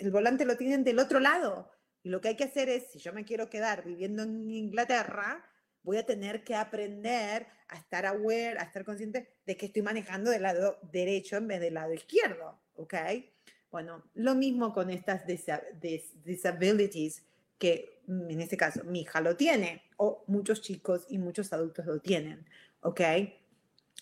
El 0.00 0.11
volante 0.11 0.44
lo 0.44 0.56
tienen 0.56 0.84
del 0.84 0.98
otro 0.98 1.20
lado. 1.20 1.70
Y 2.02 2.11
lo 2.11 2.20
que 2.20 2.28
hay 2.28 2.36
que 2.36 2.44
hacer 2.44 2.68
es, 2.68 2.90
si 2.92 2.98
yo 2.98 3.12
me 3.12 3.24
quiero 3.24 3.50
quedar 3.50 3.84
viviendo 3.84 4.22
en 4.22 4.50
Inglaterra, 4.50 5.44
voy 5.82 5.96
a 5.96 6.06
tener 6.06 6.44
que 6.44 6.54
aprender 6.54 7.46
a 7.68 7.76
estar 7.76 8.06
aware, 8.06 8.59
a 8.59 8.62
estar 8.62 8.84
consciente 8.84 9.36
de 9.46 9.56
que 9.56 9.66
estoy 9.66 9.82
manejando 9.82 10.30
del 10.30 10.42
lado 10.42 10.78
derecho 10.92 11.36
en 11.36 11.48
vez 11.48 11.61
del 11.61 11.74
lado 11.74 11.92
izquierdo, 11.92 12.59
¿ok? 12.74 12.94
Bueno, 13.70 14.04
lo 14.14 14.34
mismo 14.34 14.72
con 14.72 14.90
estas 14.90 15.24
disabilities 15.26 17.22
que 17.59 18.00
mm, 18.06 18.30
en 18.30 18.40
este 18.40 18.56
caso 18.56 18.84
mi 18.84 19.02
hija 19.02 19.20
lo 19.20 19.36
tiene 19.36 19.82
o 19.96 20.24
muchos 20.26 20.62
chicos 20.62 21.04
y 21.09 21.18
muchos 21.18 21.52
adultos 21.52 21.84
lo 21.86 22.00
tienen, 22.00 22.46
¿ok? 22.80 23.00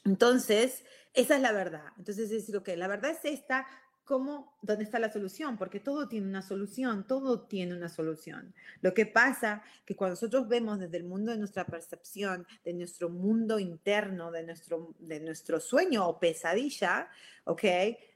Entonces, 0.05 0.85
esa 1.15 1.37
es 1.37 1.43
la 1.43 1.53
verdad. 1.53 1.93
Entonces, 1.99 2.25
es 2.25 2.31
decir, 2.31 2.57
ok, 2.57 2.69
la 2.77 2.87
verdad 2.87 3.11
es 3.11 3.25
esta, 3.25 3.67
¿cómo, 4.07 4.57
dónde 4.63 4.85
está 4.85 4.99
la 4.99 5.13
solución? 5.13 5.59
Porque 5.59 5.81
todo 5.81 6.09
tiene 6.09 6.27
una 6.27 6.41
solución, 6.41 7.07
todo 7.07 7.43
tiene 7.43 7.75
una 7.75 7.91
solución. 7.91 8.55
Lo 8.81 8.95
que 8.95 9.05
pasa 9.05 9.63
que 9.85 9.95
cuando 9.95 10.13
nosotros 10.13 10.49
vemos 10.49 10.79
desde 10.79 10.97
el 10.97 11.05
mundo 11.05 11.33
de 11.33 11.39
nuestra 11.39 11.67
percepción, 11.67 12.47
de 12.65 12.73
nuestro 12.73 13.11
mundo 13.11 13.59
interno, 13.59 14.31
de 14.31 14.45
nuestro, 14.45 14.95
de 14.99 15.21
nuestro 15.21 15.61
sueño 15.61 16.09
o 16.09 16.19
pesadilla, 16.19 17.11
¿ok? 17.45 17.63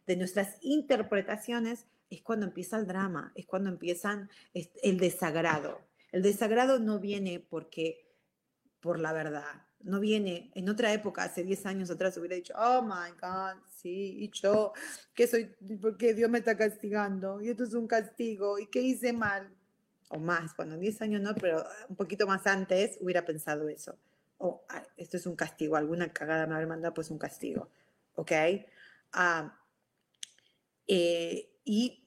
De 0.07 0.17
nuestras 0.17 0.57
interpretaciones, 0.63 1.87
es 2.09 2.23
cuando 2.23 2.47
empieza 2.47 2.79
el 2.79 2.87
drama, 2.87 3.33
es 3.35 3.47
cuando 3.47 3.69
empiezan 3.69 4.31
el 4.55 4.99
desagrado. 4.99 5.81
El 6.13 6.23
desagrado 6.23 6.79
no 6.79 6.99
viene 6.99 7.39
porque 7.39 8.07
por 8.81 8.99
la 8.99 9.13
verdad, 9.13 9.67
no 9.83 10.01
viene, 10.01 10.51
en 10.55 10.69
otra 10.69 10.93
época, 10.93 11.25
hace 11.25 11.43
10 11.43 11.67
años 11.67 11.91
atrás, 11.91 12.17
hubiera 12.17 12.37
dicho, 12.37 12.55
oh 12.57 12.83
my 12.83 13.13
God, 13.21 13.63
sí, 13.69 14.17
y 14.19 14.31
yo, 14.31 14.73
que 15.15 15.27
soy, 15.27 15.55
porque 15.81 16.15
Dios 16.15 16.31
me 16.31 16.39
está 16.39 16.57
castigando, 16.57 17.41
y 17.41 17.49
esto 17.49 17.65
es 17.65 17.75
un 17.75 17.87
castigo, 17.87 18.59
y 18.59 18.67
qué 18.67 18.83
hice 18.83 19.13
mal, 19.13 19.49
o 20.11 20.19
más, 20.19 20.55
bueno, 20.57 20.77
10 20.77 21.03
años 21.03 21.23
no, 21.23 21.35
pero 21.35 21.65
un 21.89 21.97
poquito 21.97 22.27
más 22.27 22.47
antes 22.47 22.99
hubiera 23.01 23.25
pensado 23.25 23.69
eso, 23.69 23.99
o 24.39 24.65
esto 24.97 25.17
es 25.17 25.27
un 25.27 25.37
castigo, 25.37 25.77
alguna 25.77 26.13
cagada 26.13 26.47
me 26.47 26.55
haber 26.55 26.67
mandado, 26.67 26.95
pues 26.95 27.11
un 27.11 27.19
castigo, 27.19 27.71
¿ok? 28.15 28.33
Ah, 29.13 29.57
eh, 30.87 31.51
y 31.65 32.07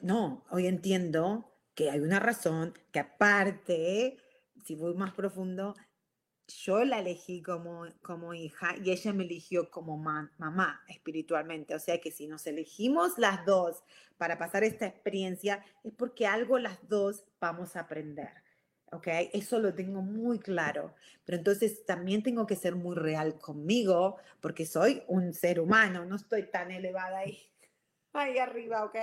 no, 0.00 0.44
hoy 0.50 0.66
entiendo 0.66 1.52
que 1.74 1.90
hay 1.90 2.00
una 2.00 2.20
razón, 2.20 2.74
que 2.92 3.00
aparte, 3.00 4.18
si 4.64 4.74
voy 4.74 4.94
más 4.94 5.12
profundo, 5.12 5.74
yo 6.48 6.84
la 6.84 6.98
elegí 6.98 7.42
como, 7.42 7.86
como 8.02 8.34
hija 8.34 8.74
y 8.82 8.90
ella 8.90 9.12
me 9.12 9.24
eligió 9.24 9.70
como 9.70 9.96
mamá 9.96 10.82
espiritualmente. 10.88 11.74
O 11.74 11.78
sea 11.78 12.00
que 12.00 12.10
si 12.10 12.26
nos 12.26 12.46
elegimos 12.46 13.18
las 13.18 13.44
dos 13.46 13.82
para 14.18 14.38
pasar 14.38 14.64
esta 14.64 14.86
experiencia, 14.86 15.64
es 15.82 15.92
porque 15.94 16.26
algo 16.26 16.58
las 16.58 16.88
dos 16.88 17.24
vamos 17.40 17.76
a 17.76 17.80
aprender. 17.80 18.30
¿Ok? 18.92 19.08
Eso 19.32 19.58
lo 19.58 19.74
tengo 19.74 20.02
muy 20.02 20.38
claro. 20.38 20.94
Pero 21.24 21.38
entonces 21.38 21.84
también 21.84 22.22
tengo 22.22 22.46
que 22.46 22.56
ser 22.56 22.76
muy 22.76 22.94
real 22.94 23.38
conmigo 23.38 24.18
porque 24.40 24.66
soy 24.66 25.02
un 25.08 25.32
ser 25.32 25.58
humano, 25.58 26.04
no 26.04 26.16
estoy 26.16 26.44
tan 26.50 26.70
elevada 26.70 27.18
ahí, 27.18 27.38
ahí 28.12 28.38
arriba, 28.38 28.84
¿ok? 28.84 28.96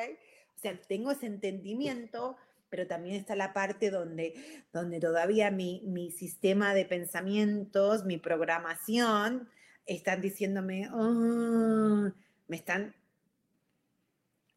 O 0.56 0.60
sea, 0.62 0.80
tengo 0.82 1.12
ese 1.12 1.26
entendimiento 1.26 2.38
pero 2.72 2.88
también 2.88 3.18
está 3.18 3.36
la 3.36 3.54
parte 3.54 3.92
donde, 3.92 4.34
donde 4.72 5.00
todavía 5.00 5.52
mi, 5.52 5.84
mi 5.86 6.10
sistema 6.10 6.74
de 6.74 6.86
pensamientos, 6.86 8.06
mi 8.06 8.18
programación, 8.18 9.50
están 9.86 10.22
diciéndome, 10.22 10.90
oh", 10.92 12.12
me 12.48 12.56
están... 12.56 12.96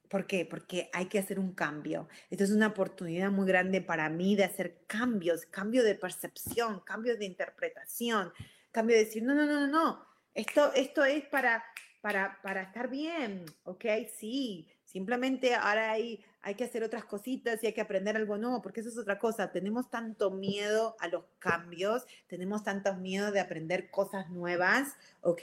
¿Por 0.08 0.28
qué? 0.28 0.46
Porque 0.46 0.90
hay 0.92 1.06
que 1.06 1.18
hacer 1.18 1.40
un 1.40 1.54
cambio. 1.54 2.08
Esto 2.30 2.44
es 2.44 2.52
una 2.52 2.68
oportunidad 2.68 3.32
muy 3.32 3.48
grande 3.48 3.80
para 3.80 4.08
mí 4.08 4.36
de 4.36 4.44
hacer 4.44 4.84
cambios, 4.86 5.44
cambio 5.46 5.82
de 5.82 5.96
percepción, 5.96 6.80
cambio 6.86 7.16
de 7.16 7.24
interpretación, 7.24 8.32
cambio 8.70 8.96
de 8.96 9.06
decir, 9.06 9.24
no, 9.24 9.34
no, 9.34 9.44
no, 9.44 9.66
no, 9.66 9.66
no, 9.66 10.06
esto, 10.34 10.72
esto 10.74 11.04
es 11.04 11.24
para, 11.26 11.64
para, 12.00 12.40
para 12.42 12.62
estar 12.62 12.88
bien, 12.88 13.44
¿ok? 13.64 13.84
Sí, 14.16 14.68
simplemente 14.84 15.56
ahora 15.56 15.90
hay 15.90 16.24
hay 16.44 16.54
que 16.56 16.64
hacer 16.64 16.84
otras 16.84 17.06
cositas 17.06 17.62
y 17.62 17.66
hay 17.66 17.72
que 17.72 17.80
aprender 17.80 18.16
algo 18.16 18.36
nuevo, 18.36 18.60
porque 18.60 18.80
eso 18.80 18.90
es 18.90 18.98
otra 18.98 19.18
cosa. 19.18 19.50
Tenemos 19.50 19.88
tanto 19.88 20.30
miedo 20.30 20.94
a 21.00 21.08
los 21.08 21.24
cambios, 21.38 22.04
tenemos 22.26 22.62
tanto 22.62 22.94
miedo 22.96 23.32
de 23.32 23.40
aprender 23.40 23.90
cosas 23.90 24.28
nuevas, 24.28 24.94
¿ok? 25.22 25.42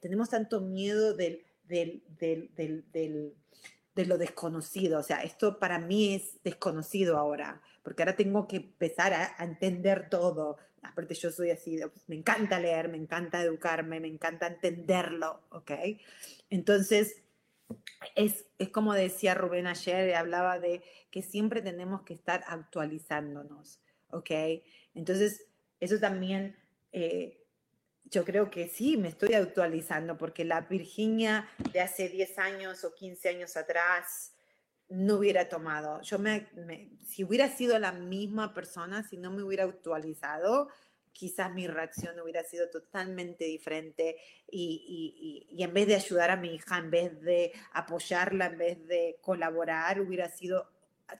Tenemos 0.00 0.28
tanto 0.28 0.60
miedo 0.60 1.14
del, 1.14 1.42
del, 1.66 2.02
del, 2.18 3.34
de 3.94 4.06
lo 4.06 4.18
desconocido. 4.18 5.00
O 5.00 5.02
sea, 5.02 5.22
esto 5.22 5.58
para 5.58 5.78
mí 5.78 6.14
es 6.14 6.42
desconocido 6.44 7.16
ahora, 7.16 7.62
porque 7.82 8.02
ahora 8.02 8.16
tengo 8.16 8.46
que 8.46 8.56
empezar 8.56 9.14
a, 9.14 9.42
entender 9.42 10.10
todo. 10.10 10.58
Aparte 10.82 11.14
yo 11.14 11.30
soy 11.30 11.50
así, 11.50 11.80
me 12.08 12.16
encanta 12.16 12.60
leer, 12.60 12.90
me 12.90 12.98
encanta 12.98 13.42
educarme, 13.42 14.00
me 14.00 14.08
encanta 14.08 14.48
entenderlo, 14.48 15.40
¿ok? 15.48 15.70
Entonces, 16.50 17.22
es, 18.14 18.46
es 18.58 18.68
como 18.68 18.94
decía 18.94 19.34
Rubén 19.34 19.66
ayer, 19.66 20.14
hablaba 20.14 20.58
de 20.58 20.82
que 21.10 21.22
siempre 21.22 21.62
tenemos 21.62 22.02
que 22.02 22.14
estar 22.14 22.44
actualizándonos, 22.46 23.80
¿ok? 24.10 24.30
Entonces, 24.94 25.46
eso 25.80 25.98
también, 25.98 26.56
eh, 26.92 27.44
yo 28.04 28.24
creo 28.24 28.50
que 28.50 28.68
sí, 28.68 28.96
me 28.96 29.08
estoy 29.08 29.34
actualizando, 29.34 30.16
porque 30.16 30.44
la 30.44 30.62
Virginia 30.62 31.48
de 31.72 31.80
hace 31.80 32.08
10 32.08 32.38
años 32.38 32.84
o 32.84 32.94
15 32.94 33.28
años 33.28 33.56
atrás 33.56 34.34
no 34.88 35.16
hubiera 35.16 35.48
tomado. 35.48 36.00
Yo 36.02 36.18
me, 36.18 36.48
si 37.06 37.24
hubiera 37.24 37.48
sido 37.48 37.78
la 37.78 37.92
misma 37.92 38.52
persona, 38.52 39.02
si 39.08 39.16
no 39.16 39.30
me 39.30 39.42
hubiera 39.42 39.64
actualizado, 39.64 40.68
quizás 41.12 41.52
mi 41.52 41.66
reacción 41.66 42.18
hubiera 42.20 42.42
sido 42.42 42.68
totalmente 42.70 43.44
diferente 43.44 44.16
y, 44.50 45.46
en 45.58 45.72
vez 45.72 45.86
de 45.86 45.94
ayudar 45.94 46.30
a 46.30 46.36
mi 46.36 46.54
hija, 46.54 46.78
en 46.78 46.90
vez 46.90 47.20
de 47.20 47.52
apoyarla, 47.72 48.46
en 48.46 48.58
vez 48.58 48.86
de 48.86 49.18
colaborar, 49.20 50.00
hubiera 50.00 50.28
sido 50.28 50.68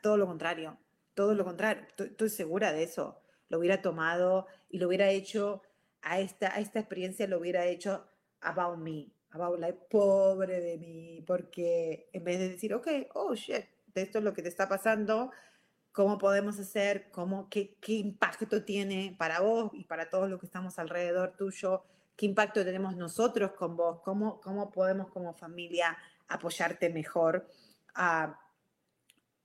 todo 0.02 0.16
lo 0.16 0.26
contrario, 0.26 0.78
todo 1.14 1.34
lo 1.34 1.44
contrario, 1.44 1.86
estoy, 1.96 2.30
segura 2.30 2.72
de 2.72 2.84
eso. 2.84 3.18
Lo 3.48 3.58
hubiera 3.58 3.82
tomado 3.82 4.46
y 4.70 4.78
lo 4.78 4.88
hubiera 4.88 5.10
hecho 5.10 5.62
a 6.00 6.20
esta, 6.20 6.54
a 6.54 6.60
esta 6.60 6.80
experiencia 6.80 7.26
lo 7.26 7.38
hubiera 7.38 7.66
hecho 7.66 8.06
about 8.40 8.78
me, 8.78 9.12
about 9.30 9.60
like, 9.60 9.78
pobre 9.90 10.60
de 10.60 10.78
mí, 10.78 11.22
porque 11.26 12.08
en 12.12 12.24
vez 12.24 12.38
de 12.38 12.48
decir, 12.48 12.74
ok, 12.74 12.88
oh 13.14 13.34
shit, 13.34 13.66
esto 13.94 14.18
es 14.18 14.24
lo 14.24 14.32
que 14.32 14.42
te 14.42 14.48
está 14.48 14.68
pasando, 14.68 15.30
cómo 15.92 16.18
podemos 16.18 16.58
hacer, 16.58 17.10
cómo, 17.10 17.48
qué, 17.48 17.76
qué 17.80 17.92
impacto 17.92 18.64
tiene 18.64 19.14
para 19.18 19.40
vos 19.40 19.70
y 19.74 19.84
para 19.84 20.08
todos 20.08 20.28
los 20.28 20.40
que 20.40 20.46
estamos 20.46 20.78
alrededor 20.78 21.34
tuyo, 21.36 21.84
qué 22.16 22.26
impacto 22.26 22.64
tenemos 22.64 22.96
nosotros 22.96 23.52
con 23.52 23.76
vos, 23.76 24.00
cómo, 24.00 24.40
cómo 24.40 24.70
podemos 24.70 25.08
como 25.08 25.34
familia 25.34 25.96
apoyarte 26.28 26.88
mejor 26.88 27.46
uh, 27.96 28.32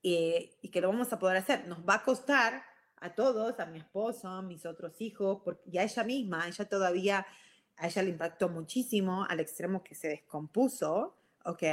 y, 0.02 0.52
y, 0.62 0.70
que 0.70 0.80
lo 0.80 0.88
vamos 0.88 1.12
a 1.12 1.20
poder 1.20 1.38
hacer. 1.38 1.68
Nos 1.68 1.80
va 1.80 1.96
a 1.96 2.04
costar 2.04 2.64
a 3.02 3.14
todos, 3.14 3.60
a 3.60 3.66
mi 3.66 3.80
esposo, 3.80 4.30
a 4.30 4.42
mis 4.42 4.66
otros 4.66 5.02
hijos, 5.02 5.42
porque, 5.44 5.70
y 5.70 5.78
a 5.78 5.84
ella 5.84 6.04
misma, 6.04 6.48
ella 6.48 6.66
todavía, 6.66 7.28
a 7.76 7.88
ella 7.88 8.04
le 8.04 8.10
impactó 8.12 8.48
muchísimo 8.48 9.26
al 9.26 9.42
extremo 9.42 9.84
que 9.84 9.96
se 9.96 10.08
descompuso, 10.08 11.16
¿ok? 11.44 11.64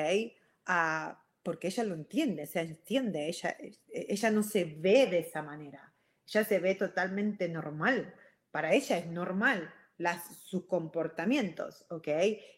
Uh, 0.69 1.15
porque 1.45 1.69
ella 1.69 1.85
lo 1.85 1.95
entiende, 1.95 2.47
se 2.47 2.61
entiende, 2.61 3.29
ella, 3.29 3.57
ella 3.93 4.31
no 4.31 4.43
se 4.43 4.65
ve 4.65 5.07
de 5.07 5.21
esa 5.21 5.43
manera, 5.43 5.93
ella 6.27 6.45
se 6.45 6.59
ve 6.59 6.75
totalmente 6.75 7.49
normal, 7.49 8.15
para 8.51 8.73
ella 8.73 8.99
es 8.99 9.07
normal 9.07 9.73
las, 9.99 10.37
sus 10.39 10.65
comportamientos, 10.65 11.87
¿ok? 11.91 12.09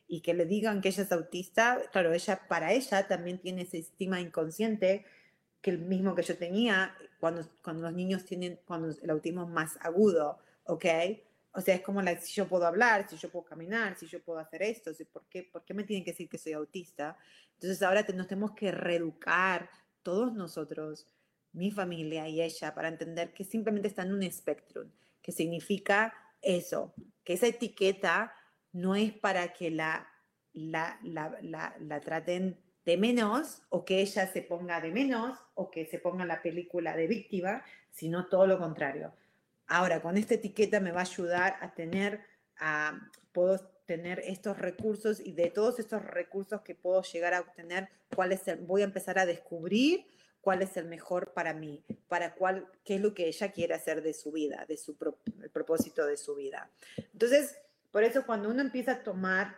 Y 0.08 0.20
que 0.22 0.34
le 0.34 0.46
digan 0.46 0.80
que 0.80 0.88
ella 0.88 1.02
es 1.02 1.12
autista, 1.12 1.82
claro, 1.92 2.12
ella, 2.12 2.46
para 2.48 2.72
ella 2.72 3.06
también 3.08 3.38
tiene 3.38 3.62
ese 3.62 3.78
estima 3.78 4.20
inconsciente 4.20 5.04
que 5.60 5.70
el 5.70 5.78
mismo 5.78 6.14
que 6.14 6.22
yo 6.22 6.38
tenía 6.38 6.96
cuando, 7.18 7.46
cuando 7.62 7.82
los 7.82 7.92
niños 7.92 8.24
tienen, 8.24 8.60
cuando 8.64 8.94
el 9.02 9.10
autismo 9.10 9.42
es 9.42 9.48
más 9.48 9.76
agudo, 9.80 10.38
¿ok? 10.64 10.84
O 11.56 11.62
sea, 11.62 11.74
es 11.74 11.80
como 11.80 12.02
la, 12.02 12.20
si 12.20 12.34
yo 12.34 12.46
puedo 12.46 12.66
hablar, 12.66 13.08
si 13.08 13.16
yo 13.16 13.30
puedo 13.30 13.46
caminar, 13.46 13.96
si 13.96 14.06
yo 14.06 14.22
puedo 14.22 14.38
hacer 14.38 14.62
esto, 14.62 14.92
¿por, 15.10 15.24
qué, 15.26 15.42
¿por 15.42 15.64
qué 15.64 15.72
me 15.72 15.84
tienen 15.84 16.04
que 16.04 16.10
decir 16.10 16.28
que 16.28 16.36
soy 16.36 16.52
autista? 16.52 17.16
Entonces 17.54 17.82
ahora 17.82 18.04
nos 18.14 18.26
tenemos 18.26 18.52
que 18.52 18.70
reeducar 18.70 19.70
todos 20.02 20.34
nosotros, 20.34 21.06
mi 21.52 21.70
familia 21.70 22.28
y 22.28 22.42
ella, 22.42 22.74
para 22.74 22.88
entender 22.88 23.32
que 23.32 23.42
simplemente 23.42 23.88
está 23.88 24.02
en 24.02 24.12
un 24.12 24.22
espectro, 24.22 24.84
que 25.22 25.32
significa 25.32 26.12
eso, 26.42 26.92
que 27.24 27.32
esa 27.32 27.46
etiqueta 27.46 28.34
no 28.72 28.94
es 28.94 29.14
para 29.14 29.54
que 29.54 29.70
la, 29.70 30.06
la, 30.52 31.00
la, 31.02 31.74
la 31.80 32.00
traten 32.02 32.60
de 32.84 32.98
menos 32.98 33.62
o 33.70 33.86
que 33.86 34.02
ella 34.02 34.26
se 34.26 34.42
ponga 34.42 34.82
de 34.82 34.92
menos 34.92 35.38
o 35.54 35.70
que 35.70 35.86
se 35.86 35.98
ponga 35.98 36.26
la 36.26 36.42
película 36.42 36.94
de 36.94 37.06
víctima, 37.06 37.64
sino 37.90 38.26
todo 38.26 38.46
lo 38.46 38.58
contrario. 38.58 39.14
Ahora, 39.66 40.00
con 40.00 40.16
esta 40.16 40.34
etiqueta 40.34 40.80
me 40.80 40.92
va 40.92 41.00
a 41.00 41.04
ayudar 41.04 41.56
a 41.60 41.74
tener, 41.74 42.20
a, 42.58 42.98
puedo 43.32 43.58
tener 43.86 44.20
estos 44.20 44.58
recursos 44.58 45.20
y 45.20 45.32
de 45.32 45.50
todos 45.50 45.78
estos 45.78 46.04
recursos 46.04 46.60
que 46.62 46.74
puedo 46.74 47.02
llegar 47.02 47.34
a 47.34 47.40
obtener, 47.40 47.88
cuál 48.14 48.32
es 48.32 48.46
el, 48.48 48.58
voy 48.58 48.82
a 48.82 48.84
empezar 48.84 49.18
a 49.18 49.26
descubrir 49.26 50.06
cuál 50.40 50.62
es 50.62 50.76
el 50.76 50.84
mejor 50.84 51.32
para 51.32 51.54
mí, 51.54 51.84
para 52.06 52.34
cuál, 52.34 52.68
qué 52.84 52.94
es 52.96 53.00
lo 53.00 53.14
que 53.14 53.26
ella 53.26 53.50
quiere 53.50 53.74
hacer 53.74 54.00
de 54.00 54.14
su 54.14 54.30
vida, 54.30 54.64
de 54.68 54.76
su 54.76 54.96
el 55.42 55.50
propósito 55.50 56.06
de 56.06 56.16
su 56.16 56.36
vida. 56.36 56.70
Entonces, 57.12 57.58
por 57.90 58.04
eso 58.04 58.24
cuando 58.24 58.48
uno 58.48 58.60
empieza 58.60 58.92
a 58.92 59.02
tomar 59.02 59.56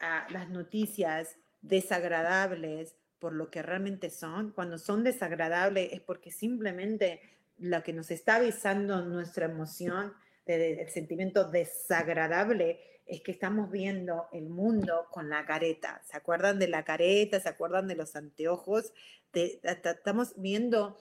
uh, 0.00 0.32
las 0.32 0.48
noticias 0.48 1.36
desagradables 1.62 2.96
por 3.20 3.34
lo 3.34 3.50
que 3.50 3.62
realmente 3.62 4.10
son, 4.10 4.50
cuando 4.50 4.78
son 4.78 5.04
desagradables 5.04 5.92
es 5.92 6.00
porque 6.00 6.30
simplemente 6.30 7.20
lo 7.58 7.82
que 7.82 7.92
nos 7.92 8.10
está 8.10 8.36
avisando 8.36 9.02
nuestra 9.02 9.46
emoción, 9.46 10.12
el 10.46 10.88
sentimiento 10.90 11.50
desagradable, 11.50 12.80
es 13.06 13.20
que 13.20 13.32
estamos 13.32 13.70
viendo 13.70 14.28
el 14.32 14.48
mundo 14.48 15.06
con 15.10 15.28
la 15.28 15.46
careta. 15.46 16.02
¿Se 16.04 16.16
acuerdan 16.16 16.58
de 16.58 16.68
la 16.68 16.84
careta? 16.84 17.38
¿Se 17.40 17.48
acuerdan 17.48 17.86
de 17.86 17.94
los 17.94 18.16
anteojos? 18.16 18.92
estamos 19.32 20.32
viendo 20.36 20.96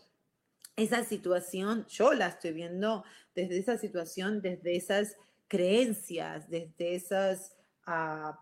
esa 0.75 1.03
situación, 1.03 1.85
yo 1.87 2.13
la 2.13 2.27
estoy 2.27 2.51
viendo 2.51 3.05
desde 3.33 3.57
esa 3.57 3.77
situación, 3.77 4.41
desde 4.41 4.75
esas 4.75 5.15
creencias, 5.47 6.49
desde 6.49 6.95
esas 6.95 7.55
uh, 7.87 8.33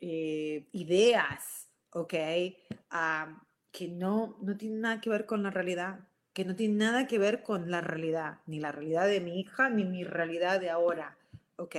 eh, 0.00 0.68
ideas, 0.72 1.68
¿ok? 1.90 2.14
Uh, 2.92 3.32
que 3.70 3.88
no, 3.88 4.36
no 4.42 4.56
tienen 4.56 4.82
nada 4.82 5.00
que 5.00 5.08
ver 5.08 5.24
con 5.24 5.42
la 5.42 5.50
realidad, 5.50 6.00
que 6.32 6.44
no 6.44 6.56
tienen 6.56 6.78
nada 6.78 7.06
que 7.06 7.18
ver 7.18 7.42
con 7.42 7.70
la 7.70 7.80
realidad, 7.80 8.38
ni 8.46 8.60
la 8.60 8.72
realidad 8.72 9.06
de 9.06 9.20
mi 9.20 9.40
hija, 9.40 9.68
ni 9.68 9.84
mi 9.84 10.04
realidad 10.04 10.60
de 10.60 10.70
ahora. 10.70 11.16
¿ok? 11.56 11.76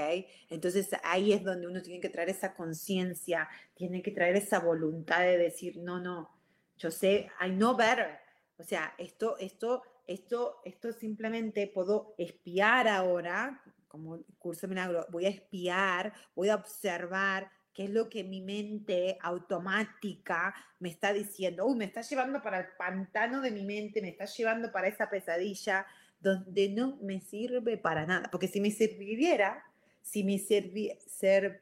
Entonces 0.50 0.90
ahí 1.04 1.34
es 1.34 1.44
donde 1.44 1.68
uno 1.68 1.82
tiene 1.82 2.00
que 2.00 2.10
traer 2.10 2.30
esa 2.30 2.54
conciencia, 2.54 3.50
tiene 3.76 4.02
que 4.02 4.12
traer 4.12 4.36
esa 4.36 4.60
voluntad 4.60 5.20
de 5.22 5.38
decir, 5.38 5.78
no, 5.78 6.00
no, 6.00 6.30
yo 6.78 6.92
sé, 6.92 7.30
I 7.46 7.50
know 7.50 7.76
better. 7.76 8.20
O 8.58 8.64
sea, 8.64 8.94
esto, 8.98 9.38
esto, 9.40 9.84
esto, 10.08 10.62
esto 10.64 10.92
simplemente 10.94 11.68
puedo 11.68 12.16
espiar 12.18 12.88
ahora, 12.88 13.62
como 13.88 14.20
curso 14.40 14.62
de 14.62 14.70
milagro, 14.70 15.06
voy 15.12 15.26
a 15.26 15.30
espiar, 15.30 16.14
voy 16.36 16.50
a 16.50 16.56
observar 16.56 17.52
qué 17.74 17.86
es 17.86 17.90
lo 17.90 18.10
que 18.10 18.24
mi 18.24 18.42
mente 18.42 19.18
automática 19.22 20.54
me 20.80 20.90
está 20.90 21.12
diciendo. 21.12 21.66
Uy, 21.66 21.76
me 21.76 21.86
está 21.86 22.02
llevando 22.02 22.42
para 22.42 22.60
el 22.60 22.68
pantano 22.78 23.42
de 23.42 23.52
mi 23.52 23.64
mente, 23.64 24.02
me 24.02 24.10
está 24.10 24.26
llevando 24.26 24.72
para 24.72 24.88
esa 24.88 25.10
pesadilla 25.10 25.86
donde 26.20 26.70
no 26.70 26.98
me 27.02 27.20
sirve 27.20 27.78
para 27.78 28.06
nada. 28.06 28.30
Porque 28.32 28.48
si 28.48 28.62
me 28.62 28.72
sirviera, 28.72 29.64
si 30.02 30.24
me 30.24 30.38
servi 30.38 30.92
ser, 31.08 31.62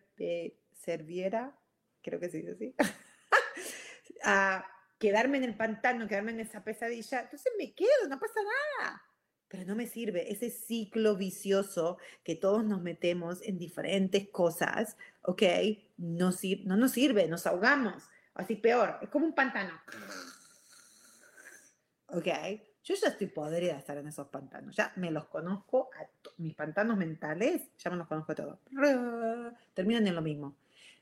serviera, 0.74 1.56
creo 2.02 2.20
que 2.20 2.30
se 2.30 2.38
dice 2.38 2.52
así, 2.52 2.76
a 4.24 4.66
quedarme 5.00 5.38
en 5.38 5.46
el 5.46 5.56
pantano, 5.56 6.08
quedarme 6.08 6.32
en 6.32 6.42
esa 6.42 6.64
pesadilla, 6.64 7.22
entonces 7.22 7.52
me 7.58 7.74
quedo, 7.74 8.08
no 8.08 8.20
pasa 8.20 8.40
nada. 8.80 9.02
Pero 9.52 9.66
no 9.66 9.76
me 9.76 9.86
sirve 9.86 10.32
ese 10.32 10.50
ciclo 10.50 11.18
vicioso 11.18 11.98
que 12.24 12.36
todos 12.36 12.64
nos 12.64 12.82
metemos 12.82 13.42
en 13.42 13.58
diferentes 13.58 14.30
cosas, 14.30 14.96
¿ok? 15.24 15.44
No, 15.98 16.32
no 16.64 16.78
nos 16.78 16.92
sirve, 16.92 17.28
nos 17.28 17.46
ahogamos. 17.46 18.02
Así 18.34 18.56
peor, 18.56 18.98
es 19.02 19.10
como 19.10 19.26
un 19.26 19.36
pantano. 19.36 19.74
¿Ok? 22.08 22.28
Yo 22.84 22.96
ya 22.96 23.10
estoy 23.10 23.28
podrida 23.28 23.74
de 23.74 23.80
estar 23.80 23.98
en 23.98 24.08
esos 24.08 24.30
pantanos. 24.30 24.74
Ya 24.74 24.94
me 24.96 25.12
los 25.12 25.26
conozco, 25.26 25.90
a 26.00 26.08
mis 26.38 26.56
pantanos 26.56 26.96
mentales, 26.98 27.70
ya 27.78 27.92
me 27.92 27.98
los 27.98 28.08
conozco 28.08 28.34
todos. 28.34 28.60
Terminan 29.74 30.08
en 30.08 30.16
lo 30.16 30.22
mismo. 30.22 30.56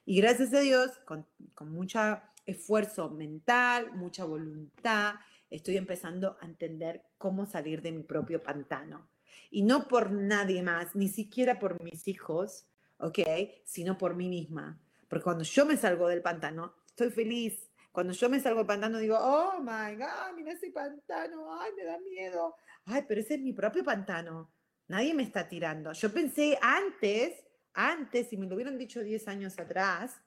Y 0.06 0.20
gracias 0.22 0.52
a 0.56 0.60
Dios, 0.62 0.98
con, 1.06 1.28
con 1.54 1.72
mucho 1.72 2.00
esfuerzo 2.48 3.12
mental, 3.12 3.92
mucha 3.94 4.26
voluntad, 4.26 5.14
estoy 5.50 5.78
empezando 5.78 6.38
a 6.42 6.46
entender 6.46 7.04
cómo 7.18 7.46
salir 7.46 7.82
de 7.82 7.92
mi 7.92 8.04
propio 8.04 8.42
pantano. 8.42 9.10
Y 9.52 9.64
no 9.64 9.88
por 9.88 10.12
nadie 10.12 10.62
más, 10.62 10.96
ni 10.96 11.08
siquiera 11.08 11.60
por 11.60 11.82
mis 11.82 12.08
hijos, 12.08 12.68
¿ok? 12.98 13.20
Sino 13.66 13.98
por 13.98 14.16
mí 14.16 14.30
misma. 14.30 14.80
Porque 15.08 15.24
cuando 15.24 15.44
yo 15.44 15.66
me 15.66 15.78
salgo 15.78 16.08
del 16.08 16.22
pantano, 16.22 16.76
estoy 16.86 17.10
feliz, 17.10 17.70
cuando 17.92 18.14
yo 18.14 18.30
me 18.30 18.40
salgo 18.40 18.60
del 18.60 18.68
pantano 18.68 19.00
digo, 19.00 19.18
oh 19.20 19.60
my 19.60 19.96
God, 19.96 20.36
mira 20.36 20.54
ese 20.54 20.72
pantano, 20.72 21.60
ay, 21.60 21.72
me 21.76 21.84
da 21.84 22.00
miedo. 22.00 22.56
Ay, 22.86 23.04
pero 23.08 23.22
ese 23.22 23.36
es 23.36 23.42
mi 23.42 23.54
propio 23.54 23.84
pantano. 23.84 24.52
Nadie 24.88 25.14
me 25.14 25.24
está 25.24 25.48
tirando. 25.48 25.92
Yo 25.94 26.14
pensé 26.14 26.58
antes, 26.62 27.44
antes, 27.74 28.30
si 28.30 28.38
me 28.38 28.48
lo 28.48 28.56
hubieran 28.56 28.78
dicho 28.78 29.02
10 29.02 29.28
años 29.28 29.60
atrás, 29.60 30.22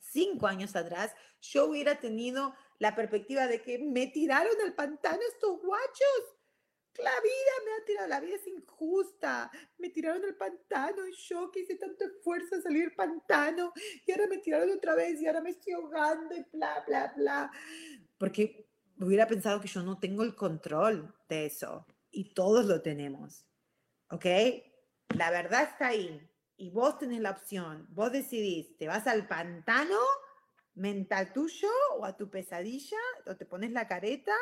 5 0.00 0.46
años 0.46 0.76
atrás, 0.76 1.12
yo 1.40 1.66
hubiera 1.66 1.98
tenido 2.00 2.54
la 2.78 2.94
perspectiva 2.94 3.46
de 3.46 3.62
que 3.62 3.78
me 3.78 4.08
tiraron 4.08 4.54
al 4.64 4.74
pantano 4.74 5.20
estos 5.28 5.60
guachos 5.62 6.34
la 7.02 7.10
vida 7.10 7.52
me 7.64 7.72
ha 7.72 7.84
tirado, 7.84 8.08
la 8.08 8.20
vida 8.20 8.36
es 8.36 8.46
injusta. 8.46 9.50
Me 9.78 9.90
tiraron 9.90 10.24
al 10.24 10.36
pantano 10.36 11.06
y 11.06 11.12
yo 11.12 11.50
que 11.50 11.60
hice 11.60 11.76
tanto 11.76 12.04
esfuerzo 12.04 12.56
a 12.56 12.60
salir 12.60 12.82
del 12.82 12.94
pantano 12.94 13.72
y 14.06 14.12
ahora 14.12 14.26
me 14.28 14.38
tiraron 14.38 14.70
otra 14.70 14.94
vez 14.94 15.20
y 15.20 15.26
ahora 15.26 15.40
me 15.40 15.50
estoy 15.50 15.72
ahogando 15.72 16.36
y 16.36 16.44
bla, 16.52 16.84
bla, 16.86 17.12
bla. 17.16 17.50
Porque 18.16 18.70
hubiera 19.00 19.26
pensado 19.26 19.60
que 19.60 19.68
yo 19.68 19.82
no 19.82 19.98
tengo 19.98 20.22
el 20.22 20.36
control 20.36 21.14
de 21.28 21.46
eso 21.46 21.84
y 22.10 22.32
todos 22.32 22.66
lo 22.66 22.80
tenemos. 22.80 23.44
¿Ok? 24.10 24.26
La 25.16 25.30
verdad 25.30 25.64
está 25.64 25.88
ahí 25.88 26.30
y 26.56 26.70
vos 26.70 26.98
tenés 26.98 27.20
la 27.20 27.32
opción. 27.32 27.88
Vos 27.90 28.12
decidís, 28.12 28.76
¿te 28.76 28.86
vas 28.86 29.06
al 29.08 29.26
pantano 29.26 29.98
mental 30.74 31.32
tuyo 31.32 31.68
o 31.98 32.04
a 32.04 32.16
tu 32.16 32.30
pesadilla 32.30 32.98
o 33.26 33.36
te 33.36 33.46
pones 33.46 33.70
la 33.72 33.86
careta? 33.86 34.32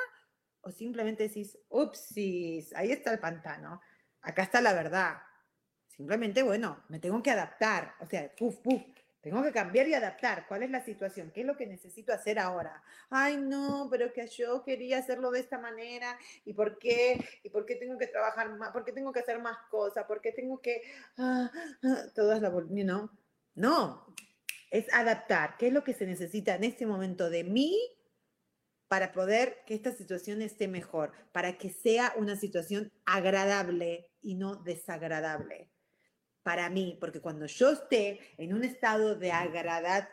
o 0.63 0.71
simplemente 0.71 1.25
decís, 1.25 1.59
upsis, 1.69 2.75
ahí 2.75 2.93
está 2.93 3.13
el 3.13 3.19
pantano, 3.19 3.81
acá 4.23 4.43
está 4.45 4.61
la 4.61 4.73
verdad. 4.73 5.19
Simplemente, 5.89 6.43
bueno, 6.43 6.85
me 6.89 6.99
tengo 6.99 7.23
que 7.23 7.31
adaptar, 7.31 7.95
o 8.01 8.07
sea, 8.07 8.33
puf, 8.35 8.57
puf, 8.59 8.83
Tengo 9.21 9.41
que 9.43 9.53
cambiar 9.53 9.87
y 9.87 9.95
adaptar. 9.95 10.49
¿Cuál 10.49 10.65
es 10.65 10.71
la 10.71 10.85
situación? 10.85 11.31
¿Qué 11.31 11.43
es 11.43 11.47
lo 11.47 11.57
que 11.57 11.65
necesito 11.65 12.13
hacer 12.13 12.41
ahora? 12.41 12.83
Ay, 13.09 13.37
no, 13.37 13.87
pero 13.89 14.13
que 14.13 14.27
yo 14.27 14.65
quería 14.65 14.99
hacerlo 14.99 15.31
de 15.31 15.39
esta 15.39 15.59
manera. 15.59 16.19
¿Y 16.45 16.55
por 16.55 16.77
qué? 16.79 17.25
¿Y 17.45 17.51
por 17.51 17.65
qué 17.65 17.77
tengo 17.77 17.97
que 17.99 18.09
trabajar 18.09 18.51
más? 18.57 18.73
¿Por 18.73 18.85
qué 18.85 18.91
tengo 18.91 19.13
que 19.13 19.21
hacer 19.21 19.39
más 19.39 19.59
cosas? 19.71 20.07
¿Por 20.07 20.21
qué 20.21 20.33
tengo 20.33 20.61
que... 20.61 20.83
Ah, 21.19 21.49
ah, 21.85 22.03
todas 22.17 22.43
las... 22.43 22.53
You 22.53 23.11
No, 23.55 24.07
es 24.73 24.93
adaptar. 24.93 25.57
¿Qué 25.59 25.69
es 25.69 25.73
lo 25.73 25.85
que 25.85 25.95
se 25.95 26.07
necesita 26.07 26.57
en 26.57 26.65
este 26.65 26.87
momento 26.87 27.31
de 27.31 27.45
mí 27.45 27.79
para 28.89 29.13
poder 29.13 29.59
que 29.67 29.75
esta 29.75 29.93
situación 29.93 30.43
esté 30.43 30.67
mejor? 30.67 31.13
Para 31.31 31.59
que 31.59 31.71
sea 31.71 32.15
una 32.17 32.35
situación 32.37 32.91
agradable 33.05 34.11
y 34.23 34.35
no 34.35 34.57
desagradable 34.57 35.69
para 36.43 36.69
mí, 36.71 36.97
porque 36.99 37.21
cuando 37.21 37.47
yo 37.47 37.71
esté 37.71 38.19
en 38.37 38.53
un 38.53 38.65
estado 38.65 39.15
de 39.15 39.31
agradable, 39.31 40.09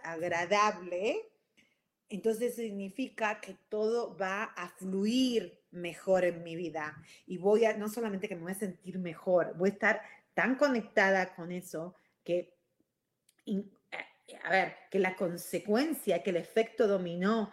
entonces 2.08 2.56
significa 2.56 3.40
que 3.42 3.56
todo 3.70 4.16
va 4.16 4.44
a 4.44 4.70
fluir 4.70 5.60
mejor 5.72 6.26
en 6.26 6.44
mi 6.44 6.56
vida 6.56 7.02
y 7.26 7.38
voy 7.38 7.66
a, 7.66 7.76
no 7.78 7.90
solamente 7.90 8.28
que 8.28 8.36
me 8.36 8.44
voy 8.44 8.52
a 8.52 8.56
sentir 8.56 9.00
mejor, 9.00 9.56
voy 9.58 9.70
a 9.70 9.74
estar 9.74 10.02
tan 10.34 10.56
conectada 10.56 11.34
con 11.36 11.52
eso 11.52 11.96
que, 12.24 12.54
a 14.44 14.50
ver, 14.50 14.76
que 14.90 15.00
la 15.00 15.16
consecuencia, 15.16 16.24
que 16.24 16.30
el 16.30 16.38
efecto 16.38 16.88
dominó 16.88 17.52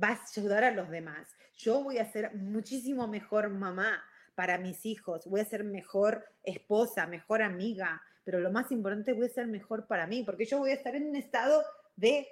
va 0.00 0.08
a 0.08 0.20
ayudar 0.36 0.64
a 0.64 0.70
los 0.70 0.90
demás. 0.90 1.28
Yo 1.56 1.82
voy 1.82 1.98
a 1.98 2.10
ser 2.10 2.34
muchísimo 2.34 3.08
mejor 3.08 3.50
mamá 3.50 4.02
para 4.34 4.58
mis 4.58 4.86
hijos, 4.86 5.26
voy 5.26 5.40
a 5.40 5.44
ser 5.44 5.64
mejor 5.64 6.24
esposa, 6.44 7.06
mejor 7.06 7.42
amiga, 7.42 8.00
pero 8.22 8.38
lo 8.38 8.52
más 8.52 8.70
importante 8.70 9.12
voy 9.12 9.26
a 9.26 9.30
ser 9.30 9.46
mejor 9.48 9.86
para 9.86 10.06
mí, 10.06 10.22
porque 10.22 10.44
yo 10.44 10.58
voy 10.58 10.70
a 10.70 10.74
estar 10.74 10.94
en 10.94 11.08
un 11.08 11.16
estado 11.16 11.64
de 11.96 12.28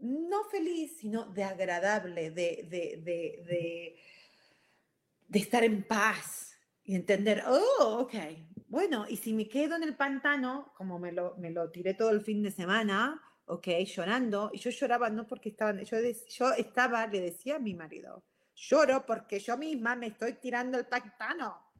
no 0.00 0.44
feliz, 0.50 0.98
sino 0.98 1.26
de 1.26 1.44
agradable, 1.44 2.30
de, 2.30 2.66
de, 2.68 3.00
de, 3.02 3.96
de, 5.28 5.38
estar 5.38 5.62
en 5.62 5.82
paz 5.82 6.56
y 6.84 6.94
entender, 6.94 7.42
oh, 7.46 8.00
ok, 8.00 8.14
bueno, 8.70 9.04
y 9.06 9.18
si 9.18 9.34
me 9.34 9.46
quedo 9.46 9.76
en 9.76 9.82
el 9.82 9.96
pantano, 9.96 10.72
como 10.74 10.98
me 10.98 11.12
lo, 11.12 11.36
me 11.36 11.50
lo 11.50 11.70
tiré 11.70 11.92
todo 11.92 12.10
el 12.10 12.22
fin 12.22 12.42
de 12.42 12.50
semana, 12.50 13.20
ok, 13.44 13.68
llorando, 13.84 14.50
y 14.54 14.58
yo 14.58 14.70
lloraba 14.70 15.10
no 15.10 15.26
porque 15.26 15.50
estaban, 15.50 15.84
yo, 15.84 15.98
yo 16.00 16.52
estaba, 16.54 17.06
le 17.06 17.20
decía 17.20 17.56
a 17.56 17.58
mi 17.58 17.74
marido, 17.74 18.24
lloro 18.54 19.04
porque 19.04 19.38
yo 19.38 19.58
misma 19.58 19.94
me 19.94 20.06
estoy 20.06 20.32
tirando 20.34 20.78
el 20.78 20.86
pantano 20.86 21.70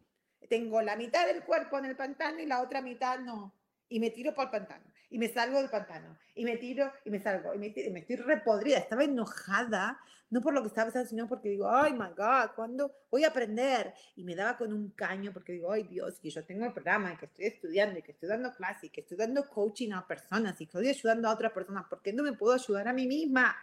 tengo 0.51 0.83
la 0.83 0.97
mitad 0.97 1.27
del 1.27 1.45
cuerpo 1.45 1.79
en 1.79 1.85
el 1.87 1.97
pantano 1.97 2.41
y 2.41 2.47
la 2.47 2.61
otra 2.61 2.83
mitad 2.83 3.21
no. 3.21 3.55
Y 3.89 4.01
me 4.01 4.11
tiro 4.11 4.35
por 4.35 4.47
el 4.47 4.51
pantano. 4.51 4.90
Y 5.11 5.19
me 5.19 5.29
salgo 5.29 5.59
del 5.59 5.69
pantano. 5.69 6.17
Y 6.35 6.45
me 6.45 6.57
tiro 6.57 6.91
y 7.05 7.11
me 7.11 7.21
salgo. 7.21 7.53
Y 7.53 7.59
me, 7.59 7.67
estoy 7.67 8.17
repodrida. 8.17 8.79
Estaba 8.79 9.03
enojada, 9.03 9.99
no 10.31 10.41
por 10.41 10.55
lo 10.55 10.63
que 10.63 10.69
estaba 10.69 10.87
pasando, 10.87 11.09
sino 11.09 11.29
porque 11.29 11.49
digo, 11.49 11.69
ay, 11.69 11.93
my 11.93 12.11
God, 12.17 12.53
¿cuándo 12.55 12.95
voy 13.11 13.25
a 13.25 13.29
aprender? 13.29 13.93
Y 14.15 14.23
me 14.23 14.37
daba 14.37 14.57
con 14.57 14.73
un 14.73 14.91
caño 14.91 15.33
porque 15.33 15.53
digo, 15.53 15.73
ay, 15.73 15.83
Dios, 15.83 16.21
que 16.21 16.31
yo 16.31 16.45
tengo 16.45 16.65
el 16.65 16.73
programa, 16.73 17.13
y 17.13 17.17
que 17.17 17.27
estoy 17.27 17.47
estudiando, 17.47 17.99
y 17.99 18.03
que 18.03 18.13
estoy 18.13 18.29
dando 18.29 18.55
clases, 18.55 18.85
y 18.85 18.91
que 18.91 19.01
estoy 19.01 19.17
dando 19.17 19.49
coaching 19.49 19.91
a 19.93 20.07
personas, 20.07 20.61
y 20.61 20.67
que 20.67 20.79
estoy 20.79 20.89
ayudando 20.89 21.29
a 21.29 21.35
otras 21.35 21.53
personas. 21.53 21.87
¿Por 21.91 22.01
qué 22.03 22.13
no 22.13 22.23
me 22.23 22.33
puedo 22.33 22.55
ayudar 22.55 22.87
a 22.87 22.93
mí 22.93 23.09
misma? 23.09 23.57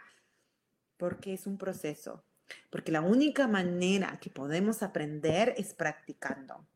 Porque 0.98 1.32
es 1.32 1.46
un 1.46 1.56
proceso. 1.56 2.22
Porque 2.70 2.92
la 2.92 3.00
única 3.00 3.46
manera 3.46 4.18
que 4.20 4.28
podemos 4.28 4.82
aprender 4.82 5.54
es 5.56 5.72
practicando. 5.72 6.66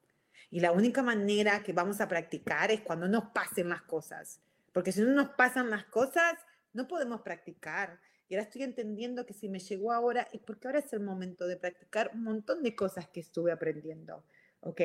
Y 0.50 0.60
la 0.60 0.72
única 0.72 1.02
manera 1.02 1.62
que 1.62 1.72
vamos 1.72 2.00
a 2.00 2.08
practicar 2.08 2.70
es 2.70 2.80
cuando 2.82 3.08
nos 3.08 3.24
pasen 3.30 3.68
las 3.68 3.82
cosas. 3.82 4.40
Porque 4.72 4.92
si 4.92 5.00
no 5.02 5.12
nos 5.12 5.30
pasan 5.30 5.70
las 5.70 5.84
cosas, 5.84 6.34
no 6.72 6.88
podemos 6.88 7.20
practicar. 7.20 8.00
Y 8.28 8.34
ahora 8.34 8.44
estoy 8.44 8.62
entendiendo 8.62 9.26
que 9.26 9.34
si 9.34 9.48
me 9.48 9.58
llegó 9.58 9.92
ahora 9.92 10.26
es 10.32 10.40
porque 10.40 10.66
ahora 10.66 10.78
es 10.78 10.92
el 10.92 11.00
momento 11.00 11.46
de 11.46 11.56
practicar 11.56 12.10
un 12.14 12.24
montón 12.24 12.62
de 12.62 12.74
cosas 12.74 13.08
que 13.08 13.20
estuve 13.20 13.52
aprendiendo. 13.52 14.24
¿Ok? 14.60 14.80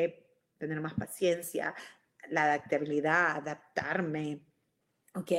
Tener 0.57 0.81
más 0.81 0.95
paciencia, 0.95 1.73
la 2.29 2.43
adaptabilidad, 2.43 3.37
adaptarme. 3.37 4.41
¿Ok? 5.15 5.31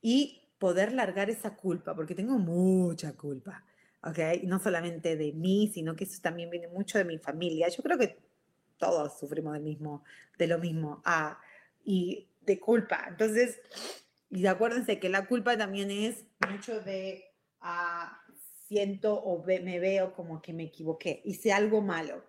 Y 0.00 0.50
poder 0.58 0.92
largar 0.92 1.30
esa 1.30 1.56
culpa, 1.56 1.94
porque 1.96 2.14
tengo 2.14 2.38
mucha 2.38 3.14
culpa. 3.14 3.64
¿Ok? 4.04 4.18
no 4.44 4.58
solamente 4.58 5.16
de 5.16 5.32
mí, 5.32 5.70
sino 5.72 5.94
que 5.94 6.04
eso 6.04 6.20
también 6.20 6.50
viene 6.50 6.68
mucho 6.68 6.98
de 6.98 7.04
mi 7.04 7.18
familia. 7.18 7.68
Yo 7.68 7.82
creo 7.82 7.98
que 7.98 8.18
todos 8.76 9.16
sufrimos 9.18 9.52
del 9.52 9.62
mismo, 9.62 10.04
de 10.38 10.48
lo 10.48 10.58
mismo, 10.58 11.02
ah, 11.04 11.40
y 11.84 12.28
de 12.44 12.60
culpa. 12.60 13.06
Entonces, 13.08 13.60
y 14.30 14.46
acuérdense 14.46 14.98
que 14.98 15.08
la 15.08 15.26
culpa 15.26 15.56
también 15.56 15.90
es 15.90 16.24
mucho 16.48 16.80
de 16.80 17.24
ah, 17.60 18.20
siento 18.66 19.14
o 19.14 19.44
me 19.44 19.78
veo 19.78 20.14
como 20.14 20.40
que 20.40 20.52
me 20.52 20.64
equivoqué, 20.64 21.20
hice 21.24 21.52
algo 21.52 21.82
malo, 21.82 22.24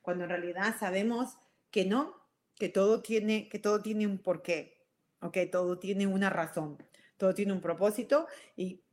cuando 0.00 0.24
en 0.24 0.30
realidad 0.30 0.76
sabemos 0.78 1.36
que 1.70 1.84
no, 1.84 2.14
que 2.54 2.68
todo 2.68 3.02
tiene, 3.02 3.48
que 3.48 3.58
todo 3.58 3.82
tiene 3.82 4.06
un 4.06 4.18
porqué, 4.18 4.86
¿ok? 5.20 5.38
Todo 5.50 5.78
tiene 5.78 6.06
una 6.06 6.30
razón, 6.30 6.78
todo 7.16 7.34
tiene 7.34 7.52
un 7.52 7.60
propósito 7.60 8.26
y 8.56 8.84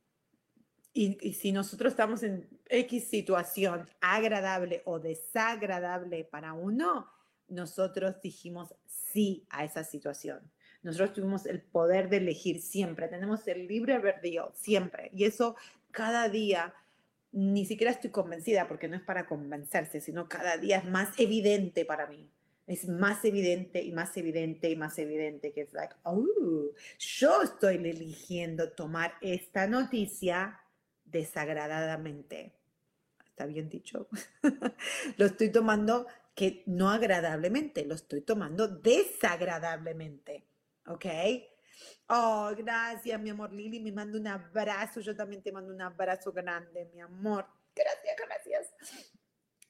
y, 0.96 1.34
si 1.34 1.52
nosotros 1.52 1.92
estamos 1.92 2.22
en 2.22 2.48
X 2.70 3.08
situación 3.10 3.86
agradable 4.00 4.80
o 4.86 4.98
desagradable 4.98 6.24
para 6.24 6.54
uno, 6.54 7.12
nosotros 7.48 8.18
dijimos 8.22 8.74
sí 8.86 9.46
a 9.50 9.66
esa 9.66 9.84
situación. 9.84 10.50
Nosotros 10.86 11.14
tuvimos 11.14 11.46
el 11.46 11.60
poder 11.60 12.08
de 12.08 12.18
elegir 12.18 12.62
siempre, 12.62 13.08
tenemos 13.08 13.48
el 13.48 13.66
libre 13.66 13.94
albedrío 13.94 14.52
siempre. 14.54 15.10
Y 15.12 15.24
eso 15.24 15.56
cada 15.90 16.28
día, 16.28 16.74
ni 17.32 17.66
siquiera 17.66 17.90
estoy 17.90 18.10
convencida 18.10 18.68
porque 18.68 18.86
no 18.86 18.94
es 18.94 19.02
para 19.02 19.26
convencerse, 19.26 20.00
sino 20.00 20.28
cada 20.28 20.58
día 20.58 20.76
es 20.76 20.84
más 20.84 21.18
evidente 21.18 21.84
para 21.84 22.06
mí. 22.06 22.30
Es 22.68 22.88
más 22.88 23.24
evidente 23.24 23.82
y 23.82 23.90
más 23.90 24.16
evidente 24.16 24.70
y 24.70 24.76
más 24.76 24.96
evidente 25.00 25.52
que 25.52 25.62
es 25.62 25.72
like, 25.72 25.96
oh, 26.04 26.24
yo 27.00 27.42
estoy 27.42 27.74
eligiendo 27.76 28.70
tomar 28.70 29.14
esta 29.20 29.66
noticia 29.66 30.60
desagradadamente. 31.04 32.52
¿Está 33.26 33.46
bien 33.46 33.68
dicho? 33.68 34.06
lo 35.16 35.26
estoy 35.26 35.50
tomando 35.50 36.06
que 36.36 36.62
no 36.66 36.90
agradablemente, 36.90 37.84
lo 37.84 37.96
estoy 37.96 38.20
tomando 38.20 38.68
desagradablemente. 38.68 40.44
¿Ok? 40.86 41.06
Oh, 42.08 42.52
gracias, 42.56 43.20
mi 43.20 43.30
amor 43.30 43.52
Lili. 43.52 43.80
Me 43.80 43.92
manda 43.92 44.18
un 44.18 44.26
abrazo. 44.26 45.00
Yo 45.00 45.14
también 45.14 45.42
te 45.42 45.52
mando 45.52 45.72
un 45.72 45.82
abrazo 45.82 46.32
grande, 46.32 46.90
mi 46.94 47.00
amor. 47.00 47.46
Gracias, 47.74 48.16
gracias. 48.16 48.74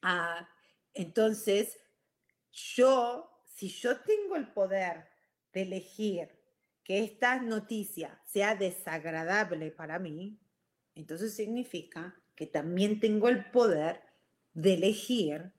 Ah, 0.02 0.48
entonces, 0.94 1.78
yo, 2.52 3.42
si 3.44 3.68
yo 3.68 4.00
tengo 4.00 4.36
el 4.36 4.52
poder 4.52 5.08
de 5.52 5.62
elegir 5.62 6.28
que 6.84 7.02
esta 7.02 7.40
noticia 7.40 8.20
sea 8.24 8.54
desagradable 8.54 9.70
para 9.72 9.98
mí, 9.98 10.38
entonces 10.94 11.34
significa 11.34 12.14
que 12.34 12.46
también 12.46 13.00
tengo 13.00 13.28
el 13.28 13.50
poder 13.50 14.02
de 14.52 14.74
elegir 14.74 15.52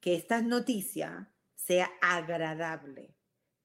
que 0.00 0.14
esta 0.14 0.42
noticia 0.42 1.32
sea 1.54 1.90
agradable, 2.02 3.16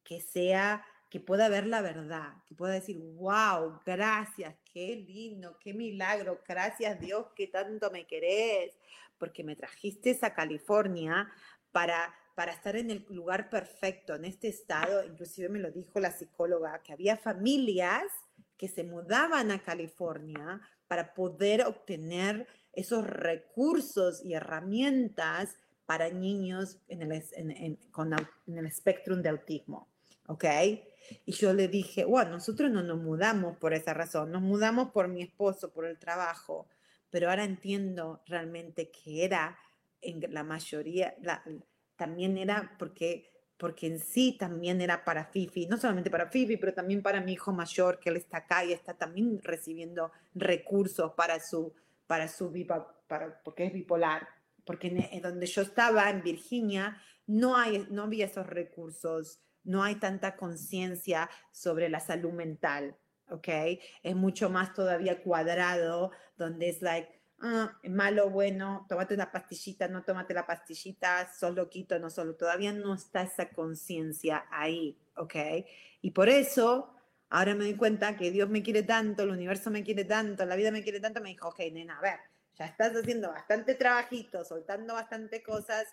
que 0.03 0.21
sea 0.21 0.85
que 1.09 1.19
pueda 1.19 1.49
ver 1.49 1.65
la 1.65 1.81
verdad, 1.81 2.33
que 2.47 2.55
pueda 2.55 2.73
decir, 2.73 2.99
wow, 2.99 3.79
gracias, 3.85 4.55
qué 4.71 4.95
lindo, 4.95 5.57
qué 5.59 5.73
milagro, 5.73 6.41
gracias 6.47 6.99
Dios 6.99 7.27
que 7.35 7.47
tanto 7.47 7.89
me 7.89 8.05
querés, 8.05 8.77
porque 9.17 9.43
me 9.43 9.55
trajiste 9.55 10.17
a 10.21 10.33
California 10.33 11.27
para, 11.71 12.13
para 12.35 12.53
estar 12.53 12.75
en 12.75 12.91
el 12.91 13.05
lugar 13.09 13.49
perfecto, 13.49 14.15
en 14.15 14.25
este 14.25 14.49
estado, 14.49 15.03
inclusive 15.03 15.49
me 15.49 15.59
lo 15.59 15.71
dijo 15.71 15.99
la 15.99 16.11
psicóloga, 16.11 16.81
que 16.83 16.93
había 16.93 17.17
familias 17.17 18.03
que 18.55 18.67
se 18.67 18.83
mudaban 18.83 19.51
a 19.51 19.63
California 19.63 20.61
para 20.87 21.13
poder 21.13 21.65
obtener 21.65 22.47
esos 22.73 23.05
recursos 23.05 24.23
y 24.23 24.33
herramientas 24.33 25.55
para 25.85 26.09
niños 26.09 26.77
en 26.87 27.01
el, 27.01 27.23
en, 27.31 27.75
con, 27.91 28.13
en 28.13 28.57
el 28.57 28.65
espectro 28.67 29.15
de 29.15 29.29
autismo. 29.29 29.87
¿Ok? 30.27 30.45
Y 31.25 31.31
yo 31.33 31.53
le 31.53 31.67
dije, 31.67 32.05
bueno, 32.05 32.31
nosotros 32.31 32.69
no 32.71 32.83
nos 32.83 32.99
mudamos 32.99 33.57
por 33.57 33.73
esa 33.73 33.93
razón, 33.93 34.31
nos 34.31 34.41
mudamos 34.41 34.91
por 34.91 35.07
mi 35.07 35.21
esposo, 35.21 35.71
por 35.71 35.85
el 35.85 35.97
trabajo, 35.97 36.67
pero 37.09 37.29
ahora 37.29 37.43
entiendo 37.43 38.21
realmente 38.27 38.91
que 38.91 39.25
era 39.25 39.57
en 40.01 40.21
la 40.33 40.43
mayoría, 40.43 41.15
también 41.95 42.37
era 42.37 42.75
porque 42.77 43.29
porque 43.59 43.87
en 43.87 43.99
sí 43.99 44.37
también 44.39 44.79
era 44.79 45.03
para 45.03 45.25
Fifi, 45.25 45.67
no 45.67 45.75
solamente 45.75 46.09
para 46.09 46.29
Fifi, 46.29 46.55
pero 46.55 46.73
también 46.73 47.03
para 47.03 47.19
mi 47.19 47.33
hijo 47.33 47.51
mayor, 47.51 47.99
que 47.99 48.09
él 48.09 48.15
está 48.15 48.37
acá 48.37 48.63
y 48.63 48.71
está 48.71 48.93
también 48.93 49.41
recibiendo 49.43 50.13
recursos 50.33 51.11
para 51.11 51.41
su, 51.41 51.73
para 52.07 52.29
su, 52.29 52.53
para, 53.07 53.41
porque 53.43 53.65
es 53.65 53.73
bipolar, 53.73 54.29
porque 54.63 55.09
en, 55.11 55.21
donde 55.21 55.45
yo 55.45 55.61
estaba, 55.61 56.09
en 56.09 56.23
Virginia, 56.23 57.01
no, 57.27 57.57
hay, 57.57 57.85
no 57.91 58.03
había 58.03 58.27
esos 58.27 58.47
recursos, 58.47 59.41
no 59.63 59.83
hay 59.83 59.95
tanta 59.95 60.35
conciencia 60.35 61.29
sobre 61.51 61.89
la 61.89 61.99
salud 61.99 62.31
mental, 62.31 62.95
¿ok? 63.29 63.47
Es 64.03 64.15
mucho 64.15 64.49
más 64.49 64.73
todavía 64.73 65.21
cuadrado, 65.21 66.11
donde 66.37 66.69
es 66.69 66.81
like, 66.81 67.21
ah, 67.41 67.77
malo, 67.83 68.29
bueno, 68.29 68.85
tómate 68.89 69.13
una 69.13 69.31
pastillita, 69.31 69.87
no 69.87 70.03
tómate 70.03 70.33
la 70.33 70.45
pastillita, 70.45 71.31
solo 71.33 71.69
quito, 71.69 71.99
no 71.99 72.09
solo. 72.09 72.35
Todavía 72.35 72.73
no 72.73 72.93
está 72.93 73.23
esa 73.23 73.49
conciencia 73.49 74.45
ahí, 74.51 74.97
¿ok? 75.15 75.35
Y 76.01 76.11
por 76.11 76.29
eso, 76.29 76.93
ahora 77.29 77.55
me 77.55 77.65
doy 77.65 77.75
cuenta 77.75 78.17
que 78.17 78.31
Dios 78.31 78.49
me 78.49 78.63
quiere 78.63 78.83
tanto, 78.83 79.23
el 79.23 79.31
universo 79.31 79.69
me 79.69 79.83
quiere 79.83 80.05
tanto, 80.05 80.45
la 80.45 80.55
vida 80.55 80.71
me 80.71 80.83
quiere 80.83 80.99
tanto, 80.99 81.21
me 81.21 81.29
dijo, 81.29 81.49
ok, 81.49 81.59
nena, 81.71 81.97
a 81.97 82.01
ver, 82.01 82.19
ya 82.55 82.65
estás 82.65 82.93
haciendo 82.95 83.29
bastante 83.29 83.75
trabajito, 83.75 84.43
soltando 84.43 84.93
bastante 84.93 85.41
cosas, 85.41 85.87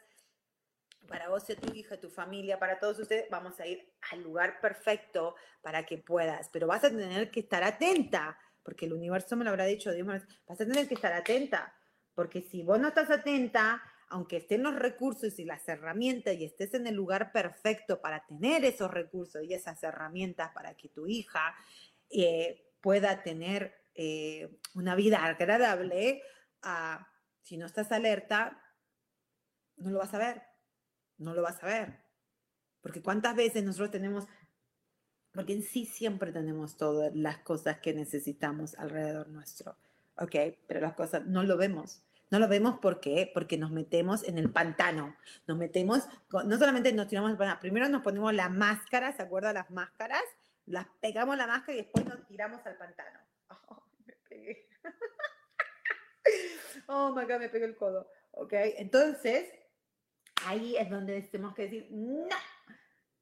para 1.06 1.28
vos 1.28 1.48
y 1.48 1.56
tu 1.56 1.74
hija, 1.74 1.98
tu 1.98 2.10
familia, 2.10 2.58
para 2.58 2.78
todos 2.78 2.98
ustedes, 2.98 3.26
vamos 3.30 3.58
a 3.60 3.66
ir 3.66 3.92
al 4.12 4.22
lugar 4.22 4.60
perfecto 4.60 5.34
para 5.62 5.84
que 5.84 5.98
puedas. 5.98 6.48
Pero 6.52 6.66
vas 6.66 6.84
a 6.84 6.90
tener 6.90 7.30
que 7.30 7.40
estar 7.40 7.62
atenta, 7.64 8.38
porque 8.62 8.86
el 8.86 8.92
universo 8.92 9.36
me 9.36 9.44
lo 9.44 9.50
habrá 9.50 9.64
dicho, 9.64 9.92
Dios 9.92 10.06
vas 10.06 10.24
a 10.48 10.56
tener 10.56 10.88
que 10.88 10.94
estar 10.94 11.12
atenta, 11.12 11.74
porque 12.14 12.42
si 12.42 12.62
vos 12.62 12.80
no 12.80 12.88
estás 12.88 13.10
atenta, 13.10 13.82
aunque 14.08 14.38
estén 14.38 14.62
los 14.62 14.74
recursos 14.74 15.38
y 15.38 15.44
las 15.44 15.68
herramientas 15.68 16.34
y 16.34 16.44
estés 16.44 16.74
en 16.74 16.86
el 16.86 16.94
lugar 16.94 17.32
perfecto 17.32 18.00
para 18.00 18.24
tener 18.26 18.64
esos 18.64 18.90
recursos 18.90 19.42
y 19.42 19.54
esas 19.54 19.82
herramientas 19.82 20.50
para 20.52 20.74
que 20.74 20.88
tu 20.88 21.06
hija 21.06 21.54
eh, 22.10 22.72
pueda 22.80 23.22
tener 23.22 23.74
eh, 23.94 24.58
una 24.74 24.94
vida 24.94 25.24
agradable, 25.24 26.22
ah, 26.62 27.08
si 27.42 27.56
no 27.56 27.66
estás 27.66 27.90
alerta, 27.92 28.62
no 29.76 29.90
lo 29.90 29.98
vas 29.98 30.14
a 30.14 30.18
ver 30.18 30.45
no 31.18 31.34
lo 31.34 31.42
vas 31.42 31.62
a 31.62 31.66
ver. 31.66 31.98
Porque 32.80 33.02
cuántas 33.02 33.34
veces 33.34 33.64
nosotros 33.64 33.90
tenemos, 33.90 34.26
porque 35.32 35.54
en 35.54 35.62
sí 35.62 35.86
siempre 35.86 36.32
tenemos 36.32 36.76
todas 36.76 37.14
las 37.14 37.38
cosas 37.38 37.80
que 37.80 37.92
necesitamos 37.92 38.78
alrededor 38.78 39.28
nuestro, 39.28 39.76
¿ok? 40.18 40.34
Pero 40.66 40.80
las 40.80 40.94
cosas 40.94 41.26
no 41.26 41.42
lo 41.42 41.56
vemos. 41.56 42.02
No 42.30 42.40
lo 42.40 42.48
vemos 42.48 42.78
porque 42.80 43.30
porque 43.32 43.56
nos 43.56 43.70
metemos 43.70 44.24
en 44.24 44.38
el 44.38 44.50
pantano. 44.50 45.16
Nos 45.46 45.56
metemos, 45.56 46.08
no 46.30 46.58
solamente 46.58 46.92
nos 46.92 47.06
tiramos 47.06 47.30
el 47.30 47.36
pantano, 47.36 47.60
primero 47.60 47.88
nos 47.88 48.02
ponemos 48.02 48.34
la 48.34 48.48
máscara, 48.48 49.12
¿se 49.12 49.22
acuerdan 49.22 49.54
las 49.54 49.70
máscaras? 49.70 50.22
Las 50.66 50.86
pegamos 51.00 51.36
la 51.36 51.46
máscara 51.46 51.74
y 51.74 51.82
después 51.82 52.04
nos 52.04 52.26
tiramos 52.26 52.66
al 52.66 52.76
pantano. 52.76 53.20
Oh, 53.68 53.82
me 54.04 54.14
pegué. 54.28 54.68
oh 56.88 57.14
my 57.14 57.24
God, 57.24 57.38
me 57.38 57.48
pegué 57.48 57.64
el 57.64 57.76
codo. 57.76 58.10
¿Ok? 58.32 58.52
Entonces, 58.52 59.48
ahí 60.46 60.76
es 60.76 60.88
donde 60.88 61.20
tenemos 61.22 61.54
que 61.54 61.62
decir, 61.62 61.88
no, 61.90 62.36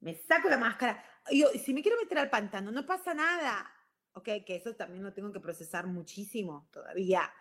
me 0.01 0.15
saco 0.15 0.49
la 0.49 0.57
máscara. 0.57 1.03
Yo, 1.31 1.49
si 1.49 1.73
me 1.73 1.81
quiero 1.81 1.97
meter 2.01 2.19
al 2.19 2.29
pantano, 2.29 2.71
no 2.71 2.85
pasa 2.85 3.13
nada. 3.13 3.71
Ok, 4.13 4.29
que 4.45 4.55
eso 4.55 4.75
también 4.75 5.03
lo 5.03 5.13
tengo 5.13 5.31
que 5.31 5.39
procesar 5.39 5.87
muchísimo 5.87 6.67
todavía. 6.71 7.31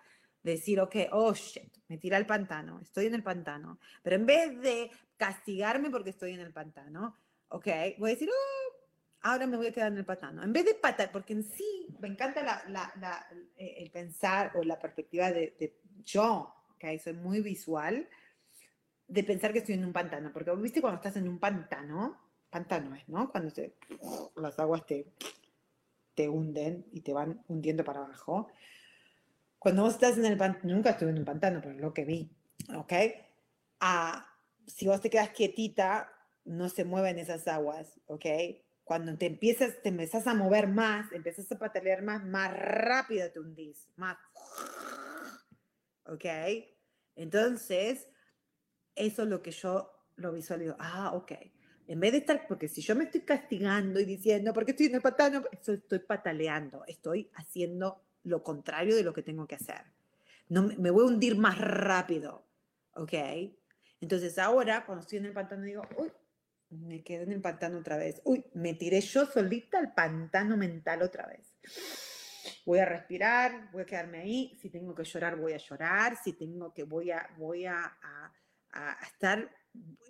Decir, 0.42 0.80
ok, 0.80 0.96
oh 1.12 1.32
shit, 1.34 1.78
me 1.88 1.98
tira 1.98 2.16
al 2.16 2.26
pantano, 2.26 2.80
estoy 2.80 3.06
en 3.06 3.14
el 3.14 3.22
pantano. 3.22 3.78
Pero 4.02 4.16
en 4.16 4.26
vez 4.26 4.60
de 4.60 4.90
castigarme 5.16 5.90
porque 5.90 6.10
estoy 6.10 6.32
en 6.32 6.40
el 6.40 6.52
pantano, 6.52 7.16
ok, 7.48 7.66
voy 7.98 8.10
a 8.10 8.14
decir, 8.14 8.28
oh, 8.30 8.86
ahora 9.22 9.46
me 9.46 9.56
voy 9.56 9.68
a 9.68 9.72
quedar 9.72 9.92
en 9.92 9.98
el 9.98 10.04
pantano. 10.04 10.42
En 10.42 10.52
vez 10.52 10.64
de 10.64 10.74
patar, 10.74 11.12
porque 11.12 11.32
en 11.32 11.44
sí 11.44 11.86
me 12.00 12.08
encanta 12.08 12.42
la, 12.42 12.62
la, 12.68 12.92
la, 13.00 13.26
el 13.56 13.90
pensar 13.90 14.52
o 14.54 14.62
la 14.62 14.78
perspectiva 14.78 15.30
de, 15.30 15.56
de 15.58 15.78
yo, 16.04 16.54
ok, 16.74 16.84
soy 17.02 17.14
muy 17.14 17.40
visual 17.40 18.06
de 19.06 19.24
pensar 19.24 19.52
que 19.52 19.58
estoy 19.58 19.74
en 19.74 19.84
un 19.84 19.92
pantano, 19.92 20.32
porque 20.32 20.54
viste 20.56 20.80
cuando 20.80 20.96
estás 20.96 21.16
en 21.16 21.28
un 21.28 21.38
pantano, 21.38 22.18
pantano 22.50 22.94
es, 22.94 23.08
¿no? 23.08 23.30
Cuando 23.30 23.50
se, 23.50 23.74
las 24.36 24.58
aguas 24.58 24.86
te, 24.86 25.06
te 26.14 26.28
hunden 26.28 26.86
y 26.92 27.00
te 27.00 27.12
van 27.12 27.42
hundiendo 27.48 27.84
para 27.84 28.04
abajo. 28.04 28.48
Cuando 29.58 29.82
vos 29.82 29.94
estás 29.94 30.18
en 30.18 30.26
el 30.26 30.36
pantano, 30.36 30.74
nunca 30.74 30.90
estuve 30.90 31.10
en 31.10 31.18
un 31.18 31.24
pantano, 31.24 31.60
pero 31.62 31.74
lo 31.74 31.92
que 31.92 32.04
vi, 32.04 32.30
¿ok? 32.74 32.92
Ah, 33.80 34.26
si 34.66 34.86
vos 34.86 35.00
te 35.00 35.10
quedas 35.10 35.30
quietita, 35.30 36.10
no 36.44 36.68
se 36.68 36.84
mueven 36.84 37.18
esas 37.18 37.48
aguas, 37.48 38.00
¿ok? 38.06 38.26
Cuando 38.84 39.16
te 39.16 39.26
empiezas, 39.26 39.80
te 39.82 39.88
empezás 39.88 40.26
a 40.26 40.34
mover 40.34 40.68
más, 40.68 41.10
empiezas 41.12 41.50
a 41.50 41.58
patalear 41.58 42.02
más, 42.02 42.24
más 42.24 42.54
rápido 42.54 43.30
te 43.30 43.40
hundís, 43.40 43.88
más, 43.96 44.18
¿ok? 46.06 46.24
Entonces, 47.16 48.08
eso 48.94 49.22
es 49.22 49.28
lo 49.28 49.42
que 49.42 49.50
yo 49.50 49.90
lo 50.16 50.32
visualizo. 50.32 50.76
Ah, 50.78 51.12
ok. 51.14 51.32
En 51.86 52.00
vez 52.00 52.12
de 52.12 52.18
estar, 52.18 52.46
porque 52.48 52.68
si 52.68 52.80
yo 52.80 52.94
me 52.96 53.04
estoy 53.04 53.22
castigando 53.22 54.00
y 54.00 54.04
diciendo, 54.04 54.52
porque 54.54 54.70
estoy 54.70 54.86
en 54.86 54.94
el 54.94 55.02
pantano, 55.02 55.44
estoy 55.52 55.98
pataleando, 55.98 56.84
estoy 56.86 57.30
haciendo 57.34 58.02
lo 58.24 58.42
contrario 58.42 58.96
de 58.96 59.02
lo 59.02 59.12
que 59.12 59.22
tengo 59.22 59.46
que 59.46 59.56
hacer. 59.56 59.82
No, 60.48 60.62
me 60.62 60.90
voy 60.90 61.04
a 61.04 61.08
hundir 61.08 61.36
más 61.36 61.58
rápido, 61.58 62.46
¿ok? 62.94 63.12
Entonces 64.00 64.38
ahora, 64.38 64.84
cuando 64.86 65.02
estoy 65.02 65.18
en 65.18 65.26
el 65.26 65.32
pantano, 65.32 65.62
digo, 65.62 65.82
uy, 65.98 66.10
me 66.70 67.02
quedé 67.02 67.24
en 67.24 67.32
el 67.32 67.40
pantano 67.40 67.78
otra 67.78 67.96
vez. 67.96 68.20
Uy, 68.24 68.44
me 68.54 68.74
tiré 68.74 69.00
yo 69.00 69.26
solita 69.26 69.78
al 69.78 69.92
pantano 69.94 70.56
mental 70.56 71.02
otra 71.02 71.26
vez. 71.26 71.54
Voy 72.66 72.78
a 72.78 72.84
respirar, 72.86 73.70
voy 73.72 73.82
a 73.82 73.86
quedarme 73.86 74.18
ahí. 74.18 74.58
Si 74.60 74.70
tengo 74.70 74.94
que 74.94 75.04
llorar, 75.04 75.36
voy 75.36 75.52
a 75.52 75.58
llorar. 75.58 76.16
Si 76.22 76.32
tengo 76.32 76.72
que, 76.72 76.84
voy 76.84 77.10
a, 77.10 77.28
voy 77.36 77.66
a 77.66 77.84
a, 77.84 78.32
estar, 79.02 79.50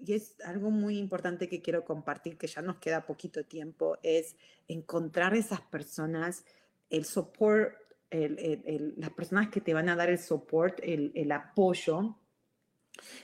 y 0.05 0.15
es 0.15 0.41
algo 0.43 0.71
muy 0.71 0.99
importante 0.99 1.49
que 1.49 1.63
quiero 1.63 1.85
compartir, 1.85 2.37
que 2.37 2.47
ya 2.47 2.63
nos 2.63 2.77
queda 2.77 3.07
poquito 3.07 3.45
tiempo, 3.45 3.99
es 4.03 4.37
encontrar 4.69 5.35
esas 5.35 5.61
personas, 5.61 6.45
el 6.91 7.05
support, 7.05 7.75
el, 8.11 8.95
las 8.97 9.11
personas 9.11 9.49
que 9.49 9.61
te 9.61 9.75
van 9.75 9.89
a 9.89 9.97
dar 9.97 10.11
el 10.11 10.19
support, 10.19 10.79
el, 10.83 11.33
apoyo, 11.33 12.17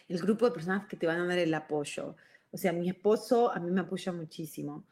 el 0.09 0.19
grupo 0.19 0.47
de 0.47 0.53
personas 0.53 0.87
que 0.87 0.97
te 0.97 1.07
van 1.07 1.21
a 1.21 1.27
dar 1.27 1.39
el 1.39 1.55
apoyo. 1.55 2.17
O 2.51 2.57
sea, 2.57 2.73
mi 2.73 2.89
esposo 2.89 3.53
a 3.53 3.61
mí 3.61 3.71
me 3.71 3.83
apoya 3.83 4.13
muchísimo, 4.13 4.85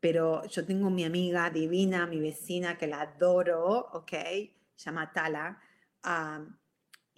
pero 0.00 0.44
yo 0.46 0.66
tengo 0.66 0.90
mi 0.90 1.04
amiga 1.04 1.48
divina, 1.50 2.06
mi 2.06 2.20
vecina, 2.20 2.76
que 2.76 2.86
la 2.86 3.00
adoro, 3.00 3.88
¿ok? 3.92 4.10
Se 4.74 4.84
llama 4.90 5.12
Tala. 5.12 5.58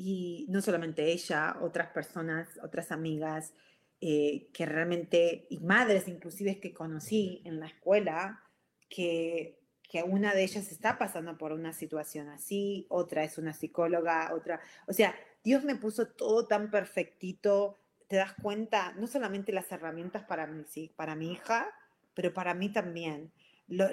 Y 0.00 0.46
no 0.48 0.62
solamente 0.62 1.10
ella, 1.10 1.58
otras 1.60 1.88
personas, 1.88 2.48
otras 2.62 2.92
amigas 2.92 3.52
eh, 4.00 4.48
que 4.52 4.64
realmente, 4.64 5.48
y 5.50 5.58
madres 5.58 6.06
inclusive 6.06 6.60
que 6.60 6.72
conocí 6.72 7.42
en 7.44 7.58
la 7.58 7.66
escuela, 7.66 8.40
que, 8.88 9.58
que 9.82 10.04
una 10.04 10.34
de 10.34 10.44
ellas 10.44 10.70
está 10.70 10.98
pasando 10.98 11.36
por 11.36 11.50
una 11.50 11.72
situación 11.72 12.28
así, 12.28 12.86
otra 12.90 13.24
es 13.24 13.38
una 13.38 13.52
psicóloga, 13.52 14.32
otra, 14.34 14.60
o 14.86 14.92
sea, 14.92 15.16
Dios 15.42 15.64
me 15.64 15.74
puso 15.74 16.06
todo 16.06 16.46
tan 16.46 16.70
perfectito, 16.70 17.76
te 18.06 18.14
das 18.14 18.34
cuenta, 18.34 18.92
no 18.92 19.08
solamente 19.08 19.52
las 19.52 19.72
herramientas 19.72 20.24
para 20.24 20.46
mi, 20.46 21.32
hija, 21.32 21.68
pero 22.14 22.32
para 22.32 22.54
mí 22.54 22.72
también, 22.72 23.32
los, 23.66 23.90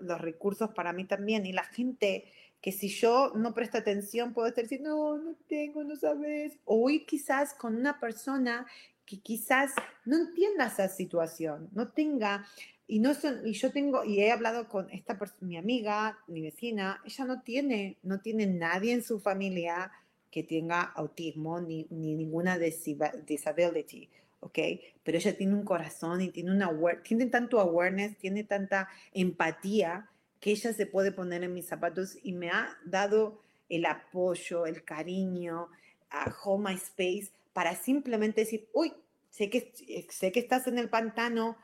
los 0.00 0.20
recursos 0.20 0.70
para 0.70 0.94
mí 0.94 1.04
también, 1.04 1.44
y 1.44 1.52
la 1.52 1.64
gente 1.64 2.24
que 2.64 2.72
si 2.72 2.88
yo 2.88 3.30
no 3.34 3.52
presto 3.52 3.76
atención 3.76 4.32
puedo 4.32 4.48
estar 4.48 4.64
diciendo, 4.64 4.88
no, 4.96 5.18
no 5.18 5.36
tengo, 5.46 5.84
no 5.84 5.96
sabes. 5.96 6.56
O 6.64 6.86
hoy 6.86 7.04
quizás 7.04 7.52
con 7.52 7.76
una 7.76 8.00
persona 8.00 8.66
que 9.04 9.20
quizás 9.20 9.72
no 10.06 10.16
entienda 10.16 10.68
esa 10.68 10.88
situación, 10.88 11.68
no 11.74 11.88
tenga, 11.88 12.46
y, 12.86 13.00
no 13.00 13.12
son, 13.12 13.46
y 13.46 13.52
yo 13.52 13.70
tengo, 13.70 14.02
y 14.02 14.20
he 14.20 14.32
hablado 14.32 14.66
con 14.66 14.88
esta 14.88 15.18
mi 15.40 15.58
amiga, 15.58 16.18
mi 16.26 16.40
vecina, 16.40 17.02
ella 17.04 17.26
no 17.26 17.42
tiene, 17.42 17.98
no 18.02 18.22
tiene 18.22 18.46
nadie 18.46 18.94
en 18.94 19.02
su 19.02 19.20
familia 19.20 19.92
que 20.30 20.42
tenga 20.42 20.80
autismo 20.80 21.60
ni, 21.60 21.86
ni 21.90 22.14
ninguna 22.14 22.58
disability, 22.58 24.08
¿ok? 24.40 24.58
Pero 25.02 25.18
ella 25.18 25.36
tiene 25.36 25.52
un 25.52 25.66
corazón 25.66 26.22
y 26.22 26.30
tiene, 26.30 26.50
una, 26.50 26.70
tiene 27.02 27.26
tanto 27.26 27.60
awareness, 27.60 28.16
tiene 28.16 28.42
tanta 28.42 28.88
empatía 29.12 30.08
que 30.44 30.50
ella 30.50 30.74
se 30.74 30.84
puede 30.84 31.10
poner 31.10 31.42
en 31.42 31.54
mis 31.54 31.64
zapatos 31.64 32.18
y 32.22 32.34
me 32.34 32.50
ha 32.50 32.76
dado 32.84 33.40
el 33.70 33.86
apoyo, 33.86 34.66
el 34.66 34.84
cariño 34.84 35.70
a 36.10 36.30
Home 36.44 36.72
My 36.72 36.76
Space 36.76 37.30
para 37.54 37.74
simplemente 37.74 38.42
decir, 38.42 38.68
uy, 38.74 38.92
sé 39.30 39.48
que, 39.48 39.72
sé 40.10 40.32
que 40.32 40.40
estás 40.40 40.66
en 40.66 40.76
el 40.76 40.90
pantano, 40.90 41.56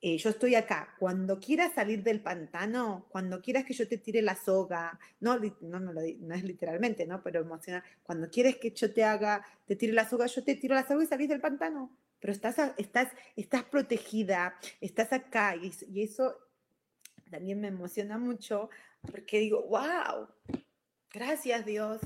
eh, 0.00 0.18
yo 0.18 0.30
estoy 0.30 0.54
acá. 0.54 0.94
Cuando 1.00 1.40
quieras 1.40 1.72
salir 1.74 2.04
del 2.04 2.20
pantano, 2.20 3.06
cuando 3.08 3.42
quieras 3.42 3.64
que 3.64 3.74
yo 3.74 3.88
te 3.88 3.98
tire 3.98 4.22
la 4.22 4.36
soga, 4.36 5.00
no, 5.18 5.36
no, 5.60 5.80
no, 5.80 5.92
no 5.92 6.00
es 6.00 6.44
literalmente, 6.44 7.08
¿no? 7.08 7.20
Pero 7.24 7.40
emocional, 7.40 7.82
cuando 8.04 8.30
quieres 8.30 8.58
que 8.58 8.70
yo 8.70 8.92
te 8.94 9.02
haga, 9.02 9.44
te 9.66 9.74
tire 9.74 9.94
la 9.94 10.08
soga, 10.08 10.26
yo 10.26 10.44
te 10.44 10.54
tiro 10.54 10.76
la 10.76 10.86
soga 10.86 11.02
y 11.02 11.06
salís 11.08 11.28
del 11.28 11.40
pantano. 11.40 11.90
Pero 12.20 12.32
estás, 12.32 12.56
estás, 12.76 13.08
estás 13.34 13.64
protegida, 13.64 14.54
estás 14.80 15.12
acá 15.12 15.56
y 15.56 16.02
eso 16.02 16.36
también 17.28 17.60
me 17.60 17.68
emociona 17.68 18.18
mucho 18.18 18.70
porque 19.10 19.38
digo, 19.38 19.62
wow, 19.68 20.28
gracias 21.12 21.64
Dios, 21.64 22.00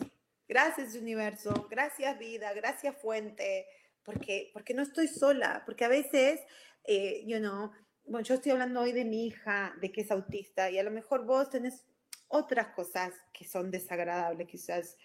gracias 0.48 0.94
universo, 0.94 1.68
gracias 1.70 2.18
vida, 2.18 2.52
gracias 2.52 2.96
fuente, 2.96 3.66
porque, 4.04 4.50
porque 4.52 4.74
no 4.74 4.82
estoy 4.82 5.08
sola, 5.08 5.62
porque 5.64 5.84
a 5.84 5.88
veces, 5.88 6.40
eh, 6.84 7.24
you 7.26 7.38
know, 7.38 7.70
bueno, 8.04 8.24
yo 8.26 8.34
estoy 8.34 8.52
hablando 8.52 8.80
hoy 8.80 8.92
de 8.92 9.04
mi 9.04 9.26
hija, 9.26 9.74
de 9.80 9.92
que 9.92 10.02
es 10.02 10.10
autista, 10.10 10.70
y 10.70 10.78
a 10.78 10.82
lo 10.82 10.90
mejor 10.90 11.24
vos 11.24 11.50
tenés 11.50 11.86
otras 12.28 12.68
cosas 12.68 13.12
que 13.32 13.44
son 13.44 13.70
desagradables, 13.70 14.48
quizás 14.48 14.96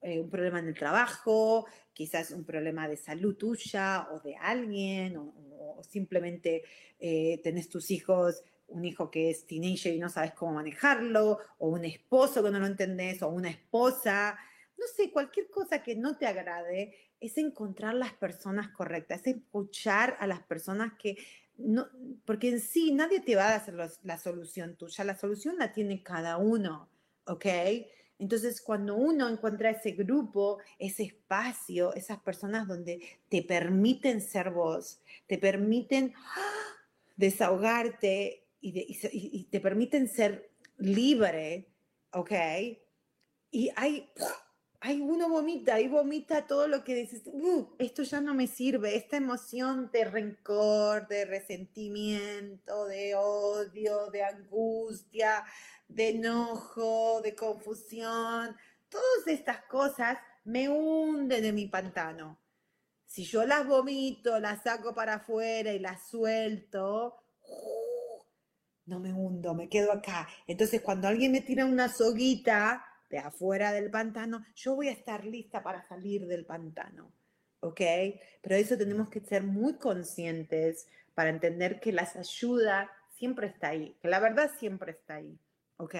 eh, 0.00 0.20
un 0.20 0.30
problema 0.30 0.58
en 0.58 0.68
el 0.68 0.74
trabajo, 0.74 1.66
quizás 1.92 2.30
un 2.30 2.44
problema 2.44 2.88
de 2.88 2.96
salud 2.96 3.36
tuya 3.36 4.08
o 4.12 4.20
de 4.20 4.36
alguien, 4.36 5.16
o, 5.16 5.82
simplemente 5.82 6.62
eh, 6.98 7.40
tenés 7.42 7.68
tus 7.68 7.90
hijos, 7.90 8.42
un 8.68 8.84
hijo 8.84 9.10
que 9.10 9.30
es 9.30 9.46
teenager 9.46 9.94
y 9.94 9.98
no 9.98 10.08
sabes 10.08 10.32
cómo 10.32 10.54
manejarlo, 10.54 11.38
o 11.58 11.68
un 11.68 11.84
esposo 11.84 12.42
que 12.42 12.50
no 12.50 12.58
lo 12.58 12.66
entendés, 12.66 13.22
o 13.22 13.28
una 13.28 13.50
esposa, 13.50 14.38
no 14.78 14.86
sé, 14.94 15.10
cualquier 15.10 15.48
cosa 15.50 15.82
que 15.82 15.96
no 15.96 16.16
te 16.16 16.26
agrade, 16.26 16.94
es 17.20 17.38
encontrar 17.38 17.94
las 17.94 18.12
personas 18.12 18.68
correctas, 18.68 19.20
es 19.26 19.36
escuchar 19.36 20.16
a 20.20 20.26
las 20.26 20.42
personas 20.42 20.92
que 20.98 21.16
no, 21.58 21.88
porque 22.26 22.50
en 22.50 22.60
sí 22.60 22.92
nadie 22.92 23.20
te 23.20 23.34
va 23.34 23.48
a 23.48 23.54
hacer 23.56 23.74
la 23.74 24.18
solución 24.18 24.76
tuya, 24.76 25.04
la 25.04 25.16
solución 25.16 25.56
la 25.58 25.72
tiene 25.72 26.02
cada 26.02 26.36
uno, 26.36 26.90
¿ok? 27.24 27.46
Entonces, 28.18 28.62
cuando 28.62 28.96
uno 28.96 29.28
encuentra 29.28 29.70
ese 29.70 29.92
grupo, 29.92 30.58
ese 30.78 31.04
espacio, 31.04 31.92
esas 31.94 32.18
personas 32.20 32.66
donde 32.66 33.00
te 33.28 33.42
permiten 33.42 34.20
ser 34.20 34.50
vos, 34.50 35.00
te 35.26 35.36
permiten 35.38 36.14
¡ah! 36.16 36.86
desahogarte 37.16 38.45
y, 38.68 39.44
te 39.44 39.60
permiten 39.60 40.08
ser 40.08 40.50
libre, 40.78 41.72
¿ok? 42.12 42.32
Y 43.50 43.70
hay 43.76 44.10
ay, 44.80 45.00
uno 45.00 45.28
vomita 45.28 45.80
y 45.80 45.88
vomita 45.88 46.46
todo 46.46 46.68
lo 46.68 46.84
que 46.84 46.94
dices, 46.94 47.22
uh, 47.26 47.74
esto 47.78 48.02
ya 48.02 48.20
no 48.20 48.34
me 48.34 48.46
sirve, 48.46 48.96
esta 48.96 49.16
emoción 49.16 49.90
de 49.92 50.04
rencor, 50.04 51.08
de 51.08 51.24
resentimiento, 51.24 52.86
de 52.86 53.14
odio, 53.16 54.10
de 54.10 54.22
angustia, 54.22 55.44
de 55.88 56.10
enojo, 56.10 57.20
de 57.22 57.34
confusión, 57.34 58.56
todas 58.88 59.26
estas 59.26 59.64
cosas 59.64 60.18
me 60.44 60.68
hunden 60.68 61.44
en 61.44 61.54
mi 61.54 61.66
pantano. 61.66 62.38
Si 63.06 63.24
yo 63.24 63.44
las 63.44 63.66
vomito, 63.66 64.38
las 64.38 64.62
saco 64.62 64.94
para 64.94 65.14
afuera 65.14 65.72
y 65.72 65.78
las 65.78 66.08
suelto, 66.08 67.16
no 68.86 69.00
me 69.00 69.12
hundo, 69.12 69.54
me 69.54 69.68
quedo 69.68 69.92
acá. 69.92 70.28
Entonces 70.46 70.80
cuando 70.80 71.08
alguien 71.08 71.32
me 71.32 71.42
tira 71.42 71.66
una 71.66 71.88
soguita, 71.88 72.84
de 73.10 73.18
afuera 73.18 73.72
del 73.72 73.90
pantano, 73.90 74.44
yo 74.54 74.74
voy 74.74 74.88
a 74.88 74.92
estar 74.92 75.24
lista 75.24 75.62
para 75.62 75.82
salir 75.82 76.26
del 76.26 76.44
pantano. 76.44 77.12
¿Ok? 77.60 77.80
Pero 78.42 78.56
eso 78.56 78.76
tenemos 78.76 79.08
que 79.08 79.20
ser 79.20 79.42
muy 79.42 79.74
conscientes 79.74 80.88
para 81.14 81.30
entender 81.30 81.80
que 81.80 81.92
las 81.92 82.16
ayuda 82.16 82.90
siempre 83.10 83.46
está 83.46 83.68
ahí, 83.68 83.96
que 84.00 84.08
la 84.08 84.20
verdad 84.20 84.50
siempre 84.58 84.92
está 84.92 85.16
ahí. 85.16 85.38
¿Ok? 85.78 85.94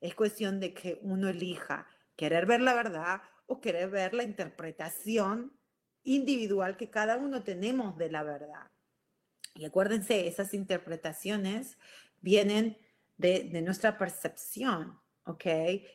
Es 0.00 0.14
cuestión 0.14 0.60
de 0.60 0.74
que 0.74 0.98
uno 1.02 1.28
elija 1.28 1.86
querer 2.16 2.46
ver 2.46 2.60
la 2.60 2.74
verdad 2.74 3.20
o 3.46 3.60
querer 3.60 3.90
ver 3.90 4.14
la 4.14 4.24
interpretación 4.24 5.52
individual 6.04 6.76
que 6.76 6.90
cada 6.90 7.16
uno 7.16 7.42
tenemos 7.42 7.96
de 7.96 8.10
la 8.10 8.22
verdad. 8.22 8.70
Y 9.54 9.64
acuérdense, 9.64 10.28
esas 10.28 10.54
interpretaciones 10.54 11.78
vienen 12.20 12.78
de, 13.16 13.44
de 13.44 13.62
nuestra 13.62 13.98
percepción. 13.98 14.98
¿ok? 15.28 15.44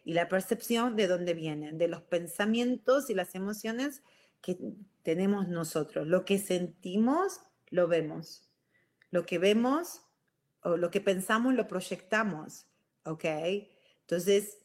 Y 0.06 0.14
la 0.14 0.30
percepción 0.30 0.96
de 0.96 1.08
dónde 1.08 1.34
vienen, 1.34 1.78
de 1.80 1.88
los 1.88 2.02
pensamientos 2.04 3.10
y 3.10 3.16
las 3.16 3.34
emociones 3.34 4.04
que 4.42 4.58
tenemos 5.02 5.48
nosotros. 5.48 6.08
Lo 6.08 6.24
que 6.24 6.38
sentimos, 6.38 7.42
lo 7.70 7.88
vemos. 7.88 8.48
Lo 9.10 9.26
que 9.26 9.40
vemos 9.40 10.02
o 10.62 10.78
lo 10.78 10.92
que 10.92 11.02
pensamos, 11.02 11.56
lo 11.56 11.68
proyectamos, 11.68 12.68
¿ok? 13.06 13.26
Entonces, 14.02 14.60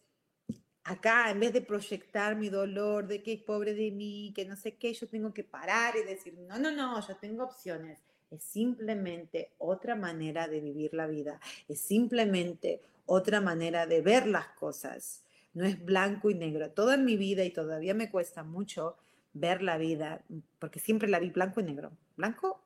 acá 0.85 1.31
en 1.31 1.41
vez 1.41 1.53
de 1.53 1.61
proyectar 1.63 2.37
mi 2.37 2.51
dolor 2.51 3.07
de 3.07 3.23
que 3.23 3.39
pobre 3.39 3.75
de 3.75 3.91
mí, 3.91 4.33
que 4.35 4.45
no 4.45 4.55
sé 4.55 4.77
qué, 4.77 4.93
yo 4.93 5.09
tengo 5.09 5.33
que 5.33 5.45
parar 5.45 5.97
y 5.97 6.05
decir, 6.05 6.35
no, 6.39 6.59
no, 6.59 6.71
no, 6.71 7.07
yo 7.07 7.17
tengo 7.17 7.45
opciones. 7.45 7.99
Es 8.31 8.43
simplemente 8.43 9.53
otra 9.59 9.95
manera 9.95 10.49
de 10.49 10.61
vivir 10.61 10.95
la 10.95 11.07
vida. 11.07 11.41
Es 11.68 11.81
simplemente 11.81 12.83
otra 13.07 13.41
manera 13.41 13.87
de 13.87 14.03
ver 14.03 14.26
las 14.26 14.49
cosas. 14.49 15.24
No 15.55 15.64
es 15.64 15.83
blanco 15.83 16.31
y 16.31 16.35
negro. 16.35 16.70
Toda 16.70 16.97
mi 16.97 17.16
vida 17.16 17.45
y 17.45 17.51
todavía 17.51 17.95
me 17.95 18.11
cuesta 18.11 18.43
mucho 18.43 18.97
ver 19.33 19.62
la 19.62 19.79
vida, 19.79 20.22
porque 20.59 20.81
siempre 20.81 21.09
la 21.09 21.18
vi 21.18 21.31
blanco 21.31 21.61
y 21.61 21.64
negro. 21.64 21.93
Blanco 22.16 22.61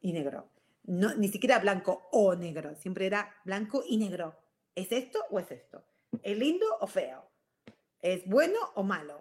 y 0.00 0.12
negro. 0.12 0.48
No, 0.84 1.14
ni 1.14 1.28
siquiera 1.28 1.58
blanco 1.58 2.08
o 2.12 2.34
negro, 2.34 2.74
siempre 2.76 3.06
era 3.06 3.34
blanco 3.44 3.82
y 3.88 3.96
negro. 3.96 4.36
¿Es 4.74 4.92
esto 4.92 5.18
o 5.30 5.38
es 5.38 5.50
esto? 5.50 5.82
¿Es 6.22 6.36
lindo 6.36 6.66
o 6.80 6.86
feo? 6.86 7.24
¿Es 8.02 8.26
bueno 8.26 8.58
o 8.74 8.82
malo? 8.82 9.20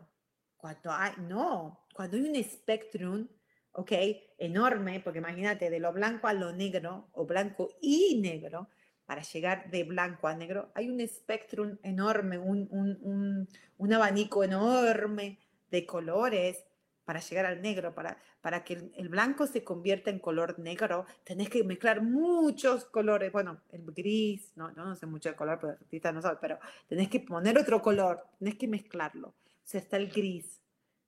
Cuando 0.57 0.91
hay, 0.91 1.13
no, 1.19 1.85
cuando 1.93 2.17
hay 2.17 2.23
un 2.23 2.35
espectrum, 2.35 3.27
¿ok? 3.73 3.91
Enorme, 4.37 4.99
porque 5.01 5.19
imagínate, 5.19 5.69
de 5.69 5.79
lo 5.79 5.91
blanco 5.93 6.27
a 6.27 6.33
lo 6.33 6.53
negro, 6.53 7.09
o 7.13 7.25
blanco 7.25 7.69
y 7.81 8.19
negro, 8.21 8.69
para 9.05 9.21
llegar 9.21 9.69
de 9.69 9.83
blanco 9.83 10.27
a 10.27 10.35
negro, 10.35 10.71
hay 10.75 10.89
un 10.89 10.99
espectro 11.01 11.77
enorme, 11.83 12.37
un, 12.37 13.47
abanico 13.93 14.43
enorme 14.43 15.39
de 15.69 15.85
colores 15.85 16.63
para 17.03 17.19
llegar 17.19 17.45
al 17.45 17.61
negro, 17.61 17.93
para, 17.93 18.17
para 18.39 18.63
que 18.63 18.91
el, 18.95 19.09
blanco 19.09 19.45
se 19.45 19.63
convierta 19.63 20.09
en 20.09 20.19
color 20.19 20.57
negro, 20.57 21.05
tenés 21.25 21.49
que 21.49 21.63
mezclar 21.65 22.01
muchos 22.01 22.85
colores, 22.85 23.31
bueno, 23.31 23.59
el 23.71 23.83
gris, 23.91 24.53
no, 24.55 24.71
no 24.71 24.95
sé 24.95 25.05
mucho 25.05 25.29
de 25.29 25.35
color, 25.35 25.59
pero 25.59 25.73
artista 25.73 26.13
no 26.13 26.21
sabe, 26.21 26.37
pero 26.39 26.59
tenés 26.87 27.09
que 27.09 27.19
poner 27.19 27.57
otro 27.57 27.81
color, 27.81 28.23
tenés 28.39 28.55
que 28.55 28.69
mezclarlo, 28.69 29.29
o 29.29 29.65
sea, 29.65 29.81
está 29.81 29.97
el 29.97 30.09
gris. 30.09 30.61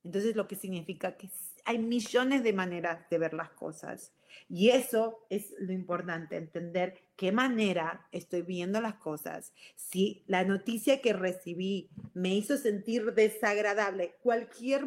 Entonces, 0.04 0.36
lo 0.36 0.46
que 0.46 0.54
significa 0.54 1.16
que 1.16 1.28
hay 1.66 1.78
millones 1.78 2.42
de 2.42 2.52
maneras 2.52 3.08
de 3.10 3.18
ver 3.18 3.34
las 3.34 3.50
cosas. 3.50 4.12
Y 4.48 4.70
eso 4.70 5.26
es 5.28 5.52
lo 5.58 5.72
importante, 5.72 6.36
entender 6.36 6.94
qué 7.16 7.32
manera 7.32 8.06
estoy 8.12 8.42
viendo 8.42 8.80
las 8.80 8.94
cosas. 8.94 9.52
Si 9.74 10.24
la 10.28 10.44
noticia 10.44 11.02
que 11.02 11.12
recibí 11.12 11.90
me 12.14 12.34
hizo 12.34 12.56
sentir 12.56 13.12
desagradable, 13.14 14.14
cualquier 14.22 14.86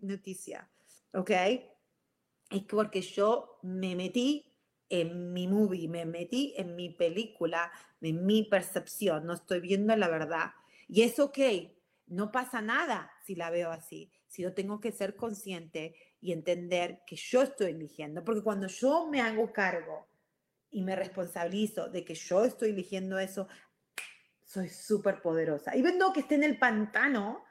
noticia, 0.00 0.70
¿ok? 1.12 1.30
Es 2.50 2.62
porque 2.68 3.02
yo 3.02 3.58
me 3.62 3.94
metí 3.94 4.50
en 4.88 5.32
mi 5.32 5.48
movie, 5.48 5.88
me 5.88 6.06
metí 6.06 6.54
en 6.56 6.74
mi 6.74 6.88
película, 6.90 7.70
en 8.00 8.24
mi 8.24 8.44
percepción, 8.44 9.26
no 9.26 9.34
estoy 9.34 9.60
viendo 9.60 9.94
la 9.96 10.08
verdad. 10.08 10.52
Y 10.88 11.02
es 11.02 11.18
ok, 11.18 11.38
no 12.06 12.30
pasa 12.30 12.60
nada 12.60 13.10
si 13.24 13.34
la 13.34 13.50
veo 13.50 13.70
así, 13.70 14.10
si 14.26 14.42
yo 14.42 14.52
tengo 14.54 14.80
que 14.80 14.92
ser 14.92 15.16
consciente 15.16 15.94
y 16.24 16.32
entender 16.32 17.02
que 17.06 17.16
yo 17.16 17.42
estoy 17.42 17.72
eligiendo, 17.72 18.24
porque 18.24 18.42
cuando 18.42 18.66
yo 18.66 19.06
me 19.08 19.20
hago 19.20 19.52
cargo 19.52 20.08
y 20.70 20.80
me 20.80 20.96
responsabilizo 20.96 21.90
de 21.90 22.02
que 22.02 22.14
yo 22.14 22.46
estoy 22.46 22.70
eligiendo 22.70 23.18
eso, 23.18 23.46
soy 24.42 24.70
súper 24.70 25.20
poderosa. 25.20 25.76
Y 25.76 25.82
viendo 25.82 26.14
que 26.14 26.20
esté 26.20 26.36
en 26.36 26.44
el 26.44 26.58
pantano, 26.58 27.44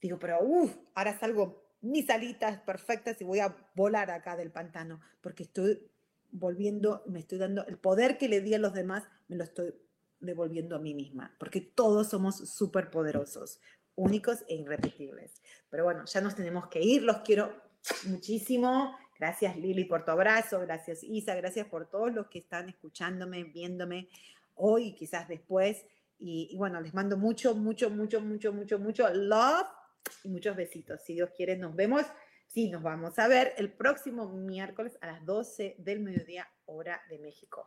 digo, 0.00 0.20
pero 0.20 0.38
uff, 0.40 0.72
ahora 0.94 1.18
salgo 1.18 1.64
mis 1.80 2.08
alitas 2.10 2.60
perfectas 2.60 3.20
y 3.20 3.24
voy 3.24 3.40
a 3.40 3.56
volar 3.74 4.12
acá 4.12 4.36
del 4.36 4.52
pantano, 4.52 5.00
porque 5.20 5.42
estoy 5.42 5.90
volviendo, 6.30 7.02
me 7.08 7.18
estoy 7.18 7.38
dando 7.38 7.66
el 7.66 7.76
poder 7.76 8.18
que 8.18 8.28
le 8.28 8.40
di 8.40 8.54
a 8.54 8.60
los 8.60 8.72
demás, 8.72 9.02
me 9.26 9.34
lo 9.34 9.42
estoy 9.42 9.74
devolviendo 10.20 10.76
a 10.76 10.78
mí 10.78 10.94
misma, 10.94 11.34
porque 11.40 11.60
todos 11.60 12.10
somos 12.10 12.36
súper 12.48 12.88
poderosos, 12.88 13.58
únicos 13.96 14.44
e 14.46 14.54
irrepetibles. 14.54 15.42
Pero 15.70 15.82
bueno, 15.82 16.04
ya 16.04 16.20
nos 16.20 16.36
tenemos 16.36 16.68
que 16.68 16.80
ir, 16.80 17.02
los 17.02 17.22
quiero 17.22 17.71
muchísimo. 18.06 18.96
Gracias 19.18 19.56
Lili 19.56 19.84
por 19.84 20.04
tu 20.04 20.10
abrazo, 20.10 20.60
gracias 20.60 21.04
Isa, 21.04 21.34
gracias 21.36 21.68
por 21.68 21.88
todos 21.88 22.12
los 22.12 22.26
que 22.26 22.40
están 22.40 22.68
escuchándome, 22.68 23.44
viéndome 23.44 24.08
hoy 24.54 24.88
y 24.88 24.94
quizás 24.94 25.28
después. 25.28 25.84
Y, 26.18 26.56
bueno, 26.56 26.80
les 26.80 26.94
mando 26.94 27.16
mucho, 27.16 27.54
mucho, 27.54 27.90
mucho, 27.90 28.20
mucho, 28.20 28.52
mucho, 28.52 28.78
mucho 28.78 29.12
love 29.12 29.66
y 30.22 30.28
muchos 30.28 30.56
besitos. 30.56 31.00
Si 31.02 31.14
Dios 31.14 31.30
quiere, 31.36 31.56
nos 31.56 31.74
vemos. 31.74 32.04
Sí, 32.46 32.68
nos 32.70 32.82
vamos 32.82 33.18
a 33.18 33.28
ver 33.28 33.54
el 33.56 33.72
próximo 33.72 34.28
miércoles 34.28 34.96
a 35.00 35.06
las 35.08 35.24
12 35.24 35.76
del 35.78 36.00
mediodía, 36.00 36.48
hora 36.66 37.00
de 37.08 37.18
México. 37.18 37.66